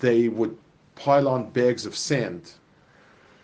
they 0.00 0.28
would 0.28 0.56
pile 0.94 1.28
on 1.28 1.50
bags 1.50 1.86
of 1.86 1.96
sand 1.96 2.52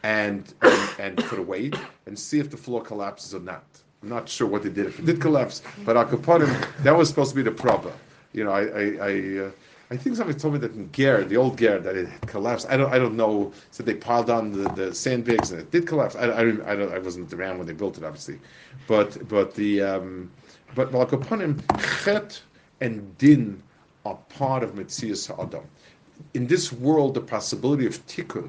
and, 0.03 0.53
and, 0.63 0.91
and 0.99 1.25
for 1.25 1.41
weight 1.41 1.75
and 2.07 2.19
see 2.19 2.39
if 2.39 2.51
the 2.51 2.57
floor 2.57 2.83
collapses 2.83 3.35
or 3.35 3.41
not. 3.41 3.65
I'm 4.03 4.11
not 4.11 4.29
sure 4.29 4.47
what 4.47 4.63
they 4.63 4.69
did 4.69 4.87
if 4.87 4.99
it 4.99 5.07
did 5.07 5.21
collapse, 5.21 5.63
but 5.85 5.97
Al 5.97 6.05
Kaponim, 6.05 6.53
that 6.83 6.95
was 6.95 7.09
supposed 7.09 7.31
to 7.31 7.37
be 7.37 7.43
the 7.43 7.51
proper. 7.51 7.93
You 8.35 8.45
know, 8.45 8.51
I 8.51 8.63
I, 8.63 8.85
I, 9.01 9.39
uh, 9.47 9.51
I 9.91 9.97
think 9.97 10.17
somebody 10.17 10.39
told 10.39 10.55
me 10.55 10.61
that 10.61 10.73
in 10.75 10.91
Ger, 10.93 11.25
the 11.25 11.37
old 11.37 11.59
Ger, 11.59 11.79
that 11.79 11.97
it 11.97 12.09
collapsed. 12.27 12.67
I 12.71 12.77
don't 12.77 12.93
I 12.93 12.99
don't 12.99 13.17
know. 13.17 13.53
So 13.71 13.83
they 13.83 13.95
piled 13.95 14.31
on 14.31 14.53
the, 14.53 14.69
the 14.71 14.95
sandbags 14.95 15.51
and 15.51 15.61
it 15.61 15.71
did 15.71 15.87
collapse. 15.87 16.17
I, 16.17 16.25
I, 16.27 16.41
I, 16.41 16.77
don't, 16.77 16.93
I 16.93 16.99
wasn't 16.99 17.33
around 17.33 17.59
when 17.59 17.67
they 17.67 17.75
built 17.75 17.99
it, 17.99 18.05
obviously, 18.05 18.39
but 18.87 19.29
but 19.29 19.55
the 19.55 19.83
um, 19.83 20.31
but 20.75 20.95
Al 20.95 21.07
Kaponim, 21.07 21.61
Chet 22.05 22.41
and 22.81 23.17
Din 23.19 23.63
are 24.05 24.19
part 24.29 24.63
of 24.63 24.75
Metzias 24.75 25.31
Adam. 25.39 25.65
In 26.35 26.47
this 26.47 26.73
world, 26.73 27.15
the 27.15 27.21
possibility 27.21 27.87
of 27.87 28.05
tikkun 28.07 28.49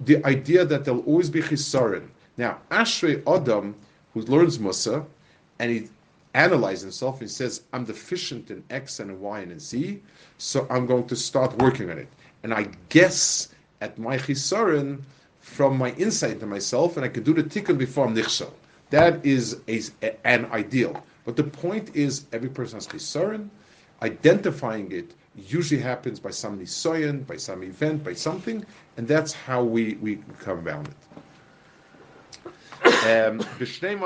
the 0.00 0.24
idea 0.26 0.64
that 0.64 0.84
there'll 0.84 1.00
always 1.00 1.30
be 1.30 1.40
chisaron. 1.40 2.08
Now, 2.36 2.58
Ashrei 2.70 3.22
Adam, 3.26 3.74
who 4.12 4.22
learns 4.22 4.58
Mussar, 4.58 5.04
and 5.58 5.70
he 5.70 5.88
analyzes 6.36 6.82
himself, 6.82 7.20
and 7.20 7.30
says, 7.30 7.62
I'm 7.72 7.84
deficient 7.84 8.50
in 8.50 8.62
X 8.70 9.00
and 9.00 9.20
Y 9.20 9.40
and 9.40 9.60
Z, 9.60 10.02
so 10.38 10.66
I'm 10.70 10.86
going 10.86 11.06
to 11.08 11.16
start 11.16 11.56
working 11.58 11.90
on 11.90 11.98
it. 11.98 12.08
And 12.42 12.52
I 12.52 12.68
guess 12.90 13.48
at 13.80 13.98
my 13.98 14.18
chisaron 14.18 15.00
from 15.40 15.78
my 15.78 15.92
insight 15.92 16.32
into 16.32 16.46
myself, 16.46 16.96
and 16.96 17.04
I 17.04 17.08
can 17.08 17.22
do 17.22 17.32
the 17.32 17.42
tikkun 17.42 17.78
before 17.78 18.06
I'm 18.06 18.14
nichshel. 18.14 18.52
That 18.90 19.24
is 19.24 19.60
a, 19.68 19.82
an 20.24 20.46
ideal. 20.46 21.02
But 21.24 21.36
the 21.36 21.44
point 21.44 21.94
is, 21.96 22.26
every 22.32 22.50
person 22.50 22.76
has 22.76 22.86
chisaron, 22.86 23.48
identifying 24.02 24.92
it 24.92 25.14
usually 25.36 25.80
happens 25.80 26.18
by 26.18 26.30
some 26.30 26.58
nisoyan, 26.58 27.26
by 27.26 27.36
some 27.36 27.62
event, 27.62 28.04
by 28.04 28.14
something, 28.14 28.64
and 28.96 29.06
that's 29.06 29.32
how 29.32 29.62
we, 29.62 29.94
we 30.00 30.16
come 30.40 30.66
around 30.66 30.88
it. 30.88 31.22
Um, 33.06 33.38
B'shnei 33.58 33.98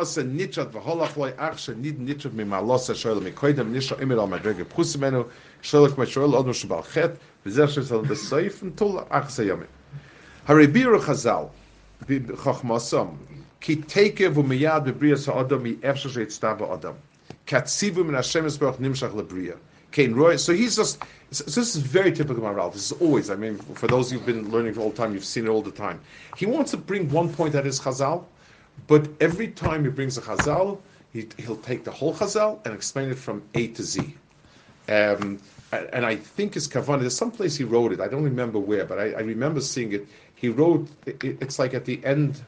Roy. 20.15 20.37
So 20.37 20.53
he's 20.53 20.77
just 20.77 21.03
so 21.33 21.45
this 21.45 21.75
is 21.75 21.77
very 21.77 22.13
typical 22.13 22.47
of 22.47 22.57
Ralph. 22.57 22.75
This 22.75 22.91
is 22.91 23.01
always, 23.01 23.31
I 23.31 23.37
mean, 23.37 23.57
for 23.59 23.87
those 23.87 24.11
who've 24.11 24.25
been 24.25 24.51
learning 24.51 24.79
all 24.79 24.91
the 24.91 24.97
time, 24.97 25.15
you've 25.15 25.25
seen 25.25 25.47
it 25.47 25.49
all 25.49 25.63
the 25.63 25.71
time. 25.71 26.01
He 26.37 26.47
wants 26.47 26.71
to 26.73 26.77
bring 26.77 27.11
one 27.11 27.33
point 27.33 27.53
that 27.53 27.67
is 27.67 27.81
Chazal, 27.81 28.25
but 28.87 29.09
every 29.21 29.49
time 29.49 29.85
he 29.85 29.91
brings 29.91 30.19
a 30.19 30.23
Chazal, 30.23 30.79
he, 31.13 31.27
will 31.47 31.57
take 31.57 31.85
the 31.85 31.91
whole 31.91 32.15
Chazal 32.15 32.65
and 32.65 32.75
explain 32.75 33.11
it 33.11 33.19
from 33.19 33.43
A 33.55 33.69
to 33.69 33.83
Z. 33.83 34.15
Um, 34.89 35.39
and 35.73 36.05
I 36.05 36.17
think 36.17 36.55
his 36.55 36.67
kavanah. 36.67 37.01
There's 37.01 37.17
some 37.17 37.31
place 37.31 37.57
he 37.57 37.65
wrote 37.65 37.93
it. 37.93 38.01
I 38.01 38.09
don't 38.09 38.25
remember 38.25 38.59
where, 38.59 38.85
but 38.85 38.99
I, 38.99 39.13
I 39.13 39.21
remember 39.21 39.61
seeing 39.61 39.93
it. 39.93 40.07
He 40.35 40.49
wrote. 40.49 40.89
It, 41.07 41.23
it's 41.23 41.59
like 41.59 41.75
at 41.75 41.85
the 41.85 42.05
end. 42.05 42.43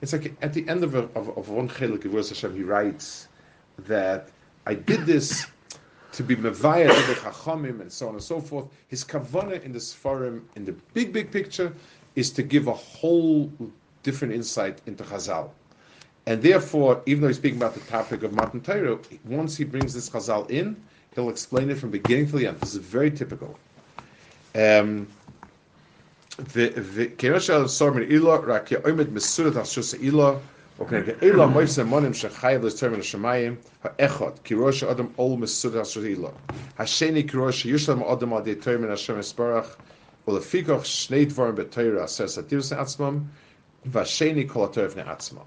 It's 0.00 0.12
like 0.12 0.34
at 0.42 0.52
the 0.52 0.68
end 0.68 0.82
of 0.82 0.96
a, 0.96 1.02
of, 1.14 1.36
of 1.38 1.48
one 1.48 1.68
chelik 1.68 2.04
of 2.04 2.12
Hashem. 2.12 2.56
He 2.56 2.64
writes 2.64 3.28
that 3.78 4.28
I 4.66 4.74
did 4.74 5.06
this 5.06 5.46
to 6.12 6.22
be 6.22 6.36
mevaya 6.36 6.88
to 6.88 7.06
the 7.06 7.18
chachamim 7.20 7.80
and 7.80 7.92
so 7.92 8.08
on 8.08 8.14
and 8.14 8.22
so 8.22 8.40
forth. 8.40 8.66
His 8.88 9.04
kavana 9.04 9.62
in 9.62 9.72
the 9.72 9.78
Sfarim, 9.78 10.42
in 10.56 10.64
the 10.64 10.72
big, 10.94 11.12
big 11.12 11.30
picture, 11.30 11.72
is 12.16 12.30
to 12.32 12.42
give 12.42 12.66
a 12.66 12.74
whole 12.74 13.50
different 14.02 14.34
insight 14.34 14.80
into 14.86 15.04
Chazal. 15.04 15.50
And 16.26 16.42
therefore, 16.42 17.02
even 17.06 17.22
though 17.22 17.28
he's 17.28 17.36
speaking 17.36 17.58
about 17.58 17.74
the 17.74 17.80
topic 17.80 18.22
of 18.22 18.32
Matan 18.32 18.60
Torah, 18.60 18.98
once 19.24 19.56
he 19.56 19.64
brings 19.64 19.92
this 19.94 20.08
Chazal 20.08 20.48
in, 20.50 20.76
he'll 21.14 21.30
explain 21.30 21.70
it 21.70 21.78
from 21.78 21.90
beginning 21.90 22.26
to 22.28 22.36
the 22.36 22.46
end. 22.46 22.60
This 22.60 22.74
is 22.74 22.76
very 22.76 23.10
typical. 23.10 23.58
Um, 24.54 25.08
Vasheni 43.88 44.48
Kolatorevne 44.48 45.06
Atzma. 45.06 45.42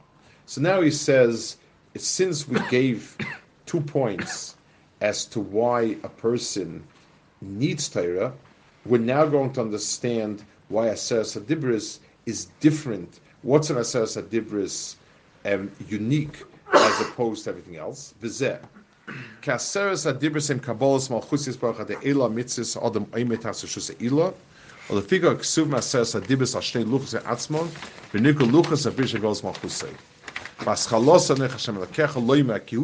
So 0.46 0.62
now 0.62 0.82
he 0.82 0.92
says, 0.92 1.58
since 1.98 2.48
we 2.48 2.60
gave 2.70 3.18
two 3.66 3.82
points 3.82 4.56
as 5.02 5.26
to 5.26 5.40
why 5.40 5.98
a 6.04 6.10
person 6.10 6.84
needs 7.42 7.90
Torah, 7.90 8.34
we're 8.86 9.00
now 9.00 9.26
going 9.26 9.52
to 9.54 9.62
understand 9.62 10.44
why 10.68 10.88
Aseres 10.88 11.40
Adibris 11.40 12.00
is 12.26 12.46
different. 12.60 13.20
What's 13.42 13.70
an 13.70 13.78
Aseres 13.78 14.22
Adibris 14.22 14.96
um, 15.46 15.72
unique 15.88 16.44
as 16.74 17.02
opposed 17.02 17.44
to 17.46 17.52
everything 17.52 17.78
else? 17.78 18.14
Vizeh. 18.22 18.60
Kaseres 19.42 20.12
Adibris 20.12 20.50
and 20.50 20.62
Kabbalah's 20.62 21.10
Malchus 21.10 21.48
Yisbarach 21.48 21.90
Ela 22.06 22.30
Mitzis 22.30 22.76
Adam 22.84 23.06
Eimet 23.08 23.42
Hasashus 23.42 23.96
Ela. 24.04 24.34
Ksuv 24.88 25.08
ki 32.66 32.78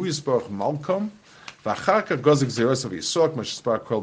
malkom 0.50 1.10
gozik 2.22 2.50
ma 3.36 3.78
kol 3.78 4.02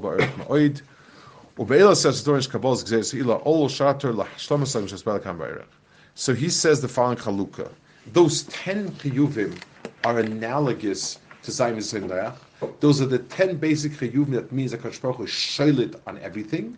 dorish 2.24 3.14
ila 3.14 3.41
ol 3.43 3.68
shater 3.68 5.22
kam. 5.24 5.41
So 6.16 6.34
he 6.34 6.50
says 6.50 6.82
the 6.82 6.88
following 6.88 7.18
chalukah 7.18 7.70
those 8.14 8.43
10 8.43 8.91
kiyuvim 8.91 9.56
are 10.06 10.20
analogous 10.20 11.20
to 11.43 11.52
Zayim 11.52 11.78
Zindach. 11.78 12.38
Those 12.80 13.02
are 13.02 13.06
the 13.06 13.20
10 13.20 13.58
basic 13.58 13.91
kiyuvim 13.91 14.32
that 14.32 14.52
means 14.52 14.72
that 14.72 14.82
Baruch 14.82 15.20
is 15.20 15.30
shailit 15.30 16.00
on 16.08 16.18
everything. 16.20 16.78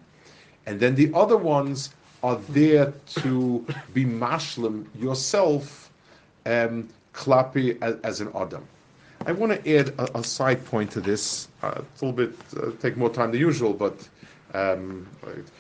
And 0.66 0.80
then 0.80 0.95
the 0.95 1.12
other 1.14 1.38
ones 1.38 1.89
are 2.24 2.38
there 2.49 2.93
to 3.22 3.66
be 3.93 4.05
mashlim 4.05 4.86
yourself, 4.99 5.91
um, 6.45 6.88
klapi 7.14 7.78
as, 7.82 7.99
as, 8.03 8.22
an 8.22 8.32
adam. 8.36 8.66
I 9.26 9.32
want 9.32 9.51
to 9.51 9.78
add 9.78 9.89
a, 9.97 10.20
a 10.20 10.24
side 10.24 10.64
point 10.66 10.91
to 10.91 11.01
this. 11.01 11.47
Uh, 11.64 11.82
it's 11.82 12.01
a 12.01 12.05
little 12.05 12.28
bit 12.28 12.36
uh, 12.57 12.72
take 12.80 12.97
more 12.97 13.09
time 13.09 13.32
than 13.32 13.39
usual, 13.39 13.74
but 13.74 14.07
um, 14.53 15.07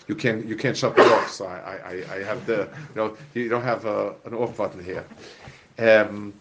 you 0.07 0.15
can't 0.15 0.45
you 0.45 0.55
can't 0.55 0.75
shut 0.75 0.97
it 0.97 1.05
off. 1.07 1.31
So 1.31 1.45
I, 1.45 1.79
I, 1.85 2.15
I 2.15 2.23
have 2.23 2.45
the 2.45 2.69
you 2.89 2.95
know 2.95 3.17
you 3.33 3.49
don't 3.49 3.63
have 3.63 3.85
a, 3.85 4.13
an 4.25 4.33
off 4.33 4.57
button 4.57 4.83
here. 4.83 5.05
Um, 5.79 6.33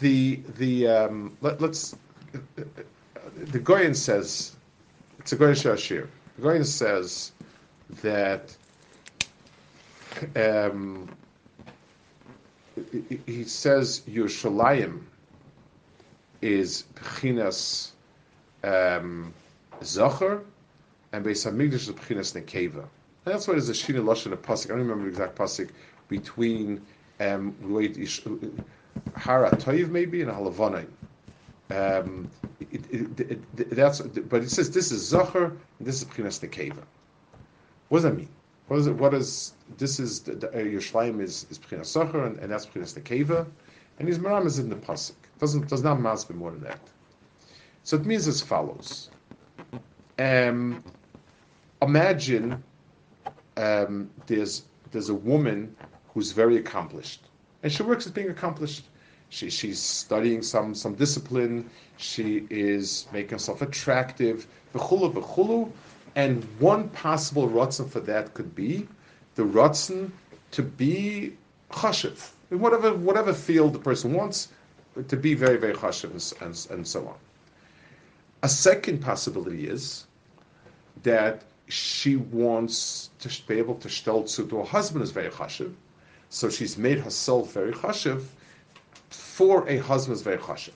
the 0.00 0.40
the 0.56 0.86
um, 0.88 1.36
let, 1.40 1.60
us 1.62 1.94
the 3.36 3.58
Goyen 3.58 3.94
says 3.94 4.54
it's 5.18 5.32
a 5.32 5.36
Goyen 5.36 5.54
Shashir. 5.54 6.08
The 6.36 6.42
Goyen 6.42 6.64
says 6.64 7.32
that 8.00 8.56
um, 10.36 11.08
he 13.26 13.44
says 13.44 14.02
Yerushalayim 14.08 15.02
is 16.40 16.84
Pechinas 16.94 17.90
um, 18.64 19.32
Zocher 19.80 20.42
and 21.12 21.24
Beis 21.24 21.50
Hamikdash 21.50 21.74
is 21.74 21.90
Pechinas 21.90 22.40
Nekeva. 22.40 22.86
And 23.24 23.34
that's 23.34 23.46
why 23.46 23.54
there's 23.54 23.68
a 23.68 23.72
Shina 23.72 24.04
Lush 24.04 24.24
and 24.24 24.34
a 24.34 24.36
Pasik. 24.36 24.66
I 24.66 24.68
don't 24.70 24.78
remember 24.78 25.04
the 25.04 25.10
exact 25.10 25.36
Pasik 25.36 25.70
between 26.08 26.80
um, 27.20 27.54
Hara 29.16 29.50
Toiv 29.50 29.90
maybe 29.90 30.22
and 30.22 30.30
Halavanai. 30.30 30.86
Um, 31.70 32.30
it, 32.70 32.84
it, 32.90 33.30
it, 33.30 33.70
that's, 33.70 34.00
but 34.00 34.42
it 34.42 34.50
says 34.50 34.70
this 34.70 34.90
is 34.92 35.06
Zachar 35.06 35.44
and 35.44 35.86
this 35.86 36.02
is 36.02 36.04
Prinas 36.04 36.40
Nekeva. 36.40 36.82
What 37.92 37.98
does 37.98 38.04
that 38.04 38.16
mean? 38.16 38.30
What 38.68 38.78
is 38.78 38.86
it? 38.86 38.94
What 38.94 39.12
is 39.12 39.52
this? 39.76 40.00
Is 40.00 40.26
uh, 40.26 40.32
Yerushalayim 40.32 41.20
is 41.20 41.44
is 41.50 41.58
Prinas 41.58 41.92
Zachar 41.92 42.24
and, 42.24 42.38
and 42.38 42.50
that's 42.50 42.64
Prinas 42.64 42.98
Nekeva, 42.98 43.46
and 43.98 44.08
his 44.08 44.18
Maram 44.18 44.46
is 44.46 44.58
in 44.58 44.70
the 44.70 44.76
pasuk. 44.76 45.12
Doesn't 45.38 45.68
does 45.68 45.82
not 45.82 46.00
mask 46.00 46.30
more 46.30 46.52
than 46.52 46.62
that. 46.62 46.80
So 47.84 47.98
it 47.98 48.06
means 48.06 48.26
as 48.26 48.40
follows. 48.40 49.10
Um, 50.18 50.82
imagine 51.82 52.64
um, 53.58 54.08
there's 54.26 54.62
there's 54.90 55.10
a 55.10 55.14
woman 55.14 55.76
who's 56.14 56.32
very 56.32 56.56
accomplished, 56.56 57.28
and 57.62 57.70
she 57.70 57.82
works 57.82 58.06
as 58.06 58.12
being 58.12 58.30
accomplished. 58.30 58.86
She, 59.28 59.50
she's 59.50 59.78
studying 59.78 60.40
some 60.40 60.74
some 60.74 60.94
discipline. 60.94 61.68
She 61.98 62.46
is 62.48 63.06
making 63.12 63.32
herself 63.32 63.60
attractive. 63.60 64.46
V'chulu 64.74 65.12
v'chulu, 65.12 65.70
and 66.14 66.44
one 66.58 66.88
possible 66.90 67.48
rotzen 67.48 67.88
for 67.88 68.00
that 68.00 68.34
could 68.34 68.54
be 68.54 68.86
the 69.34 69.42
rotzen 69.42 70.10
to 70.50 70.62
be 70.62 71.36
chashiv 71.70 72.30
in 72.50 72.60
whatever 72.60 72.92
whatever 72.94 73.32
field 73.32 73.72
the 73.72 73.78
person 73.78 74.12
wants 74.12 74.48
to 75.08 75.16
be 75.16 75.34
very 75.34 75.56
very 75.56 75.74
chashiv 75.74 76.10
and, 76.42 76.66
and, 76.70 76.86
so 76.86 77.08
on. 77.08 77.14
A 78.42 78.48
second 78.48 79.00
possibility 79.00 79.66
is 79.66 80.06
that 81.02 81.42
she 81.68 82.16
wants 82.16 83.08
to 83.20 83.28
be 83.46 83.58
able 83.58 83.76
to 83.76 83.88
stelz 83.88 84.36
to 84.36 84.56
her 84.58 84.64
husband 84.64 85.02
is 85.02 85.10
very 85.10 85.30
chashiv, 85.30 85.72
so 86.28 86.50
she's 86.50 86.76
made 86.76 86.98
herself 86.98 87.52
very 87.52 87.72
chashiv 87.72 88.24
for 89.08 89.66
a 89.68 89.78
husband 89.78 90.16
is 90.16 90.22
very 90.22 90.38
chashiv. 90.38 90.72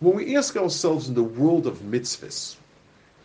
When 0.00 0.16
we 0.16 0.36
ask 0.36 0.56
ourselves 0.56 1.08
in 1.08 1.14
the 1.14 1.22
world 1.22 1.66
of 1.66 1.78
mitzvahs, 1.80 2.56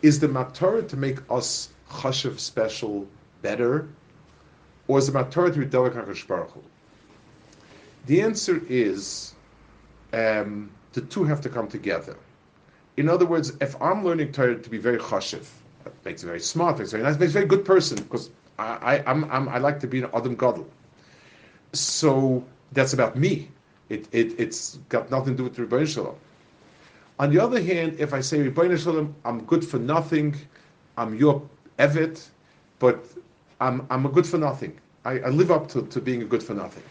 is 0.04 0.20
the 0.20 0.28
matar 0.28 0.86
to 0.86 0.96
make 0.98 1.18
us 1.30 1.70
chashiv 1.90 2.38
special 2.38 3.06
better, 3.40 3.88
or 4.86 4.98
is 4.98 5.06
the 5.10 5.18
matar 5.18 5.50
to 5.50 5.58
be 5.58 5.64
Baruch 5.64 6.52
The 8.04 8.20
answer 8.20 8.60
is 8.68 9.32
um, 10.12 10.70
the 10.92 11.00
two 11.00 11.24
have 11.24 11.40
to 11.40 11.48
come 11.48 11.68
together. 11.68 12.18
In 12.98 13.08
other 13.08 13.24
words, 13.24 13.52
if 13.62 13.80
I'm 13.80 14.04
learning 14.04 14.32
Torah 14.32 14.60
to 14.60 14.70
be 14.70 14.76
very 14.76 14.98
chashiv, 14.98 15.46
that 15.84 15.94
makes 16.04 16.22
me 16.22 16.26
very 16.28 16.40
smart, 16.40 16.78
makes 16.78 16.92
me 16.92 16.98
very 17.00 17.10
nice, 17.10 17.18
makes 17.18 17.32
me 17.32 17.40
a 17.40 17.40
very 17.40 17.46
good 17.46 17.64
person 17.64 17.96
because 17.96 18.28
I, 18.58 18.98
I, 18.98 19.10
I'm, 19.10 19.24
I'm, 19.32 19.48
i 19.48 19.56
like 19.56 19.80
to 19.80 19.86
be 19.86 20.02
an 20.02 20.10
Adam 20.12 20.34
Gadol. 20.36 20.68
So 21.72 22.44
that's 22.72 22.92
about 22.92 23.16
me. 23.16 23.48
It, 23.88 24.06
it, 24.12 24.38
it's 24.38 24.78
got 24.90 25.10
nothing 25.10 25.34
to 25.34 25.38
do 25.38 25.44
with 25.44 25.56
Rebbeinu 25.56 25.88
Shalom. 25.88 26.16
On 27.18 27.30
the 27.32 27.40
other 27.40 27.62
hand, 27.62 27.96
if 27.98 28.12
I 28.12 28.20
say 28.20 28.40
I'm 29.24 29.44
good 29.44 29.64
for 29.64 29.78
nothing, 29.78 30.34
I'm 30.96 31.14
your 31.14 31.42
evet, 31.78 32.28
but 32.78 33.04
I'm, 33.60 33.86
I'm 33.90 34.04
a 34.06 34.08
good 34.08 34.26
for 34.26 34.38
nothing. 34.38 34.78
I, 35.04 35.20
I 35.20 35.28
live 35.28 35.50
up 35.50 35.68
to, 35.68 35.82
to 35.82 36.00
being 36.00 36.22
a 36.22 36.24
good 36.24 36.42
for 36.42 36.54
nothing. 36.54 36.82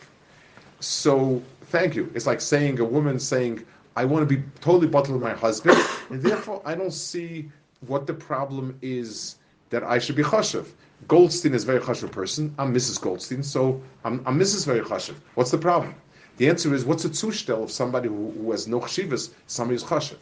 So 0.79 1.41
thank 1.63 1.95
you. 1.95 2.11
It's 2.15 2.25
like 2.25 2.39
saying 2.39 2.79
a 2.79 2.85
woman 2.85 3.19
saying, 3.19 3.65
I 3.95 4.05
want 4.05 4.27
to 4.27 4.35
be 4.35 4.41
totally 4.61 4.87
bottled 4.87 5.21
with 5.21 5.23
my 5.23 5.33
husband, 5.33 5.77
and 6.09 6.21
therefore 6.21 6.61
I 6.65 6.75
don't 6.75 6.93
see 6.93 7.49
what 7.87 8.07
the 8.07 8.13
problem 8.13 8.77
is 8.81 9.35
that 9.71 9.83
I 9.83 9.99
should 9.99 10.15
be 10.15 10.23
chashiv. 10.23 10.67
Goldstein 11.07 11.53
is 11.53 11.63
a 11.63 11.65
very 11.65 11.79
chashiv 11.79 12.11
person. 12.11 12.53
I'm 12.57 12.73
Mrs. 12.73 13.01
Goldstein, 13.01 13.43
so 13.43 13.81
I'm, 14.05 14.23
I'm 14.25 14.39
Mrs. 14.39 14.65
Very 14.65 14.81
chashiv. 14.81 15.15
What's 15.35 15.51
the 15.51 15.57
problem? 15.57 15.95
The 16.37 16.49
answer 16.49 16.73
is, 16.73 16.83
what's 16.85 17.05
a 17.05 17.09
zustel 17.09 17.63
of 17.63 17.71
somebody 17.71 18.09
who, 18.09 18.31
who 18.31 18.51
has 18.51 18.67
no 18.67 18.79
chshivas, 18.79 19.31
somebody 19.47 19.79
who's 19.79 19.83
chashiv? 19.89 20.17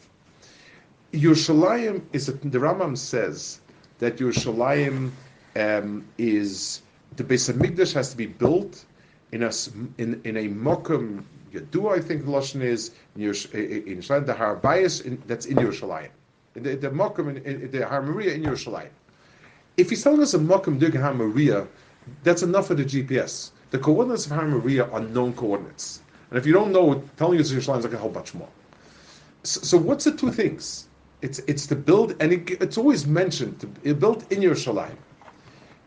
Yerushalayim 1.12 2.02
is, 2.12 2.28
a, 2.28 2.32
the 2.32 2.58
Rambam 2.58 2.96
says 2.96 3.60
that 3.98 4.16
Yerushalayim 4.16 5.10
um, 5.56 6.04
is, 6.18 6.82
the 7.16 7.24
base 7.24 7.48
of 7.48 7.56
Mikdash 7.56 7.92
has 7.94 8.10
to 8.10 8.16
be 8.16 8.26
built 8.26 8.84
in 9.32 9.42
a, 9.42 9.50
in, 9.98 10.20
in 10.24 10.36
a 10.36 10.48
mokum 10.48 11.24
Yadu, 11.52 11.92
I 11.92 12.00
think 12.00 12.24
the 12.24 12.30
Lashon 12.30 12.62
is, 12.62 12.92
in, 13.16 13.22
Yerushalayim, 13.22 14.26
the 14.26 14.34
Har 14.34 14.56
Bayis, 14.56 15.18
that's 15.26 15.46
in 15.46 15.56
Yerushalayim. 15.56 16.08
In 16.54 16.62
the, 16.62 16.76
the 16.76 16.90
Mokum, 16.90 17.28
in, 17.28 17.36
in, 17.44 17.70
the 17.70 17.86
Har 17.86 18.02
Maria 18.02 18.34
in 18.34 18.42
Yerushalayim. 18.42 18.88
If 19.76 19.90
he's 19.90 20.02
telling 20.02 20.22
us 20.22 20.34
a 20.34 20.38
Mokum 20.38 20.80
Har 20.98 21.14
Maria, 21.14 21.66
that's 22.22 22.42
enough 22.42 22.68
for 22.68 22.74
the 22.74 22.84
GPS. 22.84 23.50
The 23.72 23.78
coordinates 23.78 24.26
of 24.26 24.32
Har 24.32 24.46
Maria 24.46 24.84
are 24.90 25.00
known 25.00 25.32
coordinates. 25.32 26.02
And 26.28 26.38
if 26.38 26.44
you 26.46 26.52
don't 26.52 26.72
know, 26.72 27.02
telling 27.16 27.38
you 27.38 27.44
Yerushalayim 27.44 27.78
is 27.78 27.84
like 27.84 27.94
a 27.94 27.98
whole 27.98 28.10
bunch 28.10 28.34
more. 28.34 28.48
So, 29.44 29.60
so, 29.62 29.78
what's 29.78 30.04
the 30.04 30.12
two 30.12 30.30
things? 30.30 30.88
It's 31.22 31.38
it's 31.46 31.66
to 31.68 31.74
build, 31.74 32.14
and 32.20 32.34
it, 32.34 32.50
it's 32.62 32.76
always 32.76 33.06
mentioned, 33.06 33.60
to, 33.60 33.70
it 33.82 33.98
built 33.98 34.30
in 34.30 34.40
Yerushalayim. 34.40 34.96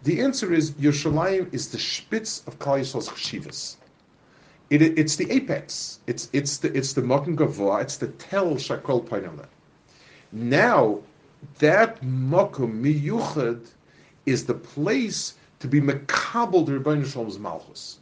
The 0.02 0.20
answer 0.20 0.52
is 0.52 0.72
Yerushalayim 0.72 1.54
is 1.54 1.70
the 1.70 1.78
spitz 1.78 2.42
of 2.48 2.58
Klal 2.58 2.80
Yisrael's 2.80 3.10
chshivas. 3.10 3.76
It, 4.72 4.82
it's 4.82 5.16
the 5.16 5.30
apex. 5.32 6.00
It's 6.08 6.28
it's 6.34 6.58
the 6.58 6.76
it's 6.76 6.94
the 6.94 7.04
Makan 7.04 7.38
Gavoa. 7.38 7.84
It's 7.84 7.98
the 7.98 8.08
Tel 8.08 8.56
Shakol 8.56 9.08
Painala. 9.08 9.46
Now, 10.32 11.02
that 11.60 12.02
Makum 12.02 12.82
Miyuchad 12.84 13.68
is 14.26 14.46
the 14.46 14.56
place 14.56 15.36
to 15.66 15.70
be 15.70 15.82
Mekabel 15.82 16.66
the 16.66 16.74
Rebbeinu 16.74 17.06
Shalom's 17.06 17.40
Malchus. 17.40 18.00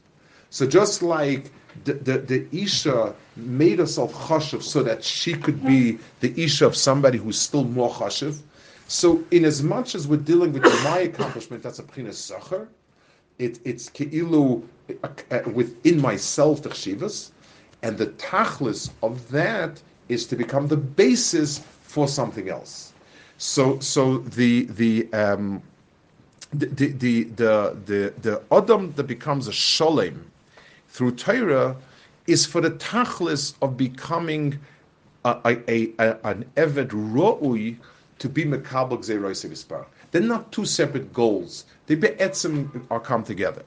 So 0.49 0.67
just 0.67 1.01
like 1.01 1.51
the, 1.85 1.93
the, 1.93 2.17
the 2.19 2.47
Isha 2.51 3.15
made 3.35 3.79
herself 3.79 4.13
chashiv 4.13 4.61
so 4.61 4.83
that 4.83 5.03
she 5.03 5.33
could 5.33 5.65
be 5.65 5.97
the 6.19 6.33
Isha 6.41 6.65
of 6.65 6.75
somebody 6.75 7.17
who's 7.17 7.39
still 7.39 7.63
more 7.63 7.89
chashiv. 7.89 8.39
So 8.87 9.23
in 9.31 9.45
as 9.45 9.63
much 9.63 9.95
as 9.95 10.07
we're 10.07 10.17
dealing 10.17 10.53
with 10.53 10.63
my 10.83 10.99
accomplishment, 10.99 11.63
that's 11.63 11.79
a 11.79 11.83
pchina 11.83 12.13
sacher, 12.13 12.67
it, 13.39 13.59
it's 13.63 13.89
keilu 13.89 14.63
uh, 15.03 15.07
uh, 15.31 15.49
within 15.51 15.99
myself 15.99 16.61
the 16.61 16.69
chshivas, 16.69 17.31
and 17.81 17.97
the 17.97 18.07
tachlis 18.07 18.91
of 19.01 19.27
that 19.31 19.81
is 20.09 20.27
to 20.27 20.35
become 20.35 20.67
the 20.67 20.77
basis 20.77 21.61
for 21.81 22.07
something 22.07 22.49
else. 22.49 22.93
So, 23.37 23.79
so 23.79 24.19
the 24.19 24.65
the 24.65 25.11
um, 25.13 25.63
the, 26.53 26.67
the 26.67 27.23
the 27.23 27.77
the 27.85 28.13
the 28.21 28.41
adam 28.51 28.93
that 28.95 29.03
becomes 29.03 29.47
a 29.47 29.51
sholem 29.51 30.19
through 30.89 31.11
Torah 31.11 31.75
is 32.27 32.45
for 32.45 32.61
the 32.61 32.71
tachlis 32.71 33.53
of 33.61 33.75
becoming 33.75 34.59
a, 35.25 35.59
a, 35.67 35.91
a, 35.99 36.17
an 36.23 36.45
eved 36.55 36.89
ro'ui 36.89 37.77
to 38.19 38.29
be 38.29 38.45
mekabel 38.45 38.99
gzeiroisivispar. 38.99 39.85
They're 40.11 40.21
not 40.21 40.51
two 40.51 40.65
separate 40.65 41.11
goals. 41.11 41.65
They 41.87 41.95
be'etzim 41.95 42.85
are 42.91 42.99
come 42.99 43.23
together. 43.23 43.63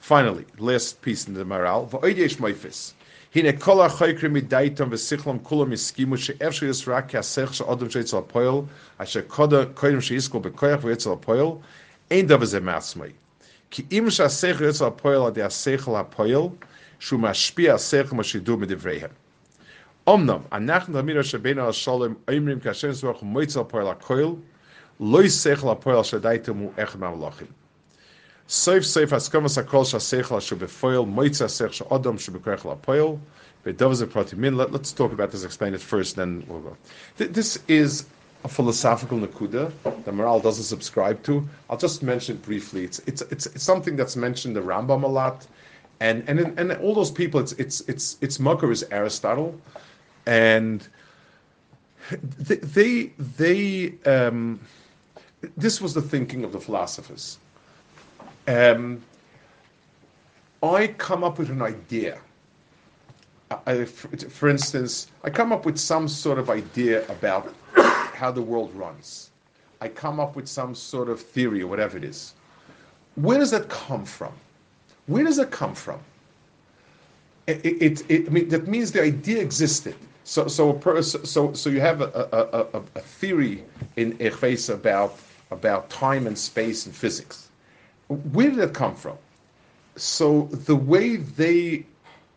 Finally, 0.00 0.46
last 0.58 1.00
piece 1.02 1.28
in 1.28 1.34
the 1.34 1.44
moral. 1.44 1.86
V'oidesh 1.86 2.36
moifis. 2.36 2.92
Hine 3.32 3.56
kol 3.58 3.76
ha-choykrim 3.76 4.40
midaitam 4.40 4.90
v'sichlam 4.90 5.40
kulam 5.40 5.70
iskimu 5.72 6.18
she'ef 6.18 6.54
she'yisrak 6.54 7.10
k'asech 7.10 7.54
she'odom 7.54 7.88
she'etzel 7.88 8.22
ha-poel 8.22 8.66
asher 8.98 9.22
kodim 9.22 10.02
she'yiskol 10.02 10.42
be'koyach 10.42 10.80
v'yetzel 10.80 11.14
ha-poel 11.14 11.62
ein 12.11 12.27
davar 12.27 12.45
ze 12.45 12.59
matzmai. 12.59 13.11
כי 13.71 13.85
אם 13.91 14.05
שהשכל 14.09 14.63
יוצא 14.63 14.85
הפועל 14.85 15.21
על 15.21 15.27
ידי 15.27 15.43
השכל 15.43 15.95
הפועל, 15.95 16.41
שהוא 16.99 17.19
משפיע 17.19 17.73
השכל 17.73 18.15
מה 18.15 18.23
שידעו 18.23 18.57
מדבריהם. 18.57 19.09
אמנם, 20.09 20.39
אנחנו 20.51 21.01
תמיד 21.01 21.21
שבינו 21.21 21.69
השלום 21.69 22.13
אומרים 22.31 22.59
כאשר 22.59 22.87
נצבח 22.87 23.17
מועצה 23.21 23.59
הפועל 23.61 23.87
הכויל, 23.87 24.29
לא 24.99 25.23
ישכל 25.23 25.69
הפועל 25.69 26.03
שדייתם 26.03 26.57
הוא 26.57 26.71
אחד 26.77 26.99
מהמלאכים. 26.99 27.47
סוף 28.49 28.83
סוף 28.83 29.13
הסכמס 29.13 29.57
הכל 29.57 29.83
שהשכל 29.83 30.37
אשר 30.37 30.55
בפועל, 30.55 30.99
מועצה 30.99 31.45
השכל 31.45 31.71
שאדם 31.71 32.17
שבכוח 32.17 32.65
לפועל, 32.65 33.07
ודבר 33.65 33.93
זה 33.93 34.07
פרטי 34.07 34.35
מין. 34.35 34.59
Let's 34.59 34.93
talk 34.97 35.11
about 35.11 35.31
this, 35.31 35.43
explain 35.43 35.73
it 35.73 35.81
first, 35.81 36.15
then 36.15 36.43
we'll 36.47 36.61
go. 36.61 36.75
This 37.17 37.57
is 37.67 38.05
a 38.44 38.48
philosophical 38.48 39.18
nakuda 39.18 39.72
that 39.82 40.14
Maharal 40.14 40.42
doesn't 40.42 40.64
subscribe 40.64 41.22
to. 41.24 41.46
I'll 41.68 41.76
just 41.76 42.02
mention 42.02 42.36
it 42.36 42.42
briefly. 42.42 42.84
It's 42.84 42.98
it's 43.00 43.22
it's, 43.22 43.46
it's 43.46 43.64
something 43.64 43.96
that's 43.96 44.16
mentioned 44.16 44.56
the 44.56 44.60
Rambam 44.60 45.02
a 45.02 45.06
lot, 45.06 45.46
and 46.00 46.24
and 46.28 46.38
and 46.58 46.72
all 46.72 46.94
those 46.94 47.10
people. 47.10 47.40
It's 47.40 47.52
it's 47.52 47.80
it's 47.82 48.16
it's 48.20 48.40
Makar 48.40 48.70
is 48.70 48.82
Aristotle, 48.90 49.58
and 50.26 50.88
they, 52.38 53.10
they 53.36 53.94
um, 54.06 54.60
this 55.56 55.80
was 55.80 55.94
the 55.94 56.02
thinking 56.02 56.44
of 56.44 56.52
the 56.52 56.60
philosophers. 56.60 57.38
Um, 58.48 59.02
I 60.62 60.88
come 60.88 61.24
up 61.24 61.38
with 61.38 61.50
an 61.50 61.62
idea. 61.62 62.18
I, 63.66 63.84
for 63.84 64.48
instance, 64.48 65.08
I 65.24 65.30
come 65.30 65.52
up 65.52 65.66
with 65.66 65.78
some 65.78 66.06
sort 66.06 66.38
of 66.38 66.50
idea 66.50 67.06
about 67.08 67.52
how 68.20 68.30
the 68.30 68.42
world 68.42 68.70
runs. 68.74 69.30
I 69.80 69.88
come 69.88 70.20
up 70.20 70.36
with 70.36 70.46
some 70.46 70.74
sort 70.74 71.08
of 71.08 71.18
theory 71.18 71.62
or 71.62 71.66
whatever 71.66 71.96
it 71.96 72.04
is. 72.04 72.34
Where 73.14 73.38
does 73.38 73.50
that 73.52 73.70
come 73.70 74.04
from? 74.04 74.34
Where 75.06 75.24
does 75.24 75.38
that 75.38 75.50
come 75.50 75.74
from? 75.74 76.00
It, 77.46 77.64
it, 77.64 78.10
it, 78.10 78.26
I 78.26 78.30
mean, 78.30 78.48
that 78.50 78.68
means 78.68 78.92
the 78.92 79.02
idea 79.02 79.40
existed. 79.40 79.96
So, 80.24 80.46
so, 80.48 80.78
so, 81.00 81.52
so 81.54 81.70
you 81.70 81.80
have 81.80 82.02
a, 82.02 82.28
a, 82.40 82.78
a, 82.78 82.82
a 82.94 83.00
theory 83.00 83.64
in 83.96 84.16
Echves 84.18 84.72
about, 84.72 85.18
about 85.50 85.88
time 85.88 86.26
and 86.26 86.36
space 86.38 86.84
and 86.84 86.94
physics. 86.94 87.48
Where 88.08 88.50
did 88.50 88.58
it 88.58 88.74
come 88.74 88.94
from? 88.94 89.16
So 89.96 90.42
the 90.68 90.76
way 90.76 91.16
they 91.16 91.86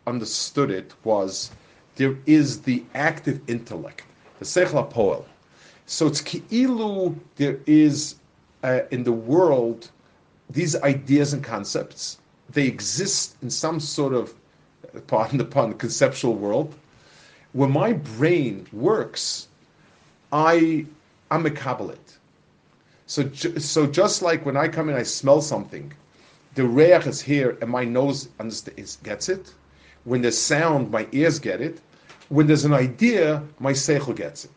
understood 0.06 0.70
it 0.70 0.94
was 1.04 1.50
there 1.96 2.16
is 2.24 2.62
the 2.62 2.82
active 2.94 3.38
intellect, 3.48 4.02
the 4.38 4.46
sechla 4.46 4.90
poel. 4.90 5.24
So 5.86 6.06
it's 6.06 6.22
ki'ilu, 6.22 7.14
there 7.36 7.58
is 7.66 8.16
uh, 8.62 8.80
in 8.90 9.04
the 9.04 9.12
world 9.12 9.90
these 10.50 10.76
ideas 10.76 11.32
and 11.32 11.42
concepts. 11.42 12.18
They 12.50 12.66
exist 12.66 13.36
in 13.42 13.50
some 13.50 13.80
sort 13.80 14.14
of, 14.14 14.34
pardon 15.06 15.38
the 15.42 15.44
pun, 15.44 15.74
conceptual 15.74 16.34
world. 16.34 16.74
When 17.52 17.70
my 17.70 17.92
brain 17.92 18.66
works, 18.72 19.48
I, 20.32 20.86
I'm 21.30 21.46
a 21.46 21.50
kabbalit. 21.50 21.98
So, 23.06 23.30
so 23.32 23.86
just 23.86 24.22
like 24.22 24.46
when 24.46 24.56
I 24.56 24.68
come 24.68 24.88
in, 24.88 24.96
I 24.96 25.02
smell 25.02 25.42
something, 25.42 25.92
the 26.54 26.64
reach 26.64 27.06
is 27.06 27.20
here 27.20 27.58
and 27.60 27.70
my 27.70 27.84
nose 27.84 28.28
gets 29.02 29.28
it. 29.28 29.52
When 30.04 30.22
there's 30.22 30.38
sound, 30.38 30.90
my 30.90 31.06
ears 31.12 31.38
get 31.38 31.60
it. 31.60 31.80
When 32.28 32.46
there's 32.46 32.64
an 32.64 32.72
idea, 32.72 33.42
my 33.58 33.72
seichel 33.72 34.16
gets 34.16 34.46
it. 34.46 34.50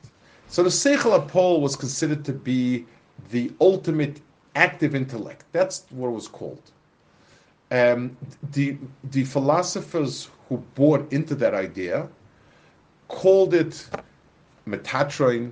So 0.50 0.64
the 0.64 0.70
seichel 0.70 1.16
Apol 1.16 1.62
was 1.62 1.76
considered 1.76 2.24
to 2.26 2.34
be 2.34 2.86
the 3.32 3.52
ultimate 3.60 4.22
active 4.56 4.96
intellect. 4.96 5.46
That's 5.52 5.86
what 5.90 6.08
it 6.10 6.12
was 6.12 6.28
called. 6.28 6.72
Um, 7.70 8.16
the 8.54 8.78
the 9.12 9.26
philosophers 9.26 10.30
who 10.48 10.58
bought 10.76 11.12
into 11.12 11.36
that 11.36 11.54
idea 11.54 12.08
called 13.10 13.54
it 13.54 13.90
Metatroin, 14.66 15.52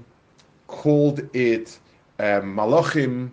called 0.67 1.19
it 1.35 1.77
um, 2.19 2.55
Malachim, 2.55 3.31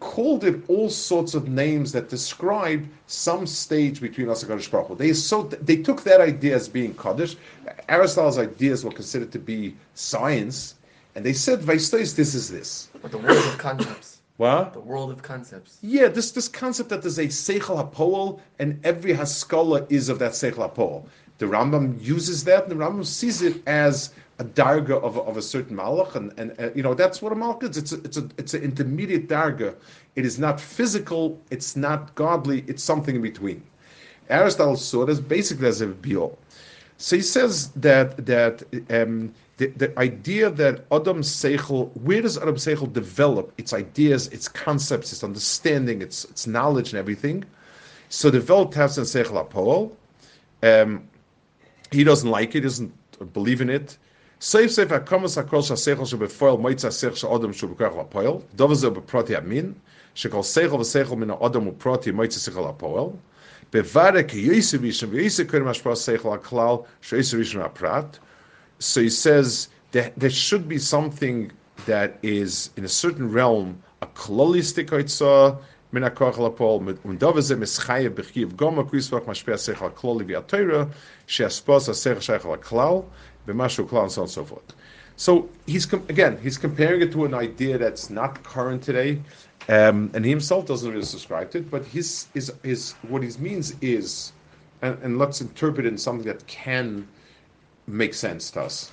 called 0.00 0.44
it 0.44 0.62
all 0.68 0.90
sorts 0.90 1.34
of 1.34 1.48
names 1.48 1.92
that 1.92 2.08
describe 2.08 2.88
some 3.06 3.46
stage 3.46 4.00
between 4.00 4.28
us 4.28 4.42
and 4.42 4.50
Kaddish 4.50 4.70
Baruch 4.70 4.88
Hu. 4.88 4.94
They, 4.96 5.12
so, 5.12 5.44
they 5.44 5.76
took 5.76 6.02
that 6.02 6.20
idea 6.20 6.56
as 6.56 6.68
being 6.68 6.94
Kaddish. 6.94 7.36
Aristotle's 7.88 8.38
ideas 8.38 8.84
were 8.84 8.90
considered 8.90 9.30
to 9.32 9.38
be 9.38 9.76
science, 9.94 10.74
and 11.18 11.26
they 11.26 11.32
said, 11.32 11.62
Vaistois, 11.62 12.14
this 12.14 12.32
is 12.32 12.48
this. 12.48 12.90
But 13.02 13.10
the 13.10 13.18
world 13.18 13.44
of 13.44 13.58
concepts. 13.58 14.20
What? 14.36 14.72
The 14.72 14.78
world 14.78 15.10
of 15.10 15.20
concepts. 15.20 15.78
Yeah, 15.82 16.06
this 16.06 16.30
this 16.30 16.46
concept 16.46 16.90
that 16.90 17.02
there's 17.02 17.18
a 17.18 17.26
Seichel 17.26 17.92
HaPoel, 17.92 18.38
and 18.60 18.78
every 18.84 19.12
Haskalah 19.14 19.84
is 19.88 20.10
of 20.10 20.20
that 20.20 20.30
Seichel 20.30 20.72
HaPoel. 20.72 21.08
The 21.38 21.46
Rambam 21.46 22.00
uses 22.00 22.44
that, 22.44 22.62
and 22.62 22.70
the 22.70 22.76
Rambam 22.76 23.04
sees 23.04 23.42
it 23.42 23.60
as 23.66 24.10
a 24.38 24.44
darga 24.44 25.02
of, 25.02 25.18
of 25.18 25.36
a 25.36 25.42
certain 25.42 25.76
malach, 25.76 26.14
and, 26.14 26.32
and 26.38 26.54
uh, 26.60 26.70
you 26.76 26.84
know 26.84 26.94
that's 26.94 27.20
what 27.20 27.32
a 27.32 27.34
malach 27.34 27.64
is. 27.64 27.76
It's 27.76 27.90
a, 27.90 27.96
it's 28.04 28.16
a, 28.16 28.28
it's 28.38 28.54
an 28.54 28.62
intermediate 28.62 29.26
darga. 29.28 29.74
It 30.14 30.24
is 30.24 30.38
not 30.38 30.60
physical. 30.60 31.36
It's 31.50 31.74
not 31.74 32.14
godly. 32.14 32.64
It's 32.68 32.84
something 32.84 33.16
in 33.16 33.22
between. 33.22 33.60
Aristotle 34.30 34.76
saw 34.76 35.02
it 35.02 35.08
as 35.08 35.20
basically 35.20 35.66
as 35.66 35.80
a 35.80 35.88
biol. 35.88 36.36
So 36.98 37.16
he 37.16 37.22
says 37.22 37.68
that 37.76 38.26
that 38.26 38.62
um, 38.90 39.32
the, 39.56 39.68
the 39.68 39.98
idea 39.98 40.50
that 40.50 40.84
Adam 40.90 41.22
Seichel, 41.22 41.96
where 41.96 42.20
does 42.22 42.36
Adam 42.36 42.56
Seichel 42.56 42.92
develop 42.92 43.52
its 43.56 43.72
ideas, 43.72 44.26
its 44.28 44.48
concepts, 44.48 45.12
its 45.12 45.22
understanding, 45.22 46.02
its 46.02 46.24
its 46.24 46.46
knowledge 46.46 46.90
and 46.90 46.98
everything? 46.98 47.44
So 48.08 48.30
the 48.30 48.40
Welt 48.40 48.74
has 48.74 48.98
in 48.98 49.04
Seichel 49.04 49.40
Apol. 49.40 49.96
Um, 50.62 51.08
he 51.92 52.02
doesn't 52.04 52.28
like 52.28 52.54
it, 52.56 52.62
doesn't 52.62 52.92
believe 53.32 53.60
in 53.60 53.70
it. 53.70 53.96
Safe 54.40 54.72
safe 54.72 54.88
akamas 54.88 55.42
akol 55.42 55.62
shasechel 55.62 56.06
shebefoil 56.06 56.60
moitza 56.60 56.92
sech 56.92 57.16
she'odom 57.16 57.52
shubekach 57.52 57.94
lapoil. 57.94 58.42
Dover 58.56 58.74
ze 58.74 58.88
beproti 58.88 59.36
amin. 59.36 59.80
Shekol 60.14 60.42
sechel 60.42 60.78
v'sechel 60.78 61.16
min 61.16 61.28
ha'odom 61.28 61.72
uproti 61.72 62.12
moitza 62.12 62.38
sechel 62.38 62.64
lapoil. 62.72 63.16
So 63.70 63.80
he 69.02 69.08
says 69.10 69.68
that 69.92 70.12
there 70.16 70.30
should 70.30 70.68
be 70.68 70.78
something 70.78 71.52
that 71.86 72.18
is 72.22 72.70
in 72.76 72.84
a 72.84 72.88
certain 72.88 73.30
realm 73.30 73.82
a 74.00 74.06
klolistic 74.06 74.86
oitza 74.86 75.58
min 75.92 76.02
lapol 76.02 76.98
und 77.04 77.20
mischayev 77.20 78.10
b'chiv 78.14 78.52
goma 78.54 78.88
kuisvach 78.88 79.24
mashpeh 79.24 79.54
sechel 79.54 79.90
kloli 79.92 80.24
v'atayra 80.24 80.90
she'aspos 81.26 81.86
ha'sechel 81.88 82.20
shechel 82.20 82.56
haklal 82.56 83.04
b'mashu 83.46 83.86
klal 83.86 84.02
and 84.04 84.12
so 84.12 84.22
on 84.22 84.24
and 84.24 84.30
so 84.32 84.44
forth. 84.44 84.74
So 85.16 85.48
he's 85.66 85.92
again 85.92 86.38
he's 86.42 86.58
comparing 86.58 87.02
it 87.02 87.12
to 87.12 87.24
an 87.24 87.34
idea 87.34 87.76
that's 87.76 88.08
not 88.08 88.42
current 88.44 88.82
today, 88.82 89.20
um, 89.68 90.10
and 90.14 90.24
he 90.24 90.30
himself 90.30 90.66
doesn't 90.66 90.90
really 90.90 91.04
subscribe 91.04 91.50
to 91.50 91.58
it. 91.58 91.70
But 91.70 91.84
his 91.84 92.26
his, 92.34 92.52
his 92.62 92.92
what 93.08 93.22
he 93.22 93.30
means 93.38 93.74
is, 93.80 94.32
and, 94.82 94.98
and 95.02 95.18
let's 95.18 95.40
interpret 95.40 95.86
it 95.86 95.90
in 95.90 95.98
something 95.98 96.26
that 96.26 96.46
can 96.46 97.06
make 97.86 98.14
sense 98.14 98.50
to 98.52 98.62
us. 98.62 98.90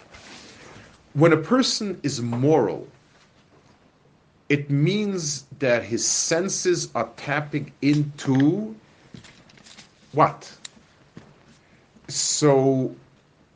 When 1.14 1.32
a 1.32 1.38
person 1.38 2.00
is 2.04 2.22
moral, 2.22 2.88
it 4.50 4.70
means 4.70 5.46
that 5.60 5.84
his 5.84 6.06
senses 6.06 6.90
are 6.94 7.10
tapping 7.16 7.72
into 7.82 8.76
what? 10.12 10.52
So 12.10 12.94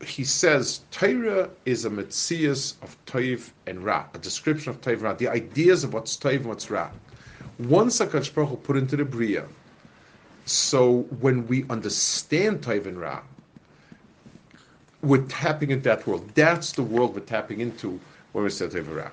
he 0.03 0.23
says 0.23 0.81
Torah 0.91 1.49
is 1.65 1.85
a 1.85 1.89
metzias 1.89 2.75
of 2.81 2.97
Toiv 3.05 3.51
and 3.67 3.83
Ra, 3.83 4.05
a 4.13 4.17
description 4.17 4.69
of 4.69 4.81
Toiv 4.81 4.93
and 4.93 5.01
Ra, 5.01 5.13
the 5.13 5.27
ideas 5.27 5.83
of 5.83 5.93
what's 5.93 6.15
Toiv 6.15 6.37
and 6.37 6.45
what's 6.45 6.71
Ra. 6.71 6.89
Once 7.59 7.99
Akash 7.99 8.33
Baruch 8.33 8.49
Hu 8.49 8.55
put 8.57 8.77
into 8.77 8.95
the 8.95 9.03
Bria, 9.03 9.45
so 10.45 11.01
when 11.19 11.45
we 11.47 11.65
understand 11.69 12.65
and 12.65 12.99
Ra, 12.99 13.21
we're 15.01 15.23
tapping 15.23 15.71
into 15.71 15.83
that 15.83 16.07
world. 16.07 16.29
That's 16.35 16.71
the 16.71 16.83
world 16.83 17.13
we're 17.13 17.21
tapping 17.21 17.59
into 17.59 17.99
when 18.31 18.43
we 18.43 18.49
say 18.49 18.65
and 18.65 18.87
Ra. 18.87 19.11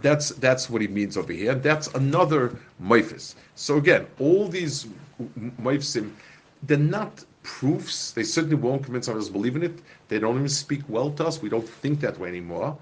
That's 0.00 0.30
that's 0.30 0.70
what 0.70 0.80
he 0.80 0.88
means 0.88 1.16
over 1.16 1.32
here. 1.32 1.54
That's 1.54 1.88
another 1.88 2.56
moifis. 2.82 3.34
So 3.56 3.76
again, 3.76 4.06
all 4.18 4.48
these 4.48 4.86
moifsim, 5.60 6.12
they're 6.62 6.78
not 6.78 7.24
proofs. 7.42 8.12
They 8.12 8.22
certainly 8.22 8.56
won't 8.56 8.84
convince 8.84 9.08
others 9.08 9.26
to 9.26 9.32
believe 9.32 9.56
in 9.56 9.62
it. 9.62 9.80
They 10.08 10.18
don't 10.18 10.36
even 10.36 10.48
speak 10.48 10.82
well 10.88 11.10
to 11.12 11.26
us. 11.26 11.42
We 11.42 11.48
don't 11.48 11.68
think 11.68 12.00
that 12.00 12.18
way 12.18 12.28
anymore. 12.28 12.76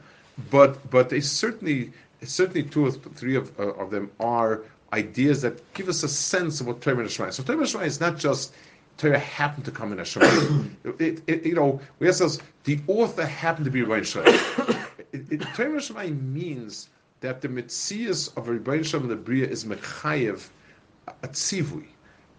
But 0.51 0.91
but 0.91 1.09
they 1.09 1.21
certainly 1.21 1.93
certainly 2.23 2.62
two 2.62 2.87
or 2.87 2.91
three 2.91 3.37
of, 3.37 3.59
uh, 3.59 3.73
of 3.75 3.91
them 3.91 4.11
are 4.21 4.62
ideas 4.93 5.43
that 5.43 5.73
give 5.75 5.89
us 5.89 6.03
a 6.03 6.09
sense 6.09 6.61
of 6.61 6.66
what 6.66 6.81
Torah 6.81 6.99
and 6.99 7.11
Shema 7.11 7.31
So 7.31 7.43
Torah 7.43 7.59
and 7.59 7.83
is 7.85 8.01
not 8.01 8.18
just 8.18 8.55
Torah 8.99 9.18
happened 9.18 9.64
to 9.64 9.71
come 9.71 9.93
in 9.93 10.01
a 10.01 10.05
Shema. 10.05 10.27
it, 10.99 11.23
it, 11.27 11.47
you 11.47 11.55
know, 11.55 11.81
we 11.99 12.09
us, 12.09 12.39
the 12.64 12.81
author 12.87 13.25
happened 13.25 13.64
to 13.64 13.71
be 13.71 13.83
Rabbi 13.83 14.05
Shema. 14.05 14.25
Torah 15.55 15.73
and 15.73 15.83
Shema 15.83 16.07
means 16.09 16.89
that 17.21 17.41
the 17.41 17.49
mitzias 17.49 18.37
of 18.37 18.49
Rabbi 18.49 18.83
Shema 18.83 19.07
the 19.07 19.16
Bria 19.16 19.47
is 19.47 19.64
mechayev 19.64 20.49
a 21.23 21.29
tzivui, 21.29 21.87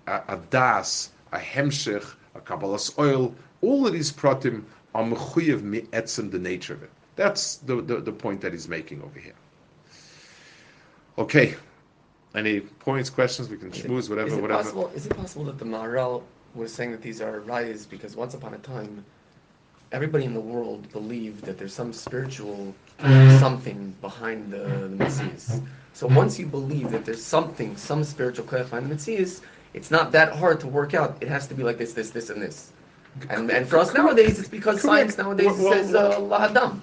a, 0.07 0.21
a 0.27 0.37
das, 0.49 1.09
a 1.31 1.37
hemshech, 1.37 2.15
a 2.35 2.39
kabbalas 2.39 2.97
oil, 2.97 3.33
all 3.61 3.85
of 3.87 3.93
these 3.93 4.11
pratim 4.11 4.63
are 4.95 5.03
mechuyev 5.03 5.61
me'etzim, 5.61 6.31
the 6.31 6.39
nature 6.39 6.73
of 6.73 6.83
it. 6.83 6.91
That's 7.15 7.57
the, 7.57 7.81
the, 7.81 8.01
the, 8.01 8.11
point 8.11 8.41
that 8.41 8.51
he's 8.53 8.67
making 8.67 9.01
over 9.01 9.19
here. 9.19 9.35
Okay. 11.17 11.55
Any 12.33 12.61
points, 12.61 13.09
questions? 13.09 13.49
We 13.49 13.57
can 13.57 13.71
schmooze, 13.71 14.09
whatever, 14.09 14.29
is 14.29 14.33
it 14.35 14.41
whatever. 14.41 14.63
Possible, 14.63 14.91
is 14.95 15.05
it 15.05 15.15
possible 15.15 15.45
that 15.45 15.57
the 15.57 15.65
Maharal 15.65 16.23
was 16.55 16.73
saying 16.73 16.91
that 16.91 17.01
these 17.01 17.21
are 17.21 17.41
rayas 17.41 17.89
because 17.89 18.15
once 18.15 18.33
upon 18.33 18.53
a 18.53 18.57
time, 18.59 19.03
everybody 19.91 20.23
in 20.23 20.33
the 20.33 20.39
world 20.39 20.89
believed 20.91 21.43
that 21.43 21.57
there's 21.57 21.73
some 21.73 21.91
spiritual 21.91 22.73
something 23.39 23.93
behind 24.01 24.51
the, 24.51 24.59
the 24.59 24.95
Messias. 24.95 25.59
So 25.93 26.07
once 26.07 26.39
you 26.39 26.45
believe 26.45 26.91
that 26.91 27.03
there's 27.03 27.23
something, 27.23 27.75
some 27.75 28.03
spiritual 28.03 28.45
koyach 28.45 28.69
behind 28.69 28.85
the 28.85 28.95
Messias, 28.95 29.41
it's 29.73 29.91
not 29.91 30.11
that 30.13 30.33
hard 30.33 30.59
to 30.61 30.67
work 30.67 30.93
out. 30.93 31.17
It 31.21 31.27
has 31.27 31.47
to 31.47 31.53
be 31.53 31.63
like 31.63 31.77
this, 31.77 31.93
this, 31.93 32.11
this, 32.11 32.29
and 32.29 32.41
this. 32.41 32.71
And, 33.29 33.49
and 33.51 33.67
for 33.67 33.77
us 33.77 33.93
nowadays, 33.93 34.39
it's 34.39 34.47
because 34.47 34.81
Correct. 34.81 34.85
science 34.85 35.17
nowadays 35.17 35.47
Well, 35.47 35.63
well, 35.63 35.73
says 35.73 35.93
uh, 35.93 36.17
lahadam. 36.19 36.81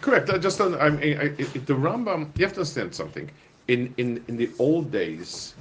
Correct. 0.00 0.30
I 0.30 0.38
just 0.38 0.58
don't. 0.58 0.74
I 0.74 0.90
mean, 0.90 1.18
I, 1.18 1.24
I, 1.24 1.28
the 1.28 1.74
Rambam. 1.74 2.36
You 2.36 2.44
have 2.44 2.54
to 2.54 2.60
understand 2.60 2.94
something. 2.94 3.30
In 3.70 3.94
in 3.98 4.08
in 4.28 4.36
the 4.36 4.50
old 4.58 4.90
days, 4.90 5.54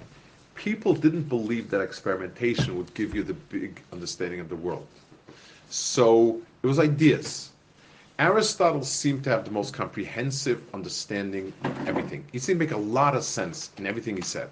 people 0.56 0.94
didn't 0.94 1.28
believe 1.30 1.70
that 1.70 1.82
experimentation 1.82 2.76
would 2.78 2.92
give 2.96 3.14
you 3.16 3.24
the 3.24 3.38
big 3.58 3.82
understanding 3.94 4.40
of 4.40 4.50
the 4.50 4.56
world. 4.56 4.88
So 5.70 6.42
it 6.64 6.68
was 6.68 6.80
ideas, 6.80 7.52
Aristotle 8.20 8.84
seemed 8.84 9.24
to 9.24 9.30
have 9.30 9.46
the 9.46 9.52
most 9.52 9.74
comprehensive 9.74 10.62
understanding 10.74 11.54
of 11.64 11.88
everything. 11.88 12.26
He 12.32 12.40
seemed 12.40 12.60
to 12.60 12.66
make 12.66 12.74
a 12.74 12.86
lot 13.00 13.16
of 13.16 13.24
sense 13.24 13.70
in 13.78 13.86
everything 13.86 14.18
he 14.18 14.22
said. 14.24 14.50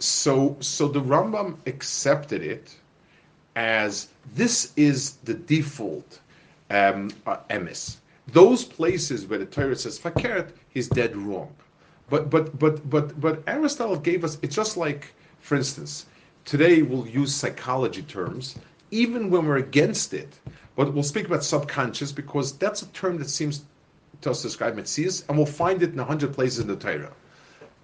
So, 0.00 0.56
so 0.60 0.88
the 0.88 1.00
Rambam 1.00 1.56
accepted 1.66 2.42
it 2.42 2.74
as 3.54 4.08
this 4.34 4.72
is 4.76 5.16
the 5.24 5.34
default 5.34 6.20
um, 6.70 7.10
uh. 7.26 7.38
Those 8.32 8.64
places 8.64 9.26
where 9.26 9.38
the 9.38 9.46
Torah 9.46 9.76
says 9.76 9.98
fakert, 9.98 10.50
he's 10.70 10.88
dead 10.88 11.16
wrong. 11.16 11.54
But 12.08 12.30
but 12.30 12.58
but 12.58 12.88
but 12.88 13.20
but 13.20 13.42
Aristotle 13.46 13.96
gave 13.96 14.24
us. 14.24 14.38
It's 14.42 14.54
just 14.54 14.76
like, 14.76 15.12
for 15.40 15.56
instance, 15.56 16.06
today 16.44 16.82
we'll 16.82 17.06
use 17.06 17.34
psychology 17.34 18.02
terms, 18.02 18.56
even 18.90 19.30
when 19.30 19.46
we're 19.46 19.56
against 19.56 20.14
it. 20.14 20.38
But 20.76 20.94
we'll 20.94 21.02
speak 21.02 21.26
about 21.26 21.42
subconscious 21.42 22.12
because 22.12 22.52
that's 22.58 22.82
a 22.82 22.86
term 22.88 23.18
that 23.18 23.30
seems 23.30 23.64
to 24.20 24.30
us 24.30 24.42
describe 24.42 24.76
Metzias, 24.76 25.24
and 25.28 25.36
we'll 25.36 25.46
find 25.46 25.82
it 25.82 25.92
in 25.92 25.98
a 25.98 26.04
hundred 26.04 26.32
places 26.32 26.60
in 26.60 26.68
the 26.68 26.76
Torah. 26.76 27.12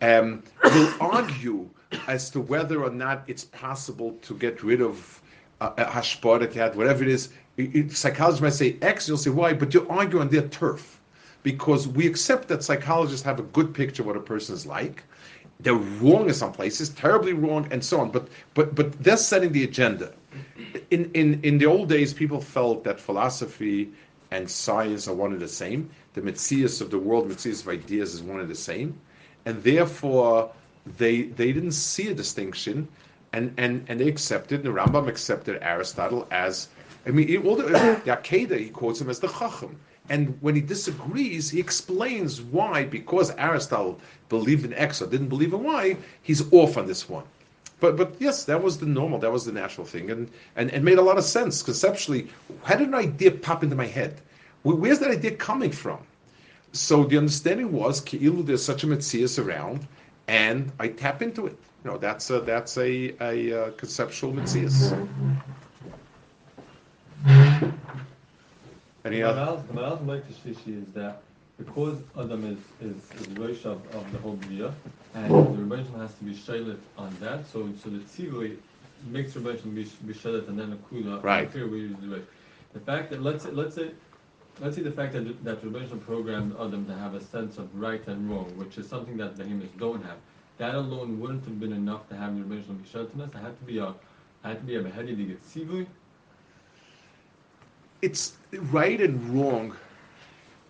Um, 0.02 0.42
we'll 0.64 0.94
argue 1.00 1.68
as 2.06 2.30
to 2.30 2.40
whether 2.40 2.82
or 2.82 2.90
not 2.90 3.24
it's 3.26 3.44
possible 3.44 4.12
to 4.22 4.34
get 4.34 4.62
rid 4.62 4.80
of 4.80 5.20
uh, 5.60 5.72
a 5.76 5.84
hashpah 5.84 6.52
that 6.52 6.76
whatever 6.76 7.02
it 7.02 7.08
is. 7.08 7.30
It, 7.56 7.74
it, 7.74 7.92
psychologists 7.92 8.42
might 8.42 8.52
say 8.52 8.76
X, 8.82 9.08
you'll 9.08 9.18
say 9.18 9.30
Y, 9.30 9.52
but 9.52 9.74
you 9.74 9.86
argue 9.88 10.20
on 10.20 10.28
their 10.28 10.48
turf 10.48 11.00
because 11.42 11.88
we 11.88 12.06
accept 12.06 12.48
that 12.48 12.62
psychologists 12.62 13.24
have 13.24 13.38
a 13.38 13.42
good 13.42 13.74
picture 13.74 14.02
of 14.02 14.06
what 14.06 14.16
a 14.16 14.20
person 14.20 14.54
is 14.54 14.66
like. 14.66 15.04
They're 15.60 15.74
wrong 15.74 16.28
in 16.28 16.34
some 16.34 16.52
places, 16.52 16.88
terribly 16.90 17.32
wrong, 17.32 17.68
and 17.70 17.84
so 17.84 18.00
on. 18.00 18.10
But 18.10 18.28
but 18.54 18.74
but 18.74 18.92
they're 19.02 19.16
setting 19.16 19.52
the 19.52 19.64
agenda. 19.64 20.12
In 20.90 21.10
in 21.14 21.40
in 21.42 21.58
the 21.58 21.66
old 21.66 21.88
days, 21.88 22.12
people 22.12 22.40
felt 22.40 22.84
that 22.84 22.98
philosophy 23.00 23.92
and 24.30 24.50
science 24.50 25.06
are 25.06 25.14
one 25.14 25.32
and 25.32 25.40
the 25.40 25.48
same. 25.48 25.90
The 26.14 26.22
mitzias 26.22 26.80
of 26.80 26.90
the 26.90 26.98
world, 26.98 27.28
mitzias 27.28 27.62
of 27.62 27.68
ideas, 27.68 28.14
is 28.14 28.22
one 28.22 28.40
and 28.40 28.48
the 28.48 28.54
same, 28.54 28.98
and 29.46 29.62
therefore 29.62 30.50
they 30.98 31.22
they 31.22 31.52
didn't 31.52 31.72
see 31.72 32.08
a 32.08 32.14
distinction, 32.14 32.88
and 33.32 33.52
and 33.56 33.84
and 33.88 34.00
they 34.00 34.08
accepted. 34.08 34.62
The 34.62 34.70
Rambam 34.70 35.06
accepted 35.08 35.58
Aristotle 35.62 36.26
as. 36.30 36.68
I 37.04 37.10
mean, 37.10 37.44
all 37.44 37.56
the, 37.56 37.64
the 38.04 38.12
Akedah, 38.16 38.58
he 38.58 38.68
quotes 38.68 39.00
him 39.00 39.10
as 39.10 39.18
the 39.18 39.28
Chacham. 39.28 39.76
And 40.08 40.36
when 40.40 40.54
he 40.54 40.60
disagrees, 40.60 41.50
he 41.50 41.60
explains 41.60 42.42
why, 42.42 42.84
because 42.84 43.30
Aristotle 43.32 44.00
believed 44.28 44.64
in 44.64 44.74
X 44.74 45.00
or 45.00 45.06
didn't 45.06 45.28
believe 45.28 45.52
in 45.52 45.62
Y, 45.62 45.96
he's 46.22 46.52
off 46.52 46.76
on 46.76 46.86
this 46.86 47.08
one. 47.08 47.24
But 47.80 47.96
but 47.96 48.14
yes, 48.20 48.44
that 48.44 48.62
was 48.62 48.78
the 48.78 48.86
normal, 48.86 49.18
that 49.18 49.32
was 49.32 49.44
the 49.44 49.52
natural 49.52 49.84
thing, 49.84 50.10
and 50.10 50.30
and 50.54 50.70
it 50.70 50.82
made 50.82 50.98
a 50.98 51.02
lot 51.02 51.18
of 51.18 51.24
sense 51.24 51.62
conceptually. 51.62 52.28
How 52.62 52.76
did 52.76 52.88
an 52.88 52.94
idea 52.94 53.32
pop 53.32 53.64
into 53.64 53.74
my 53.74 53.86
head? 53.86 54.20
Where's 54.62 55.00
that 55.00 55.10
idea 55.10 55.32
coming 55.32 55.72
from? 55.72 55.98
So 56.72 57.04
the 57.04 57.18
understanding 57.18 57.72
was, 57.72 58.00
Ki'ilu, 58.00 58.46
there's 58.46 58.64
such 58.64 58.84
a 58.84 58.86
Metzias 58.86 59.44
around, 59.44 59.86
and 60.28 60.70
I 60.78 60.88
tap 60.88 61.22
into 61.22 61.46
it. 61.46 61.56
You 61.84 61.90
know, 61.90 61.98
that's 61.98 62.30
a 62.30 62.40
that's 62.40 62.76
a, 62.78 63.14
a, 63.20 63.50
a 63.50 63.72
conceptual 63.72 64.32
Metzias. 64.32 64.92
Any 69.04 69.16
The 69.16 69.22
other? 69.22 69.40
Maharal- 69.40 69.66
the 69.66 69.72
Maharal's 69.74 70.02
Micah 70.02 70.32
Shlishi 70.32 70.82
is 70.82 70.88
that 70.94 71.22
because 71.58 71.98
Adam 72.18 72.44
is 72.44 72.58
is, 72.80 72.96
is 73.20 73.28
Rosh 73.38 73.64
of, 73.64 73.80
of 73.94 74.10
the 74.12 74.18
whole 74.18 74.34
Bria, 74.36 74.72
and 75.14 75.30
the 75.30 75.62
Rebbeinu 75.62 75.98
has 76.00 76.14
to 76.14 76.24
be 76.24 76.34
shaylit 76.34 76.78
on 76.96 77.14
that, 77.20 77.46
so 77.46 77.68
so 77.82 77.90
the 77.90 77.98
Tzivui 77.98 78.56
makes 79.10 79.32
Rebbeinu 79.34 79.74
be, 79.74 79.84
be 80.06 80.14
shaylit 80.14 80.48
and 80.48 80.58
then 80.58 80.70
the 80.70 80.76
Kula. 80.76 81.22
Right. 81.22 81.50
Here 81.52 81.66
we 81.68 81.80
use 81.80 81.96
the 82.00 82.08
Rosh. 82.08 82.22
The 82.72 82.80
fact 82.80 83.10
that 83.10 83.22
let's 83.22 83.44
say, 83.44 83.50
let's 83.50 83.74
say 83.74 83.90
let's 84.60 84.76
say 84.76 84.82
the 84.82 84.92
fact 84.92 85.12
that 85.14 85.44
that 85.44 85.62
Rebbeinu 85.62 86.00
programmed 86.06 86.54
Adam 86.60 86.86
to 86.86 86.94
have 86.94 87.14
a 87.14 87.20
sense 87.22 87.58
of 87.58 87.68
right 87.74 88.06
and 88.08 88.30
wrong, 88.30 88.52
which 88.56 88.78
is 88.78 88.88
something 88.88 89.16
that 89.18 89.36
the 89.36 89.42
behemoths 89.44 89.72
don't 89.78 90.02
have. 90.04 90.18
That 90.58 90.74
alone 90.74 91.18
wouldn't 91.20 91.44
have 91.44 91.58
been 91.58 91.72
enough 91.72 92.08
to 92.10 92.16
have 92.16 92.36
the 92.36 92.42
Rebbeinu 92.44 92.82
be 92.82 92.88
shaylit 92.88 93.14
on 93.14 93.22
us. 93.22 93.30
It 93.34 93.38
had 93.38 93.58
to 93.58 93.64
be 93.64 93.78
a 93.78 93.94
had 94.44 94.60
to 94.60 94.66
be 94.66 94.76
a 94.76 94.82
behedi 94.82 95.16
to 95.16 95.24
get 95.24 95.42
Tzivui. 95.44 95.86
It's 98.02 98.32
right 98.52 99.00
and 99.00 99.16
wrong 99.32 99.74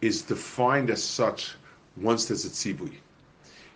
is 0.02 0.22
defined 0.22 0.90
as 0.90 1.02
such 1.02 1.54
once 1.96 2.26
there's 2.26 2.44
a 2.44 2.48
tzibui. 2.48 2.92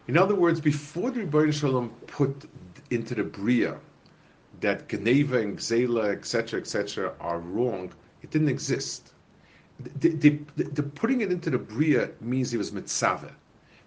In 0.08 0.16
other 0.16 0.34
words, 0.34 0.60
before 0.60 1.10
the 1.10 1.20
Rebbeinu 1.20 1.52
Shalom 1.52 1.90
put 2.06 2.48
into 2.90 3.14
the 3.14 3.24
Bria 3.24 3.78
that 4.60 4.88
Geneva 4.88 5.38
and 5.40 5.58
Gzela, 5.58 6.12
etc., 6.12 6.60
etc., 6.60 7.12
are 7.20 7.40
wrong, 7.40 7.92
it 8.22 8.30
didn't 8.30 8.48
exist. 8.48 9.12
The, 10.00 10.10
the, 10.10 10.38
the, 10.56 10.64
the 10.64 10.82
putting 10.82 11.22
it 11.22 11.32
into 11.32 11.50
the 11.50 11.58
Bria 11.58 12.10
means 12.20 12.54
it 12.54 12.58
was 12.58 12.72
mitzvah. 12.72 13.34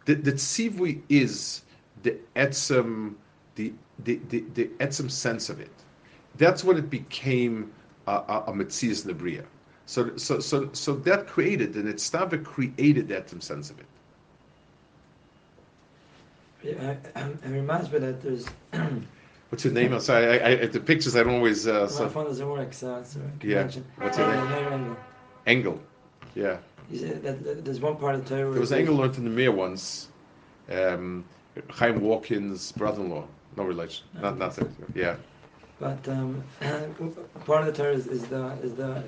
The, 0.05 0.15
the 0.15 0.33
tzivui 0.33 1.01
is 1.09 1.63
the 2.03 2.17
etzem, 2.35 3.15
the, 3.55 3.73
the, 4.03 4.19
the, 4.29 4.43
the 4.53 4.65
etzem 4.79 5.09
sense 5.09 5.49
of 5.49 5.59
it. 5.59 5.71
That's 6.37 6.63
when 6.63 6.77
it 6.77 6.89
became 6.89 7.71
uh, 8.07 8.11
uh, 8.11 8.43
a, 8.47 8.51
a, 8.51 8.53
a 8.53 8.55
metzias 8.55 9.03
in 9.03 9.07
the 9.07 9.13
Bria. 9.13 9.43
So, 9.89 10.15
so, 10.17 10.39
so, 10.39 10.69
so 10.73 10.93
that 10.97 11.25
created, 11.25 11.75
and 11.75 11.89
it's 11.89 12.07
Stava 12.07 12.45
created 12.45 13.07
that 13.07 13.27
sense 13.41 13.71
of 13.71 13.79
it. 13.79 13.87
Yeah, 16.61 16.95
I- 17.15 17.21
it 17.21 17.49
reminds 17.49 17.91
me 17.91 17.97
that 17.97 18.21
there's. 18.21 18.45
What's 19.49 19.65
your 19.65 19.73
name? 19.73 19.91
I'm 19.91 19.99
sorry, 19.99 20.41
I, 20.41 20.61
I, 20.61 20.65
the 20.67 20.79
pictures 20.79 21.15
I 21.15 21.23
don't 21.23 21.33
always. 21.37 21.67
Uh, 21.67 21.81
my 21.81 21.87
so, 21.87 22.07
phone 22.07 22.25
doesn't 22.25 22.47
work, 22.47 22.71
so 22.71 22.97
it's 22.97 23.15
a 23.15 23.19
Yeah. 23.41 23.67
What's 23.97 24.19
your 24.19 24.31
name? 24.31 24.53
Engel. 24.53 24.97
Engel. 25.47 25.81
Yeah. 26.35 26.57
He 26.91 26.99
said 26.99 27.23
that, 27.23 27.43
that 27.43 27.65
there's 27.65 27.79
one 27.79 27.95
part 27.95 28.13
of 28.13 28.25
the 28.29 28.35
Torah. 28.35 28.51
There 28.51 28.59
was 28.59 28.71
Engel 28.71 28.95
learned 28.95 29.17
in 29.17 29.23
the 29.23 29.31
Mir 29.31 29.51
once. 29.51 30.09
Um, 30.69 31.25
Chaim 31.71 31.99
Walkin's 31.99 32.73
brother-in-law. 32.73 33.25
No 33.57 33.63
relation. 33.63 34.05
Not, 34.21 34.37
not 34.37 34.55
that. 34.55 34.69
Yeah. 34.93 35.15
But 35.79 36.07
um, 36.07 36.43
part 37.47 37.67
of 37.67 37.75
the 37.75 37.83
Torah 37.83 37.95
is, 37.95 38.05
is 38.05 38.27
the 38.27 38.49
is 38.61 38.75
the 38.75 39.03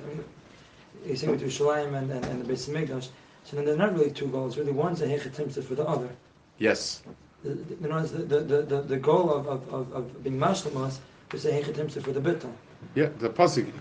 you 1.06 1.16
see 1.16 1.28
with 1.28 1.42
Yerushalayim 1.42 1.94
and, 1.98 2.12
and, 2.12 2.26
and 2.26 2.44
the 2.44 2.54
Beis 2.54 2.70
Hamikdash. 2.70 3.10
So 3.44 3.56
then 3.56 3.66
there's 3.66 3.78
not 3.78 3.94
really 3.94 4.12
two 4.12 4.28
goals. 4.28 4.58
Really, 4.58 4.72
one's 4.72 5.02
a 5.02 5.08
hechetimtza 5.08 5.64
for 5.64 5.76
the 5.76 5.86
other. 5.88 6.10
Yes. 6.58 7.02
The, 7.44 7.52
other 7.84 7.90
words, 7.90 8.12
the, 8.12 8.24
the, 8.24 8.62
the, 8.62 8.82
the 8.82 8.98
goal 8.98 9.32
of, 9.32 9.48
of, 9.48 9.74
of, 9.74 9.92
of 9.94 10.24
being 10.24 10.38
mashlemas 10.38 11.00
is 11.34 11.46
a 11.46 11.52
hechetimtza 11.52 12.04
for 12.04 12.12
the 12.12 12.22
bittul. 12.22 12.52
Yeah. 12.96 13.10
The 13.18 13.30
pasuk. 13.30 13.72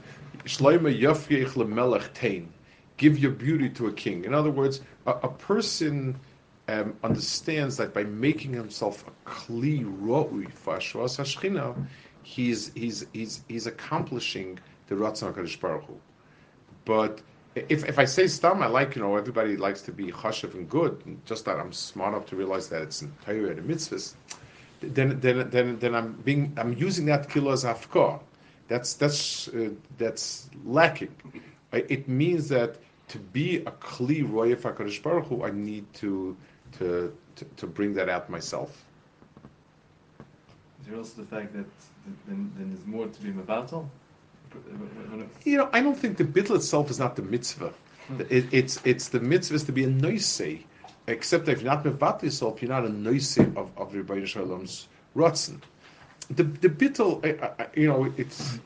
Shloime 0.45 0.99
yafyeich 0.99 1.53
lemelech 1.53 2.12
tein. 2.14 2.49
Give 2.97 3.18
your 3.18 3.33
beauty 3.33 3.68
to 3.71 3.89
a 3.89 3.93
king. 3.93 4.25
In 4.25 4.33
other 4.35 4.51
words, 4.51 4.81
a, 5.07 5.11
a 5.11 5.29
person 5.29 6.18
um, 6.68 6.97
understands 7.03 7.77
that 7.77 7.93
by 7.93 8.05
making 8.05 8.53
himself 8.53 9.05
a 9.07 9.29
kli 9.29 9.85
ro'ui 10.01 10.51
for 10.51 10.77
Hashras 10.77 11.18
Hashchina, 11.18 11.75
he's 12.23 12.73
he's 12.75 13.07
he's 13.12 13.43
he's 13.49 13.66
accomplishing 13.66 14.59
the 14.89 14.95
Ratzon 14.95 15.35
Hakadosh 15.35 15.61
Baruch 15.61 15.85
Hu. 15.85 16.01
But 16.85 17.20
if, 17.55 17.85
if 17.85 17.99
I 17.99 18.05
say 18.05 18.26
stam, 18.26 18.62
I 18.62 18.66
like 18.66 18.97
you 18.97 19.03
know 19.03 19.16
everybody 19.16 19.57
likes 19.57 19.83
to 19.83 19.93
be 19.93 20.07
chashiv 20.12 20.55
and 20.55 20.68
good. 20.68 21.03
and 21.05 21.24
Just 21.26 21.45
that 21.47 21.59
I'm 21.59 21.72
smart 21.72 22.14
enough 22.14 22.26
to 22.26 22.37
realize 22.37 22.68
that 22.68 22.83
it's 22.83 23.03
in 23.03 23.12
Torah 23.24 23.51
and 23.51 23.68
mitzvahs. 23.68 24.14
Then 24.81 25.20
then 25.20 25.51
then 25.51 25.78
then 25.78 25.95
I'm 25.95 26.12
being 26.24 26.53
I'm 26.57 26.72
using 26.72 27.07
that 27.07 27.28
kilo 27.28 27.53
as 27.53 27.64
hafkor. 27.64 28.20
That's 28.68 28.95
that's 28.95 29.49
uh, 29.49 29.70
that's 29.99 30.49
lacking. 30.64 31.14
It 31.72 32.09
means 32.09 32.49
that 32.49 32.76
to 33.09 33.18
be 33.18 33.57
a 33.59 33.72
kli 33.72 34.22
roya 34.31 34.57
Hakadosh 34.57 35.03
Baruch 35.03 35.26
Hu, 35.26 35.45
I 35.45 35.51
need 35.51 35.93
to 35.95 36.37
to 36.78 37.16
to, 37.37 37.45
to 37.57 37.66
bring 37.66 37.95
that 37.95 38.09
out 38.09 38.31
myself. 38.31 38.85
Is 40.81 40.87
there 40.87 40.97
also 40.97 41.20
the 41.22 41.28
fact 41.28 41.53
that 41.55 41.66
then, 42.26 42.53
then 42.57 42.70
there's 42.70 42.87
more 42.87 43.07
to 43.07 43.22
be 43.22 43.31
mevatel? 43.33 43.87
You 45.45 45.59
know, 45.59 45.69
I 45.73 45.81
don't 45.81 45.99
think 45.99 46.17
the 46.17 46.25
bittul 46.25 46.57
itself 46.57 46.91
is 46.91 46.99
not 46.99 47.17
the 47.17 47.23
mitzvah. 47.23 47.73
It, 48.29 48.53
it's 48.53 48.81
it's 48.85 49.09
the 49.09 49.21
mitzvah 49.21 49.55
is 49.57 49.65
to 49.65 49.73
be 49.73 49.85
a 49.85 49.89
noisei. 49.89 50.65
Except 51.07 51.47
that 51.47 51.53
if 51.53 51.63
you're 51.63 51.73
not 51.73 51.85
mevat 51.85 52.23
yourself, 52.23 52.61
you're 52.63 52.71
not 52.71 52.85
a 52.85 52.89
noisei 52.89 53.57
of 53.57 53.71
of 53.77 53.93
Rebbeinu 53.93 54.25
Shalom's 54.25 54.89
rotzen. 55.17 55.61
The 56.31 56.45
the 56.45 56.69
bittul, 56.69 57.25
you 57.77 57.89
know, 57.89 58.13
it's 58.17 58.59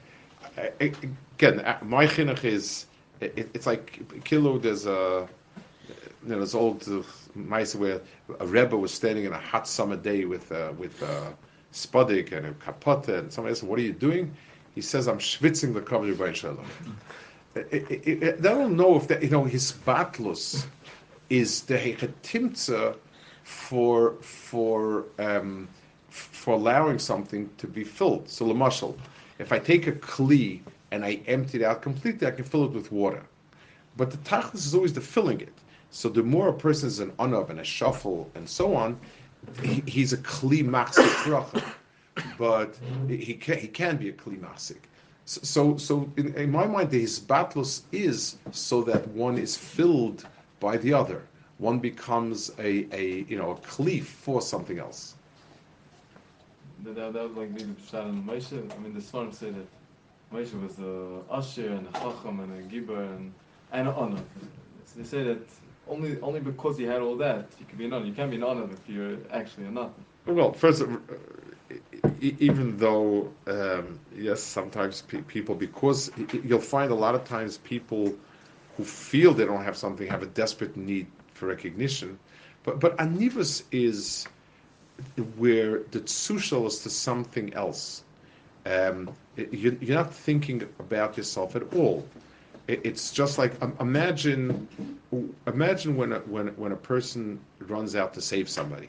again 0.80 1.60
uh, 1.60 1.78
my 1.82 2.06
chinuch 2.06 2.44
is 2.44 2.86
it, 3.20 3.50
it's 3.54 3.66
like 3.66 4.24
kilo. 4.24 4.58
There's 4.58 4.86
a 4.86 5.28
you 6.24 6.30
know, 6.30 6.40
this 6.40 6.54
old 6.54 6.88
uh, 6.88 7.02
mice 7.34 7.74
where 7.74 8.00
a 8.40 8.46
rebbe 8.46 8.76
was 8.76 8.92
standing 8.92 9.24
in 9.24 9.32
a 9.32 9.38
hot 9.38 9.68
summer 9.68 9.96
day 9.96 10.24
with 10.24 10.50
uh, 10.52 10.72
with 10.78 11.02
uh, 11.02 11.30
spudik 11.72 12.32
and 12.32 12.46
a 12.46 12.52
kapote, 12.52 13.08
and 13.08 13.32
somebody 13.32 13.52
asked 13.52 13.62
"What 13.62 13.78
are 13.78 13.82
you 13.82 13.92
doing?" 13.92 14.34
He 14.74 14.80
says, 14.80 15.06
"I'm 15.08 15.18
schwitzing 15.18 15.74
the 15.74 15.80
cover 15.80 16.14
by 16.14 16.32
Shalom." 16.32 16.66
I 17.56 18.34
don't 18.40 18.76
know 18.76 18.96
if 18.96 19.08
that 19.08 19.22
you 19.22 19.30
know 19.30 19.44
his 19.44 19.72
batlus 19.86 20.66
is 21.30 21.62
the 21.62 21.78
hechetimtza 21.78 22.96
for 23.44 24.14
for 24.20 25.04
um, 25.18 25.68
for 26.08 26.54
allowing 26.54 26.98
something 26.98 27.48
to 27.58 27.66
be 27.66 27.84
filled. 27.84 28.28
So, 28.28 28.46
lemashal, 28.46 28.96
if 29.38 29.52
I 29.52 29.58
take 29.58 29.86
a 29.86 29.92
kli 29.92 30.60
and 30.90 31.04
I 31.04 31.20
empty 31.26 31.58
it 31.58 31.64
out 31.64 31.82
completely, 31.82 32.26
I 32.26 32.30
can 32.30 32.44
fill 32.44 32.64
it 32.64 32.72
with 32.72 32.90
water. 32.92 33.22
but 33.96 34.10
the 34.10 34.16
tachlis 34.18 34.66
is 34.66 34.74
always 34.74 34.92
the 34.92 35.00
filling 35.00 35.40
it. 35.40 35.52
So 35.90 36.08
the 36.08 36.22
more 36.22 36.48
a 36.48 36.52
person 36.52 36.88
is 36.88 36.98
an 36.98 37.12
anav 37.12 37.50
and 37.50 37.60
a 37.60 37.64
shuffle 37.64 38.30
and 38.34 38.48
so 38.48 38.74
on, 38.74 38.98
he, 39.62 39.82
he's 39.86 40.12
a 40.12 40.16
kli 40.18 40.62
bracha, 40.64 41.62
but 42.38 42.78
he 43.08 43.34
can 43.34 43.58
he 43.58 43.68
can 43.68 43.96
be 43.96 44.08
a 44.08 44.12
kli 44.12 44.38
machzik. 44.38 44.82
So 45.26 45.76
so 45.76 46.10
in, 46.16 46.34
in 46.34 46.50
my 46.50 46.66
mind, 46.66 46.90
the 46.90 47.02
hisbatlus 47.02 47.82
is 47.92 48.36
so 48.52 48.82
that 48.82 49.06
one 49.08 49.38
is 49.38 49.56
filled 49.56 50.26
by 50.60 50.76
the 50.76 50.92
other. 50.92 51.22
One 51.58 51.78
becomes 51.78 52.50
a, 52.58 52.86
a 52.92 53.24
you 53.28 53.36
know 53.38 53.50
a 53.52 53.56
kli 53.56 54.02
for 54.02 54.40
something 54.42 54.78
else. 54.78 55.14
That, 56.84 56.96
that, 56.96 57.12
that 57.14 57.28
was 57.28 57.36
like 57.36 57.50
maybe 57.50 57.72
Pshat 57.88 58.08
and 58.08 58.26
Moshe. 58.28 58.52
I 58.52 58.78
mean, 58.78 58.92
the 58.92 59.00
Svarim 59.00 59.34
say 59.34 59.50
that 59.50 59.66
Moshe 60.32 60.60
was 60.60 60.78
a 60.78 61.22
Asher 61.32 61.70
and 61.72 61.86
a 61.88 61.92
Chacham 61.92 62.40
and 62.40 62.52
a 62.52 62.62
Giber 62.68 63.08
and, 63.16 63.32
and 63.72 63.88
an 63.88 63.94
Honor. 63.94 64.22
So 64.84 64.98
they 64.98 65.04
say 65.04 65.22
that 65.22 65.38
only 65.88 66.20
only 66.20 66.40
because 66.40 66.76
he 66.76 66.84
had 66.84 67.00
all 67.00 67.16
that, 67.16 67.46
you 67.58 67.66
could 67.66 67.78
be 67.78 67.86
an 67.86 67.92
Honor. 67.92 68.06
You 68.06 68.12
can't 68.12 68.30
be 68.30 68.36
an 68.36 68.42
Honor 68.42 68.68
if 68.70 68.88
you're 68.88 69.16
actually 69.30 69.66
a 69.66 69.70
nothing. 69.70 70.04
Well, 70.26 70.52
first, 70.52 70.82
even 72.20 72.76
though 72.78 73.32
um, 73.46 73.98
yes, 74.14 74.42
sometimes 74.42 75.02
pe- 75.02 75.22
people 75.22 75.54
because 75.54 76.10
you'll 76.44 76.60
find 76.60 76.90
a 76.90 76.94
lot 76.94 77.14
of 77.14 77.24
times 77.24 77.58
people 77.58 78.14
who 78.76 78.84
feel 78.84 79.32
they 79.34 79.44
don't 79.44 79.64
have 79.64 79.76
something 79.76 80.06
have 80.08 80.22
a 80.22 80.26
desperate 80.26 80.76
need 80.76 81.06
for 81.34 81.46
recognition, 81.46 82.18
but 82.64 82.80
but 82.80 82.96
anivus 82.98 83.62
is 83.72 84.26
where 85.36 85.80
the 85.90 86.00
tsushal 86.00 86.66
is 86.66 86.78
to 86.80 86.90
something 86.90 87.52
else. 87.54 88.04
Um, 88.66 89.14
you, 89.36 89.76
you're 89.80 89.96
not 89.96 90.14
thinking 90.14 90.62
about 90.78 91.16
yourself 91.16 91.56
at 91.56 91.74
all. 91.74 92.06
It's 92.68 93.12
just 93.12 93.38
like 93.38 93.60
um, 93.62 93.76
imagine, 93.80 94.68
imagine 95.46 95.96
when 95.96 96.12
a, 96.12 96.18
when 96.20 96.48
when 96.56 96.72
a 96.72 96.76
person 96.76 97.40
runs 97.60 97.94
out 97.94 98.14
to 98.14 98.22
save 98.22 98.48
somebody. 98.48 98.88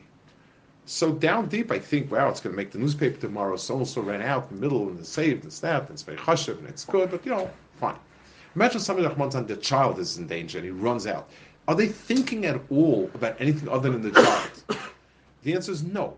So 0.85 1.11
down 1.13 1.47
deep, 1.47 1.71
I 1.71 1.79
think, 1.79 2.11
wow, 2.11 2.29
it's 2.29 2.39
going 2.39 2.53
to 2.53 2.57
make 2.57 2.71
the 2.71 2.77
newspaper 2.77 3.19
tomorrow. 3.19 3.55
So 3.57 3.77
and 3.77 3.87
so 3.87 4.01
ran 4.01 4.21
out 4.21 4.49
in 4.51 4.57
the 4.57 4.61
middle 4.61 4.87
and 4.89 5.05
saved 5.05 5.43
and 5.43 5.51
stabbed, 5.51 5.89
and 5.89 5.95
it's 5.95 6.03
very 6.03 6.17
chashiv 6.17 6.59
and 6.59 6.67
it's 6.67 6.85
good, 6.85 7.09
but 7.11 7.25
you 7.25 7.31
know, 7.31 7.49
fine. 7.79 7.95
Imagine 8.55 8.79
somebody 8.79 9.07
like 9.07 9.17
Montan, 9.17 9.47
the 9.47 9.57
child 9.57 9.99
is 9.99 10.17
in 10.17 10.27
danger 10.27 10.59
and 10.59 10.65
he 10.65 10.71
runs 10.71 11.07
out. 11.07 11.29
Are 11.67 11.75
they 11.75 11.87
thinking 11.87 12.45
at 12.45 12.61
all 12.69 13.09
about 13.15 13.35
anything 13.39 13.67
other 13.69 13.89
than 13.91 14.01
the 14.01 14.11
child? 14.11 14.63
The 15.43 15.53
answer 15.53 15.71
is 15.71 15.83
no. 15.83 16.17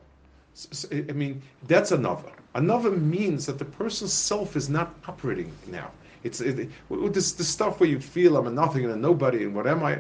I 0.91 1.11
mean, 1.11 1.41
that's 1.67 1.91
another. 1.91 2.31
Another 2.55 2.91
means 2.91 3.45
that 3.45 3.59
the 3.59 3.65
person's 3.65 4.13
self 4.13 4.55
is 4.55 4.69
not 4.69 4.95
operating 5.07 5.51
now. 5.67 5.91
It's 6.23 6.39
it, 6.41 6.59
it- 6.59 7.13
this 7.13 7.33
the 7.33 7.43
stuff 7.43 7.79
where 7.79 7.89
you 7.89 7.99
feel 7.99 8.37
I'm 8.37 8.47
a 8.47 8.51
nothing 8.51 8.85
and 8.85 8.93
a 8.93 8.97
nobody 8.97 9.43
and 9.43 9.53
what 9.53 9.67
am 9.67 9.83
I? 9.83 9.99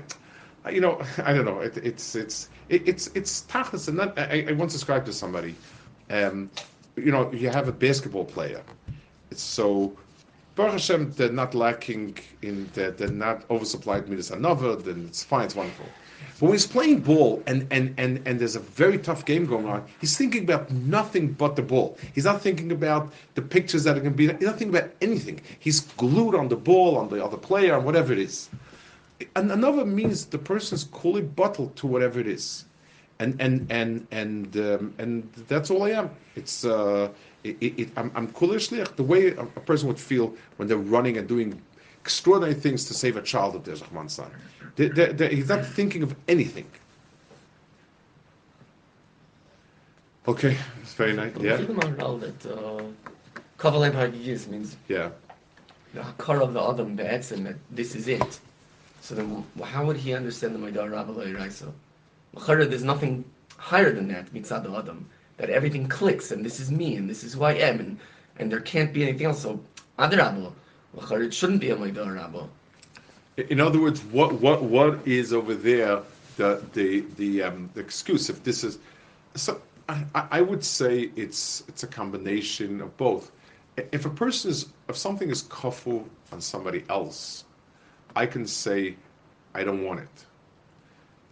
You 0.69 0.81
know, 0.81 1.01
I 1.23 1.33
don't 1.33 1.45
know. 1.45 1.59
It, 1.59 1.77
it's 1.77 2.15
it's 2.15 2.49
it, 2.69 2.87
it's 2.87 3.07
it's 3.15 3.43
tachlis. 3.43 3.87
And 3.87 3.97
not, 3.97 4.17
I, 4.17 4.45
I 4.49 4.51
once 4.53 4.73
described 4.73 5.05
to 5.07 5.13
somebody, 5.13 5.55
um, 6.09 6.49
you 6.95 7.11
know, 7.11 7.31
you 7.31 7.49
have 7.49 7.67
a 7.67 7.71
basketball 7.71 8.25
player. 8.25 8.61
It's 9.31 9.41
so 9.41 9.95
Baruch 10.57 10.71
Hashem, 10.71 11.11
they're 11.11 11.31
not 11.31 11.53
lacking 11.53 12.17
in, 12.41 12.67
they're, 12.73 12.89
they're 12.89 13.09
not 13.09 13.47
oversupplied 13.49 14.07
midas 14.07 14.31
another, 14.31 14.75
then 14.75 15.05
it's 15.07 15.23
fine, 15.23 15.45
it's 15.45 15.55
wonderful. 15.55 15.85
But 16.39 16.47
when 16.47 16.53
he's 16.53 16.65
playing 16.65 17.01
ball 17.01 17.43
and, 17.45 17.67
and, 17.69 17.93
and, 17.99 18.19
and 18.25 18.39
there's 18.39 18.55
a 18.55 18.59
very 18.59 18.97
tough 18.97 19.23
game 19.23 19.45
going 19.45 19.67
on, 19.67 19.85
he's 20.01 20.17
thinking 20.17 20.43
about 20.43 20.71
nothing 20.71 21.33
but 21.33 21.55
the 21.55 21.61
ball. 21.61 21.95
He's 22.15 22.25
not 22.25 22.41
thinking 22.41 22.71
about 22.71 23.13
the 23.35 23.41
pictures 23.43 23.83
that 23.83 23.97
are 23.97 23.99
going 23.99 24.13
to 24.13 24.17
be, 24.17 24.33
he's 24.33 24.47
not 24.47 24.57
thinking 24.57 24.75
about 24.75 24.89
anything. 24.99 25.41
He's 25.59 25.81
glued 25.81 26.33
on 26.33 26.47
the 26.47 26.55
ball, 26.55 26.97
on 26.97 27.07
the 27.07 27.23
other 27.23 27.37
player, 27.37 27.75
on 27.75 27.83
whatever 27.83 28.11
it 28.11 28.19
is. 28.19 28.49
And 29.35 29.51
another 29.51 29.85
means 29.85 30.25
the 30.25 30.37
person's 30.37 30.83
fully 30.83 31.21
bottled 31.21 31.75
to 31.77 31.87
whatever 31.87 32.19
it 32.19 32.27
is. 32.27 32.65
And 33.19 33.35
and 33.41 33.65
and 33.71 34.05
and 34.11 34.55
um, 34.57 34.93
and 34.99 35.23
that's 35.47 35.71
all 35.71 35.83
I 35.83 35.91
am. 35.91 36.11
It's 36.35 36.63
uh, 36.63 37.09
it, 37.43 37.57
it, 37.61 37.89
I'm 37.97 38.11
I'm 38.13 38.27
kulishlich 38.27 38.95
the 38.95 39.03
way 39.03 39.29
a, 39.29 39.41
a 39.41 39.61
person 39.69 39.87
would 39.87 39.99
feel 39.99 40.35
when 40.57 40.67
they're 40.67 40.77
running 40.77 41.17
and 41.17 41.27
doing 41.27 41.59
extraordinary 42.01 42.53
things 42.53 42.85
to 42.85 42.93
save 42.93 43.17
a 43.17 43.21
child 43.21 43.55
of 43.55 43.81
Rahman 43.81 44.07
son. 44.07 44.31
They, 44.77 44.87
they, 44.87 45.11
they, 45.11 45.35
he's 45.35 45.49
not 45.49 45.65
thinking 45.65 46.03
of 46.03 46.15
anything. 46.27 46.67
Okay, 50.27 50.55
it's 50.81 50.93
very 50.93 51.13
nice. 51.13 51.31
But 51.33 51.41
Yeah, 51.41 51.57
we 51.57 51.65
feel 51.65 51.79
about 51.79 52.19
that 52.21 52.45
uh, 52.45 52.83
kavalem 53.57 53.93
hagigis 53.93 54.47
means 54.47 54.77
yeah. 54.87 55.09
the 55.93 56.01
hakar 56.01 56.41
of 56.41 56.53
the 56.53 56.61
adam, 56.61 56.95
the 56.95 57.03
that 57.03 57.55
this 57.71 57.95
is 57.95 58.07
it. 58.07 58.39
So 59.07 59.15
then, 59.15 59.45
how 59.63 59.85
would 59.85 59.95
he 59.95 60.13
understand 60.13 60.53
the 60.53 60.59
Moda'a 60.59 60.91
Rabba 60.91 61.13
L'Oraisa? 61.13 61.71
There's 62.45 62.83
nothing 62.83 63.23
higher 63.55 63.93
than 63.93 64.09
that, 64.09 64.33
mitzad 64.33 64.65
adam, 64.77 65.07
that 65.37 65.49
everything 65.49 65.87
clicks, 65.87 66.31
and 66.31 66.43
this 66.43 66.59
is 66.59 66.71
me, 66.71 66.97
and 66.97 67.09
this 67.09 67.23
is 67.23 67.35
who 67.35 67.45
I 67.45 67.53
am, 67.53 67.79
and, 67.79 67.97
and 68.35 68.51
there 68.51 68.59
can't 68.59 68.93
be 68.93 69.03
anything 69.03 69.27
else. 69.27 69.43
So, 69.43 69.61
l'chara, 69.97 71.25
it 71.25 71.33
shouldn't 71.33 71.61
be 71.61 71.69
a 71.69 71.77
Moda'a 71.77 72.15
Rabba. 72.15 72.49
In 73.37 73.61
other 73.61 73.79
words, 73.79 74.03
what 74.11 74.41
what 74.41 74.63
what 74.63 75.07
is 75.07 75.31
over 75.31 75.55
there 75.55 76.01
the 76.35 76.61
the 76.73 77.05
the, 77.15 77.43
um, 77.43 77.69
the 77.75 77.79
excuse? 77.79 78.29
If 78.29 78.43
this 78.43 78.65
is 78.65 78.77
so, 79.35 79.61
I, 79.87 80.03
I 80.15 80.27
I 80.31 80.41
would 80.41 80.65
say 80.65 81.11
it's 81.15 81.63
it's 81.69 81.83
a 81.83 81.87
combination 81.87 82.81
of 82.81 82.97
both. 82.97 83.31
If 83.93 84.05
a 84.05 84.09
person 84.09 84.51
is 84.51 84.65
if 84.89 84.97
something 84.97 85.29
is 85.29 85.43
kafu 85.43 86.03
on 86.33 86.41
somebody 86.41 86.83
else, 86.89 87.45
I 88.15 88.25
can 88.25 88.45
say, 88.47 88.95
I 89.53 89.63
don't 89.63 89.83
want 89.83 90.01
it. 90.01 90.25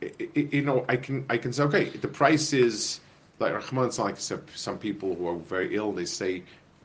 I- 0.02 0.30
I- 0.36 0.50
you 0.52 0.62
know, 0.62 0.86
I 0.90 0.98
can 0.98 1.26
I 1.30 1.38
can 1.38 1.54
say, 1.54 1.64
okay, 1.64 1.86
the 1.90 2.08
price 2.08 2.54
is 2.54 3.02
like 3.40 3.54
Rahman. 3.54 3.86
It's 3.88 3.98
not 4.00 4.06
like 4.06 4.20
some 4.20 4.78
people 4.78 5.16
who 5.16 5.28
are 5.28 5.38
very 5.38 5.76
ill. 5.76 5.92
They 5.92 6.06
say, 6.06 6.44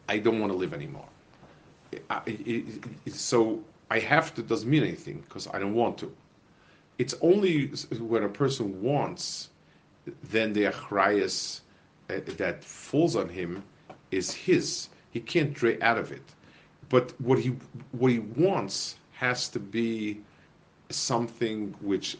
I 0.09 0.18
don't 0.18 0.41
want 0.41 0.53
to 0.53 0.57
live 0.57 0.72
anymore. 0.74 1.09
It- 1.93 2.05
it- 2.26 3.14
so 3.14 3.62
I 3.91 3.99
have 4.01 4.34
to 4.34 4.43
doesn't 4.43 4.68
mean 4.70 4.82
anything 4.82 5.20
because 5.20 5.47
I 5.49 5.59
don't 5.59 5.74
want 5.74 5.99
to. 5.99 6.12
It's 6.99 7.14
only 7.20 7.68
when 7.99 8.22
a 8.24 8.28
person 8.28 8.80
wants, 8.82 9.51
then 10.30 10.53
the 10.53 10.64
achrayas 10.64 11.61
uh, 12.11 12.20
that 12.36 12.62
falls 12.64 13.16
on 13.16 13.28
him 13.28 13.62
is 14.11 14.32
his. 14.32 14.88
He 15.11 15.20
can't 15.20 15.53
dray 15.53 15.80
out 15.80 15.99
of 15.99 16.12
it. 16.12 16.22
But 16.88 17.18
what 17.20 17.38
he 17.38 17.51
what 17.93 18.12
he 18.12 18.18
wants 18.20 18.97
has 19.21 19.49
to 19.51 19.61
be 19.61 20.18
something 20.89 21.75
which 21.83 22.16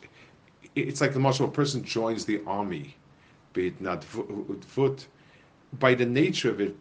it's 0.74 1.01
like 1.01 1.14
the 1.14 1.18
martial 1.18 1.46
a 1.46 1.51
person 1.51 1.82
joins 1.82 2.26
the 2.26 2.42
army, 2.46 2.94
be 3.55 3.68
it 3.68 3.80
not 3.80 4.05
foot. 4.05 5.07
By 5.78 5.94
the 5.94 6.05
nature 6.05 6.51
of 6.51 6.61
it, 6.61 6.76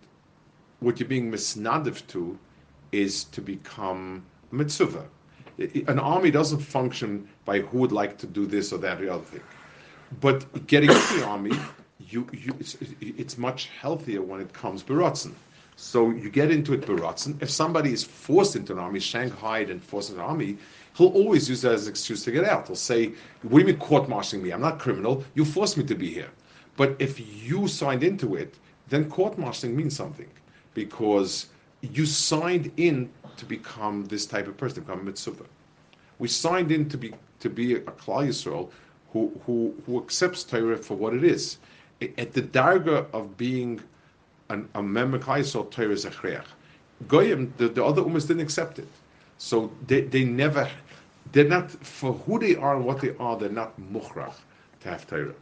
what 0.81 0.99
you're 0.99 1.07
being 1.07 1.31
misnadiv 1.31 2.05
to 2.07 2.37
is 2.91 3.23
to 3.35 3.41
become 3.41 4.25
mitzvah. 4.51 5.05
An 5.87 5.99
army 5.99 6.31
doesn't 6.31 6.59
function 6.59 7.27
by 7.45 7.61
who 7.61 7.77
would 7.77 7.93
like 7.93 8.17
to 8.17 8.27
do 8.27 8.45
this 8.45 8.73
or 8.73 8.79
that 8.79 8.99
or 8.99 9.05
the 9.05 9.13
other 9.13 9.23
thing. 9.23 9.43
But 10.19 10.67
getting 10.67 10.89
into 10.89 11.13
the 11.19 11.25
army, 11.25 11.53
you, 11.99 12.27
you, 12.33 12.53
it's, 12.59 12.75
it's 12.99 13.37
much 13.37 13.69
healthier 13.81 14.21
when 14.21 14.41
it 14.41 14.51
comes 14.51 14.83
baratzen. 14.83 15.33
So 15.81 16.09
you 16.11 16.29
get 16.29 16.51
into 16.51 16.73
it 16.73 16.81
baratzen. 16.81 17.41
If 17.41 17.49
somebody 17.49 17.93
is 17.93 18.03
forced 18.03 18.57
into 18.57 18.73
an 18.73 18.79
army, 18.79 18.99
shanghaied 18.99 19.71
and 19.71 19.81
forced 19.81 20.09
into 20.09 20.21
an 20.21 20.27
army, 20.27 20.57
he'll 20.95 21.07
always 21.07 21.47
use 21.49 21.61
that 21.61 21.71
as 21.71 21.87
an 21.87 21.91
excuse 21.91 22.21
to 22.25 22.31
get 22.31 22.43
out. 22.43 22.67
He'll 22.67 22.75
say, 22.75 23.13
"What 23.43 23.59
do 23.59 23.65
you 23.65 23.65
mean 23.71 23.77
court-martialing 23.77 24.43
me? 24.43 24.51
I'm 24.51 24.61
not 24.61 24.77
criminal. 24.77 25.23
You 25.35 25.45
forced 25.45 25.77
me 25.77 25.85
to 25.85 25.95
be 25.95 26.13
here." 26.13 26.31
But 26.75 26.97
if 26.99 27.13
you 27.47 27.69
signed 27.69 28.03
into 28.03 28.35
it, 28.35 28.55
then 28.89 29.09
court-martialing 29.09 29.73
means 29.73 29.95
something 29.95 30.27
because 30.73 31.47
you 31.81 32.05
signed 32.05 32.71
in 32.75 33.09
to 33.37 33.45
become 33.45 34.05
this 34.05 34.25
type 34.25 34.47
of 34.49 34.57
person, 34.57 34.83
become 34.83 34.99
a 34.99 35.03
mitzvah. 35.03 35.45
We 36.19 36.27
signed 36.27 36.73
in 36.73 36.89
to 36.89 36.97
be 36.97 37.13
to 37.39 37.49
be 37.49 37.75
a 37.75 37.79
Klal 37.79 38.27
Yisrael 38.27 38.69
who, 39.13 39.31
who 39.45 39.73
who 39.85 39.97
accepts 40.03 40.43
Torah 40.43 40.77
for 40.77 40.95
what 40.95 41.13
it 41.13 41.23
is. 41.23 41.57
At 42.17 42.33
the 42.33 42.41
darga 42.41 43.05
of 43.13 43.37
being 43.37 43.81
an, 44.49 44.67
a 44.75 44.83
member 44.83 45.19
is. 45.19 46.43
Goyim, 47.07 47.53
the, 47.57 47.69
the 47.69 47.83
other 47.83 48.01
ummahs 48.01 48.27
didn't 48.27 48.41
accept 48.41 48.79
it, 48.79 48.87
so 49.37 49.71
they, 49.87 50.01
they 50.01 50.23
never, 50.25 50.69
they're 51.31 51.47
not 51.47 51.71
for 51.71 52.13
who 52.13 52.39
they 52.39 52.55
are 52.55 52.75
and 52.75 52.85
what 52.85 52.99
they 53.01 53.15
are. 53.19 53.37
They're 53.37 53.49
not 53.49 53.79
muhrach 53.79 54.35
to 54.81 54.89
have 54.89 55.07
Torah. 55.07 55.33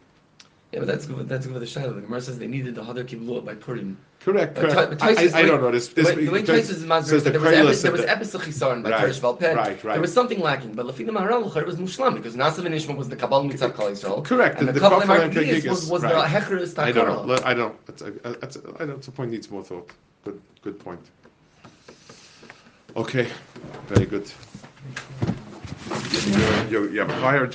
Yeah, 0.72 0.80
but 0.80 0.88
that's 0.88 1.06
good. 1.06 1.30
That's 1.30 1.46
good 1.46 1.54
with 1.54 1.62
the 1.62 1.68
Shiloh. 1.68 1.94
The 1.94 2.02
Gemara 2.02 2.22
says 2.22 2.38
they 2.38 2.48
needed 2.48 2.76
the 2.76 2.82
Hadar 2.82 3.06
Kibbut 3.06 3.46
by 3.46 3.56
Purim. 3.56 3.98
Correct, 4.20 4.56
But 4.56 4.72
correct. 4.72 5.00
Tai- 5.00 5.08
I, 5.12 5.14
but 5.16 5.34
I, 5.36 5.40
I 5.40 5.42
don't 5.44 5.62
know 5.62 5.72
this. 5.72 5.88
The 5.88 5.96
this 5.96 6.08
way, 6.16 6.26
the 6.26 6.32
way 6.32 6.42
Tais- 6.44 6.70
is 6.70 6.82
says 7.08 7.24
the 7.24 7.30
there 7.32 7.40
was 7.40 7.80
said 7.80 7.86
there 7.86 7.92
was 7.94 8.02
that- 8.06 8.20
Ebes 8.20 8.34
Chisaron 8.34 8.84
by 8.84 8.90
Right, 8.90 9.06
Teresh 9.06 9.20
Valped. 9.22 9.42
right, 9.56 9.56
right. 9.56 9.94
There 9.94 10.02
was 10.02 10.12
something 10.12 10.42
lacking, 10.42 10.74
but 10.74 10.86
Lafina 10.86 11.12
Maharal 11.12 11.56
it 11.56 11.66
was 11.66 11.78
Mushlam 11.78 12.16
because 12.16 12.36
Naaseh 12.36 12.60
V'Nishma 12.66 12.98
was 12.98 13.08
the 13.08 13.16
Kabbalah 13.16 13.46
Mitzvah 13.46 13.70
Klal 13.70 13.92
Yisrael. 13.92 14.26
Correct, 14.26 14.60
And 14.60 14.68
the- 14.68 14.74
the 14.74 14.80
the 14.82 14.86
Kabbalah 14.90 15.06
Kabbalah 15.06 15.30
Margiyas 15.30 15.62
Margiyas, 15.62 15.70
was, 15.70 15.90
was 15.90 16.04
right. 16.04 16.14
the 16.14 16.40
Hecher 16.40 16.80
I 16.80 16.92
don't 16.92 17.28
know. 17.28 17.40
I 17.46 17.54
don't. 17.54 17.86
That's 17.86 18.02
a, 18.02 18.12
that's 18.42 18.56
a, 18.58 18.76
I 18.82 18.86
know 18.86 18.96
it's 18.96 19.08
a 19.08 19.12
point 19.12 19.32
needs 19.32 19.50
more 19.50 19.64
thought. 19.64 19.90
Good, 20.26 20.42
good 20.62 20.78
point. 20.80 21.00
Okay, 22.98 23.30
very 23.88 24.06
good. 24.08 24.30
you, 26.26 26.38
you, 26.70 26.90
you 26.92 27.00
have 27.00 27.10
a 27.10 27.22
fire 27.22 27.46